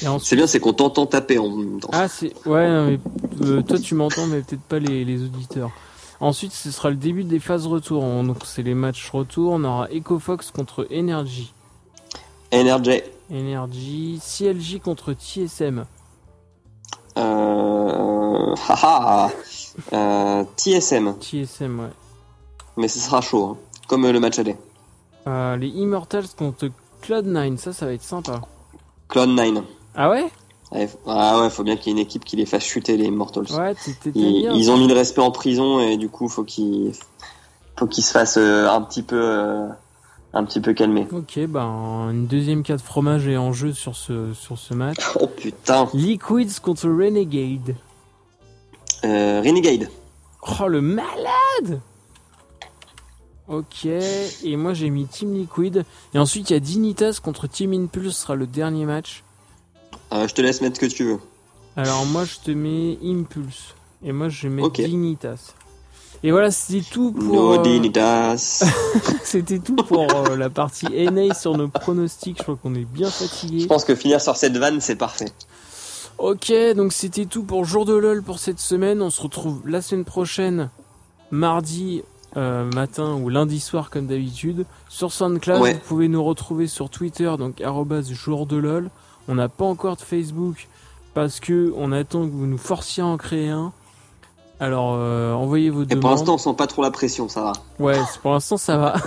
Ensuite... 0.06 0.28
C'est 0.28 0.36
bien, 0.36 0.46
c'est 0.48 0.60
qu'on 0.60 0.72
t'entend 0.72 1.06
taper 1.06 1.38
en 1.38 1.48
même 1.48 1.80
temps. 1.80 1.90
Ah, 1.92 2.08
c'est. 2.08 2.32
Ouais, 2.46 2.68
non, 2.68 2.86
mais 2.90 3.00
euh, 3.46 3.62
toi 3.62 3.78
tu 3.78 3.94
m'entends, 3.94 4.26
mais 4.26 4.42
peut-être 4.42 4.62
pas 4.62 4.80
les, 4.80 5.04
les 5.04 5.22
auditeurs. 5.22 5.70
Ensuite, 6.20 6.52
ce 6.52 6.70
sera 6.72 6.90
le 6.90 6.96
début 6.96 7.22
des 7.24 7.38
phases 7.38 7.66
retour. 7.66 8.02
On- 8.02 8.24
Donc, 8.24 8.38
c'est 8.44 8.62
les 8.62 8.74
matchs 8.74 9.08
retour. 9.10 9.52
On 9.52 9.64
aura 9.64 9.88
EcoFox 9.90 10.50
contre 10.50 10.86
Energy. 10.92 11.53
NRJ. 12.54 13.02
Energy. 13.30 14.20
CLJ 14.22 14.80
contre 14.80 15.12
TSM. 15.12 15.84
Euh... 17.16 18.54
haha, 18.68 19.30
euh, 19.92 20.44
TSM, 20.56 21.14
TSM, 21.20 21.80
ouais. 21.80 21.86
mais 22.76 22.88
ce 22.88 22.98
sera 22.98 23.20
chaud, 23.20 23.44
hein, 23.44 23.56
comme 23.88 24.04
euh, 24.04 24.12
le 24.12 24.20
match 24.20 24.38
aller. 24.38 24.56
Euh, 25.26 25.56
les 25.56 25.68
Immortals 25.68 26.28
contre 26.36 26.68
Cloud9, 27.02 27.56
ça, 27.56 27.72
ça 27.72 27.86
va 27.86 27.92
être 27.92 28.02
sympa. 28.02 28.40
Clone 29.08 29.34
9. 29.34 29.64
Ah 29.94 30.10
ouais? 30.10 30.26
Ah 31.06 31.40
ouais, 31.40 31.50
faut 31.50 31.62
bien 31.62 31.76
qu'il 31.76 31.86
y 31.86 31.90
ait 31.90 32.00
une 32.00 32.04
équipe 32.04 32.24
qui 32.24 32.36
les 32.36 32.46
fasse 32.46 32.64
chuter 32.64 32.96
les 32.96 33.04
Immortals. 33.04 33.46
Ouais, 33.52 33.74
t'étais 33.74 34.10
ils, 34.14 34.42
bien. 34.42 34.52
ils 34.54 34.70
ont 34.70 34.76
mis 34.76 34.88
le 34.88 34.94
respect 34.94 35.20
en 35.20 35.30
prison 35.30 35.80
et 35.80 35.96
du 35.96 36.08
coup 36.08 36.28
faut 36.28 36.42
qu'ils 36.42 36.92
faut 37.78 37.86
qu'ils 37.86 38.02
se 38.02 38.10
fassent 38.10 38.38
euh, 38.38 38.68
un 38.68 38.82
petit 38.82 39.02
peu 39.02 39.20
euh, 39.20 39.68
un 40.34 40.44
petit 40.44 40.60
peu 40.60 40.72
calmer. 40.74 41.06
Ok, 41.12 41.38
ben 41.46 42.10
une 42.10 42.26
deuxième 42.26 42.62
carte 42.62 42.80
fromage 42.82 43.26
est 43.28 43.36
en 43.36 43.52
jeu 43.52 43.72
sur 43.72 43.94
ce, 43.96 44.32
sur 44.34 44.58
ce 44.58 44.74
match. 44.74 44.98
Oh 45.20 45.26
putain, 45.28 45.88
Liquids 45.94 46.60
contre 46.62 46.88
Renegade. 46.88 47.76
euh, 49.04 49.40
Renegade. 49.44 49.88
Oh 50.60 50.68
le 50.68 50.80
malade 50.80 51.80
Ok, 53.46 53.84
et 53.84 54.56
moi 54.56 54.72
j'ai 54.72 54.88
mis 54.90 55.06
Team 55.06 55.34
Liquid. 55.34 55.84
Et 56.14 56.18
ensuite 56.18 56.50
il 56.50 56.54
y 56.54 56.56
a 56.56 56.60
Dignitas 56.60 57.18
contre 57.22 57.46
Team 57.46 57.72
Impulse, 57.74 58.14
ce 58.16 58.22
sera 58.22 58.34
le 58.34 58.46
dernier 58.46 58.86
match. 58.86 59.22
Euh, 60.12 60.26
je 60.26 60.34
te 60.34 60.40
laisse 60.42 60.60
mettre 60.62 60.76
ce 60.76 60.80
que 60.80 60.86
tu 60.86 61.04
veux. 61.04 61.18
Alors 61.76 62.06
moi 62.06 62.24
je 62.24 62.36
te 62.42 62.50
mets 62.50 62.98
Impulse. 63.04 63.74
Et 64.02 64.12
moi 64.12 64.28
je 64.30 64.48
mets 64.48 64.62
Ok. 64.62 64.80
Dignitas. 64.80 65.54
Et 66.26 66.30
voilà, 66.30 66.50
c'était 66.50 66.82
tout 66.90 67.12
pour, 67.12 67.52
euh, 67.52 68.36
c'était 69.24 69.58
tout 69.58 69.76
pour 69.76 70.06
euh, 70.10 70.36
la 70.36 70.48
partie 70.48 70.86
NA 70.86 71.34
sur 71.34 71.54
nos 71.54 71.68
pronostics. 71.68 72.38
Je 72.38 72.42
crois 72.42 72.56
qu'on 72.56 72.74
est 72.74 72.86
bien 72.86 73.08
Je 73.08 73.12
fatigué. 73.26 73.66
pense 73.66 73.84
que 73.84 73.94
finir 73.94 74.22
sur 74.22 74.34
cette 74.34 74.56
vanne 74.56 74.80
c'est 74.80 74.96
parfait. 74.96 75.30
Ok, 76.16 76.50
donc 76.76 76.94
c'était 76.94 77.26
tout 77.26 77.42
pour 77.42 77.66
Jour 77.66 77.84
de 77.84 77.92
LOL 77.92 78.22
pour 78.22 78.38
cette 78.38 78.58
semaine. 78.58 79.02
On 79.02 79.10
se 79.10 79.20
retrouve 79.20 79.60
la 79.68 79.82
semaine 79.82 80.06
prochaine, 80.06 80.70
mardi 81.30 82.02
euh, 82.38 82.64
matin 82.72 83.16
ou 83.16 83.28
lundi 83.28 83.60
soir 83.60 83.90
comme 83.90 84.06
d'habitude. 84.06 84.64
Sur 84.88 85.12
SoundCloud, 85.12 85.60
Ouais. 85.60 85.74
vous 85.74 85.80
pouvez 85.80 86.08
nous 86.08 86.24
retrouver 86.24 86.68
sur 86.68 86.88
Twitter, 86.88 87.30
donc 87.38 87.62
jour 88.12 88.46
de 88.46 88.56
LOL. 88.56 88.90
On 89.28 89.34
n'a 89.34 89.50
pas 89.50 89.66
encore 89.66 89.96
de 89.96 90.02
Facebook 90.02 90.68
parce 91.12 91.38
que 91.38 91.70
on 91.76 91.92
attend 91.92 92.24
que 92.24 92.32
vous 92.32 92.46
nous 92.46 92.56
forciez 92.56 93.02
à 93.02 93.06
en 93.06 93.18
créer 93.18 93.50
un. 93.50 93.74
Alors 94.64 94.94
euh, 94.96 95.32
envoyez 95.32 95.70
vos 95.70 95.82
Et 95.82 95.86
demandes. 95.86 96.00
pour 96.00 96.10
l'instant 96.10 96.34
on 96.34 96.38
sent 96.38 96.54
pas 96.56 96.66
trop 96.66 96.82
la 96.82 96.90
pression, 96.90 97.28
ça 97.28 97.42
va. 97.42 97.52
ouais, 97.78 97.98
pour 98.22 98.32
l'instant 98.32 98.56
ça 98.56 98.76
va. 98.76 98.94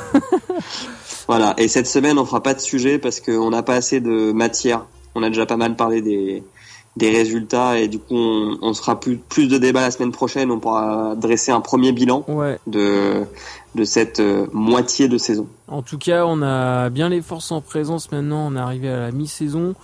Voilà. 1.27 1.53
Et 1.57 1.67
cette 1.67 1.87
semaine 1.87 2.17
on 2.17 2.25
fera 2.25 2.41
pas 2.41 2.53
de 2.53 2.59
sujet 2.61 2.99
parce 2.99 3.19
qu'on 3.19 3.49
n'a 3.49 3.63
pas 3.63 3.75
assez 3.75 3.99
de 3.99 4.31
matière. 4.31 4.85
On 5.15 5.23
a 5.23 5.27
déjà 5.29 5.45
pas 5.45 5.57
mal 5.57 5.75
parlé 5.75 6.01
des 6.01 6.43
des 6.95 7.11
résultats 7.11 7.77
et 7.77 7.87
du 7.87 7.99
coup 7.99 8.15
on, 8.15 8.57
on 8.61 8.73
se 8.73 8.79
fera 8.81 8.99
plus 8.99 9.17
plus 9.17 9.47
de 9.47 9.57
débats 9.57 9.81
la 9.81 9.91
semaine 9.91 10.11
prochaine. 10.11 10.49
On 10.51 10.59
pourra 10.59 11.15
dresser 11.15 11.51
un 11.51 11.59
premier 11.61 11.91
bilan 11.91 12.23
Ouais. 12.27 12.57
de 12.65 13.23
de 13.75 13.83
cette 13.83 14.19
euh, 14.21 14.47
moitié 14.53 15.07
de 15.07 15.17
saison. 15.17 15.47
En 15.67 15.81
tout 15.83 15.97
cas, 15.99 16.25
on 16.25 16.41
a 16.41 16.89
bien 16.89 17.09
les 17.09 17.21
forces 17.21 17.51
en 17.51 17.61
présence 17.61 18.11
maintenant. 18.11 18.47
On 18.51 18.55
est 18.55 18.59
arrivé 18.59 18.89
à 18.89 18.97
la 18.99 19.11
mi-saison. 19.11 19.75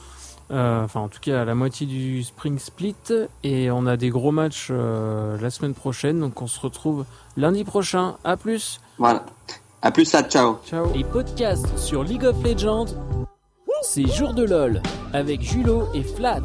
Euh, 0.54 0.84
enfin, 0.84 1.00
en 1.02 1.08
tout 1.08 1.20
cas, 1.20 1.42
à 1.42 1.46
la 1.46 1.56
moitié 1.56 1.88
du 1.88 2.24
Spring 2.24 2.60
Split. 2.60 2.96
Et 3.44 3.72
on 3.72 3.86
a 3.86 3.98
des 3.98 4.10
gros 4.10 4.32
matchs 4.32 4.68
euh, 4.70 5.38
la 5.40 5.50
semaine 5.50 5.74
prochaine. 5.74 6.20
Donc, 6.20 6.42
on 6.42 6.48
se 6.48 6.60
retrouve 6.60 7.06
lundi 7.36 7.64
prochain. 7.64 8.18
À 8.24 8.38
plus. 8.38 8.80
Voilà. 8.98 9.26
À 9.82 9.92
plus 9.92 10.14
là, 10.14 10.24
ciao. 10.24 10.58
Ciao. 10.66 10.92
Les 10.94 11.04
podcasts 11.04 11.78
sur 11.78 12.04
League 12.04 12.24
of 12.24 12.42
Legends, 12.44 12.86
c'est 13.82 14.08
Jour 14.08 14.34
de 14.34 14.44
LOL 14.44 14.82
avec 15.12 15.42
Julo 15.42 15.90
et 15.94 16.04
Flat. 16.04 16.42